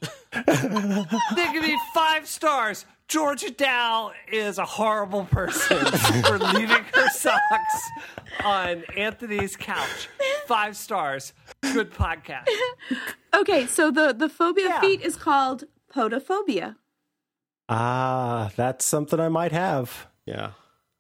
they 1.36 1.52
give 1.54 1.64
me 1.64 1.78
five 1.94 2.28
stars. 2.28 2.86
Georgia 3.08 3.52
Dow 3.52 4.14
is 4.32 4.58
a 4.58 4.64
horrible 4.66 5.26
person 5.26 5.86
for 6.26 6.40
leaving 6.40 6.84
her 6.94 7.10
socks 7.10 7.90
on 8.44 8.84
Anthony's 8.96 9.58
couch. 9.58 10.08
Five 10.48 10.78
stars. 10.78 11.34
Good 11.62 11.92
podcast. 11.94 12.48
Okay, 13.34 13.66
so 13.68 13.92
the 13.92 14.14
the 14.14 14.30
phobia 14.30 14.68
Yeah. 14.70 14.80
feet 14.82 15.02
is 15.02 15.18
called 15.18 15.66
podophobia. 15.94 16.78
Ah, 17.68 18.52
that's 18.56 18.86
something 18.86 19.20
I 19.20 19.28
might 19.30 19.52
have. 19.52 20.08
Yeah, 20.26 20.52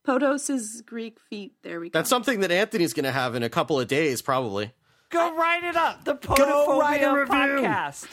Podos 0.06 0.50
is 0.50 0.82
Greek 0.86 1.20
feet. 1.20 1.54
There 1.62 1.80
we 1.80 1.90
go. 1.90 2.00
that's 2.00 2.10
something 2.10 2.40
that 2.42 2.52
Anthony's 2.52 2.94
going 2.94 3.06
to 3.06 3.12
have 3.12 3.36
in 3.36 3.44
a 3.44 3.50
couple 3.50 3.80
of 3.80 3.88
days, 3.88 4.22
probably. 4.22 4.72
Go 5.10 5.36
write 5.36 5.64
it 5.64 5.76
up. 5.76 6.06
The 6.06 6.16
Go 6.16 6.80
write 6.80 7.02
a 7.04 7.06
Podophobia 7.08 7.14
review. 7.14 7.34
podcast. 7.36 8.08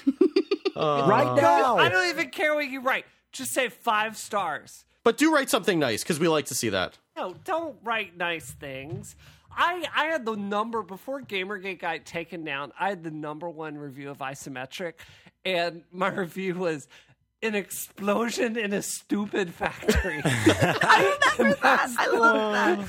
right 1.09 1.41
now. 1.41 1.77
I 1.77 1.89
don't 1.89 2.09
even 2.09 2.31
care 2.31 2.55
what 2.55 2.69
you 2.69 2.81
write. 2.81 3.07
Just 3.33 3.53
say 3.53 3.69
five 3.69 4.17
stars. 4.17 4.85
But 5.05 5.17
do 5.17 5.33
write 5.33 5.49
something 5.49 5.79
nice 5.79 6.03
because 6.03 6.19
we 6.21 6.29
like 6.29 6.47
to 6.47 6.55
see 6.55 6.69
that. 6.71 6.99
No, 7.17 7.35
don't 7.45 7.77
write 7.83 8.17
nice 8.17 8.51
things. 8.51 9.17
I 9.51 9.87
I 9.95 10.05
had 10.07 10.25
the 10.27 10.37
number 10.37 10.83
before 10.83 11.23
Gamergate 11.23 11.79
got 11.81 12.05
taken 12.05 12.45
down. 12.45 12.73
I 12.79 12.91
had 12.91 13.03
the 13.03 13.11
number 13.11 13.49
one 13.49 13.77
review 13.79 14.11
of 14.11 14.19
Isometric, 14.19 14.95
and 15.45 15.83
my 15.91 16.09
review 16.15 16.55
was 16.57 16.89
an 17.43 17.55
explosion 17.55 18.57
in 18.57 18.73
a 18.73 18.83
stupid 18.83 19.53
factory. 19.55 20.21
I 20.25 21.19
remember 21.39 21.59
that. 21.63 21.95
I 21.99 22.07
love 22.09 22.53
that. 22.53 22.89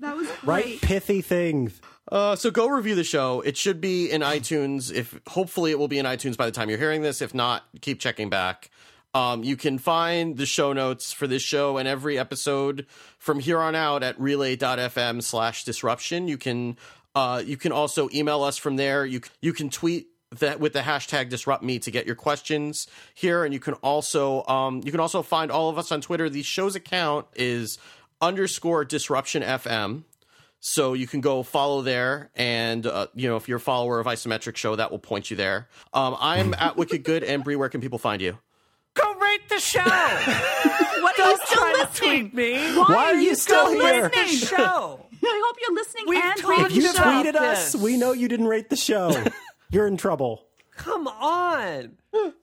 That 0.00 0.16
was 0.16 0.26
great. 0.26 0.46
Right 0.46 0.80
pithy 0.80 1.20
things. 1.22 1.80
Uh, 2.10 2.36
so 2.36 2.50
go 2.50 2.68
review 2.68 2.94
the 2.94 3.04
show. 3.04 3.40
It 3.40 3.56
should 3.56 3.80
be 3.80 4.10
in 4.10 4.20
iTunes. 4.20 4.92
If 4.92 5.18
hopefully 5.28 5.70
it 5.70 5.78
will 5.78 5.88
be 5.88 5.98
in 5.98 6.06
iTunes 6.06 6.36
by 6.36 6.46
the 6.46 6.52
time 6.52 6.68
you're 6.68 6.78
hearing 6.78 7.02
this. 7.02 7.22
If 7.22 7.34
not, 7.34 7.64
keep 7.80 8.00
checking 8.00 8.28
back. 8.28 8.70
Um, 9.14 9.44
you 9.44 9.56
can 9.56 9.78
find 9.78 10.36
the 10.36 10.44
show 10.44 10.72
notes 10.72 11.12
for 11.12 11.26
this 11.26 11.42
show 11.42 11.76
and 11.78 11.86
every 11.86 12.18
episode 12.18 12.84
from 13.18 13.38
here 13.38 13.60
on 13.60 13.74
out 13.76 14.02
at 14.02 14.18
relay.fm 14.18 15.22
slash 15.22 15.64
disruption. 15.64 16.26
You 16.26 16.36
can 16.36 16.76
uh, 17.14 17.42
you 17.44 17.56
can 17.56 17.70
also 17.70 18.08
email 18.12 18.42
us 18.42 18.58
from 18.58 18.76
there. 18.76 19.06
You 19.06 19.20
you 19.40 19.52
can 19.52 19.70
tweet 19.70 20.08
that 20.40 20.60
with 20.60 20.72
the 20.72 20.80
hashtag 20.80 21.28
disrupt 21.28 21.62
me 21.62 21.78
to 21.80 21.90
get 21.90 22.06
your 22.06 22.14
questions 22.16 22.86
here, 23.14 23.44
and 23.44 23.52
you 23.54 23.60
can 23.60 23.74
also 23.74 24.44
um, 24.46 24.80
you 24.84 24.90
can 24.90 25.00
also 25.00 25.22
find 25.22 25.50
all 25.50 25.68
of 25.68 25.78
us 25.78 25.90
on 25.92 26.00
Twitter. 26.00 26.28
The 26.28 26.42
show's 26.42 26.74
account 26.76 27.26
is 27.34 27.78
underscore 28.20 28.84
disruption 28.84 29.42
FM. 29.42 30.04
So 30.66 30.94
you 30.94 31.06
can 31.06 31.20
go 31.20 31.42
follow 31.42 31.82
there, 31.82 32.30
and 32.34 32.86
uh, 32.86 33.08
you 33.14 33.28
know 33.28 33.36
if 33.36 33.48
you're 33.48 33.58
a 33.58 33.60
follower 33.60 34.00
of 34.00 34.06
Isometric 34.06 34.56
Show, 34.56 34.76
that 34.76 34.90
will 34.90 34.98
point 34.98 35.30
you 35.30 35.36
there. 35.36 35.68
Um, 35.92 36.16
I'm 36.18 36.54
at 36.54 36.76
Wicked 36.78 37.02
Good, 37.04 37.22
and 37.22 37.44
Bree, 37.44 37.56
where 37.56 37.68
can 37.68 37.82
people 37.82 37.98
find 37.98 38.22
you? 38.22 38.38
Go 38.94 39.14
rate 39.14 39.46
the 39.50 39.58
show. 39.58 39.82
What 41.04 41.18
are 41.20 41.24
you 41.24 41.36
Don't 41.36 41.42
still 41.46 41.58
try 41.58 41.72
to 41.72 41.78
listening? 41.80 42.30
tweet 42.30 42.34
me. 42.34 42.76
Why, 42.78 42.84
Why 42.88 43.04
are 43.06 43.14
you 43.20 43.34
still 43.34 43.70
here? 43.72 44.04
Rate 44.04 44.12
the 44.12 44.26
show. 44.46 45.06
I 45.22 45.42
hope 45.46 45.56
you're 45.60 45.74
listening 45.74 46.04
We've 46.08 46.24
and 46.24 46.36
talked 46.40 46.70
If 46.70 46.76
you 46.76 46.82
the 46.82 46.90
about 46.98 47.24
show. 47.26 47.30
tweeted 47.32 47.36
us, 47.36 47.72
this. 47.72 47.82
we 47.82 47.96
know 47.98 48.12
you 48.12 48.26
didn't 48.28 48.46
rate 48.46 48.70
the 48.70 48.76
show. 48.76 49.10
You're 49.74 49.86
in 49.88 49.96
trouble. 49.96 50.46
Come 50.76 51.06
on. 51.08 51.92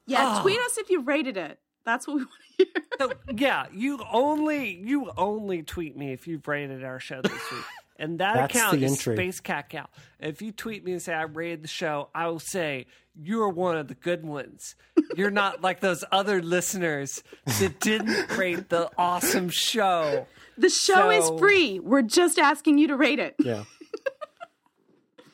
Yeah, 0.06 0.38
Oh. 0.38 0.42
tweet 0.42 0.60
us 0.60 0.78
if 0.78 0.90
you 0.90 1.02
rated 1.02 1.38
it. 1.38 1.60
That's 1.86 2.06
what 2.08 2.18
we 2.18 2.24
want 2.24 2.32
to 2.60 2.66
hear. 2.66 2.84
So, 3.00 3.14
yeah, 3.36 3.66
you 3.74 4.00
only 4.12 4.82
you 4.86 5.10
only 5.18 5.64
tweet 5.64 5.96
me 5.98 6.12
if 6.14 6.28
you've 6.28 6.48
rated 6.48 6.84
our 6.84 7.00
show 7.00 7.22
this 7.22 7.32
week. 7.52 7.64
And 7.98 8.20
that 8.20 8.34
That's 8.36 8.56
account 8.56 8.80
the 8.80 8.86
is 8.86 8.92
entry. 8.94 9.16
Space 9.16 9.40
Cat 9.40 9.70
Cow. 9.70 9.88
If 10.20 10.42
you 10.42 10.52
tweet 10.52 10.84
me 10.84 10.92
and 10.94 11.02
say 11.02 11.14
I 11.14 11.24
rated 11.24 11.64
the 11.64 11.68
show, 11.68 12.10
I 12.16 12.28
will 12.28 12.40
say 12.40 12.88
you're 13.16 13.50
one 13.50 13.78
of 13.78 13.88
the 13.88 13.94
good 13.96 14.26
ones. 14.26 14.76
You're 15.16 15.30
not 15.32 15.62
like 15.62 15.80
those 15.82 16.04
other 16.12 16.42
listeners 16.42 17.24
that 17.60 17.80
didn't 17.80 18.36
rate 18.38 18.70
the 18.70 18.90
awesome 18.98 19.50
show. 19.50 20.26
The 20.58 20.70
show 20.70 20.94
So- 20.96 21.10
is 21.12 21.40
free. 21.40 21.80
We're 21.80 22.02
just 22.02 22.40
asking 22.40 22.78
you 22.80 22.88
to 22.88 22.96
rate 22.98 23.20
it. 23.20 23.36
Yeah. 23.40 23.64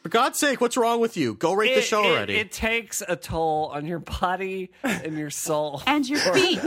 For 0.08 0.12
God's 0.12 0.40
sake, 0.40 0.62
what's 0.62 0.78
wrong 0.78 1.02
with 1.02 1.18
you? 1.18 1.34
Go 1.34 1.52
rate 1.52 1.76
the 1.76 1.82
show 1.82 2.02
it- 2.02 2.08
already. 2.12 2.36
It, 2.38 2.50
takes 2.54 3.04
a 3.06 3.18
toll 3.18 3.72
on 3.74 3.86
your 3.86 4.00
body 4.00 4.72
and 4.82 5.18
your 5.18 5.30
soul. 5.30 5.84
And 5.86 6.08
your 6.08 6.20
feet. 6.20 6.62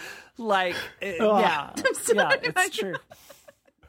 like 0.38 0.76
uh, 1.02 1.06
yeah 1.18 1.70
sorry, 1.94 2.16
yeah 2.18 2.30
it's 2.42 2.54
Michael. 2.54 2.70
true 2.70 2.94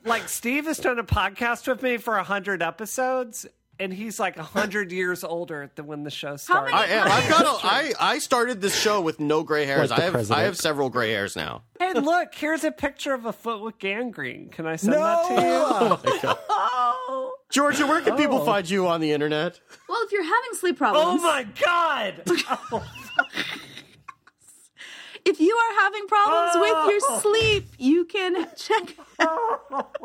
like 0.06 0.28
steve 0.30 0.66
has 0.66 0.78
done 0.78 0.98
a 0.98 1.04
podcast 1.04 1.68
with 1.68 1.82
me 1.84 1.98
for 1.98 2.16
100 2.16 2.62
episodes 2.64 3.46
and 3.80 3.94
he's 3.94 4.18
like 4.20 4.38
100 4.38 4.92
years 4.94 5.24
older 5.26 5.70
than 5.76 5.88
when 5.88 6.04
the 6.04 6.10
show 6.10 6.36
started 6.38 6.74
I 6.74 6.86
am. 6.88 7.08
I've 7.12 7.30
got. 7.30 7.46
A, 7.46 7.68
I 7.68 7.94
I 8.00 8.20
started 8.20 8.60
this 8.62 8.78
show 8.78 9.02
with 9.02 9.20
no 9.20 9.44
gray 9.44 9.66
hairs. 9.66 9.90
Like 9.92 10.00
I 10.00 10.04
have. 10.04 10.32
I 10.32 10.42
have 10.44 10.58
several 10.58 10.90
gray 10.90 11.12
hairs 11.12 11.36
now. 11.36 11.64
hey 11.80 11.94
look 11.94 12.34
here's 12.36 12.64
a 12.64 12.72
picture 12.72 13.14
of 13.14 13.26
a 13.26 13.34
foot 13.34 13.62
with 13.62 13.78
gangrene 13.80 14.50
can 14.50 14.66
i 14.66 14.76
send 14.76 14.94
No. 14.94 15.00
that 15.00 15.28
to 15.28 15.34
you 15.42 16.30
Oh. 16.30 16.38
Georgia, 17.50 17.88
where 17.88 18.02
can 18.02 18.16
people 18.18 18.42
Oh. 18.42 18.46
find 18.46 18.70
you 18.70 18.88
on 18.88 19.00
the 19.02 19.12
internet? 19.14 19.60
Well, 19.88 20.00
if 20.04 20.12
you're 20.12 20.24
having 20.24 20.54
sleep 20.54 20.78
problems, 20.78 21.22
oh 21.22 21.24
my 21.24 21.44
god 21.64 22.22
if 25.26 25.40
you 25.40 25.56
are 25.56 25.74
having 25.82 26.06
problems 26.08 26.52
with 26.56 26.74
Oh. 26.76 26.90
your 26.90 27.00
sleep, 27.22 27.68
you 27.78 28.04
can 28.06 28.48
check 28.56 28.96
out 29.20 29.96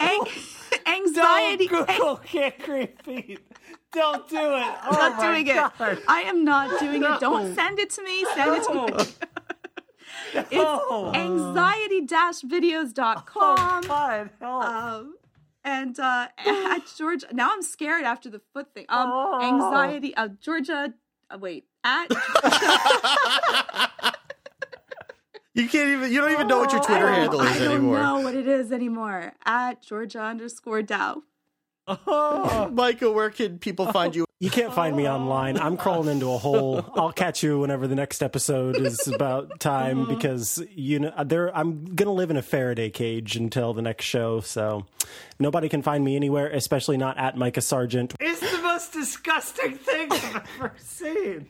ang- 0.00 0.26
anxiety. 0.86 1.66
Don't 1.68 1.86
Google 1.88 2.20
gangrene 2.30 2.88
feet. 3.04 3.40
Don't 3.92 4.28
do 4.28 4.36
it. 4.36 4.42
Oh 4.42 4.88
not 4.90 5.16
my 5.16 5.32
doing 5.32 5.44
God. 5.54 5.72
it. 5.80 5.98
I 6.08 6.22
am 6.22 6.44
not 6.44 6.80
doing 6.80 7.02
it. 7.04 7.20
Don't 7.20 7.54
send 7.54 7.78
it 7.78 7.90
to 7.90 8.02
me. 8.02 8.24
Send 8.34 8.56
it 8.56 8.64
to 8.64 8.74
me. 8.74 8.86
It's 10.34 10.50
No. 10.52 11.12
anxiety-videos.com. 11.14 13.82
God, 13.86 14.30
help. 14.40 14.64
Um, 14.64 15.14
and 15.64 15.98
uh, 15.98 16.28
at 16.38 16.78
Georgia, 16.96 17.26
now 17.32 17.50
I'm 17.52 17.62
scared 17.62 18.04
after 18.04 18.30
the 18.30 18.40
foot 18.52 18.72
thing. 18.74 18.86
Um, 18.88 19.10
Oh. 19.12 19.40
anxiety, 19.42 20.14
uh, 20.16 20.28
Georgia, 20.40 20.94
uh, 21.30 21.38
wait, 21.38 21.66
at 21.82 22.08
You 25.56 25.68
can't 25.68 25.88
even. 25.90 26.12
You 26.12 26.20
don't 26.20 26.32
even 26.32 26.48
know 26.48 26.58
what 26.58 26.72
your 26.72 26.82
Twitter 26.82 27.06
I 27.06 27.14
handle 27.14 27.38
don't- 27.38 27.48
is 27.48 27.56
I 27.56 27.58
don't 27.64 27.72
anymore. 27.76 28.02
know 28.02 28.20
what 28.20 28.34
it 28.34 28.48
is 28.48 28.72
anymore. 28.72 29.34
At 29.44 29.82
Georgia 29.82 30.20
underscore 30.20 30.82
Dow. 30.82 31.22
Oh. 31.86 32.70
Michael, 32.72 33.12
where 33.14 33.28
can 33.30 33.58
people 33.58 33.86
find 33.92 34.16
you? 34.16 34.24
You 34.44 34.50
can't 34.50 34.74
find 34.74 34.94
me 34.94 35.08
online. 35.08 35.58
I'm 35.58 35.78
crawling 35.78 36.10
into 36.10 36.30
a 36.30 36.36
hole. 36.36 36.84
I'll 36.96 37.12
catch 37.12 37.42
you 37.42 37.60
whenever 37.60 37.86
the 37.86 37.94
next 37.94 38.22
episode 38.22 38.76
is 38.76 39.08
about 39.08 39.58
time 39.58 40.02
uh-huh. 40.02 40.14
because 40.14 40.62
you 40.74 40.98
know 40.98 41.14
there 41.24 41.56
I'm 41.56 41.86
going 41.86 42.08
to 42.08 42.12
live 42.12 42.30
in 42.30 42.36
a 42.36 42.42
Faraday 42.42 42.90
cage 42.90 43.36
until 43.36 43.72
the 43.72 43.80
next 43.80 44.04
show. 44.04 44.40
So 44.40 44.84
nobody 45.38 45.70
can 45.70 45.80
find 45.80 46.04
me 46.04 46.14
anywhere, 46.14 46.48
especially 46.48 46.98
not 46.98 47.16
at 47.16 47.38
Micah 47.38 47.62
Sargent. 47.62 48.16
It's 48.20 48.40
the 48.40 48.60
most 48.60 48.92
disgusting 48.92 49.78
thing 49.78 50.12
I've 50.12 50.46
ever 50.58 50.74
seen. 50.76 51.48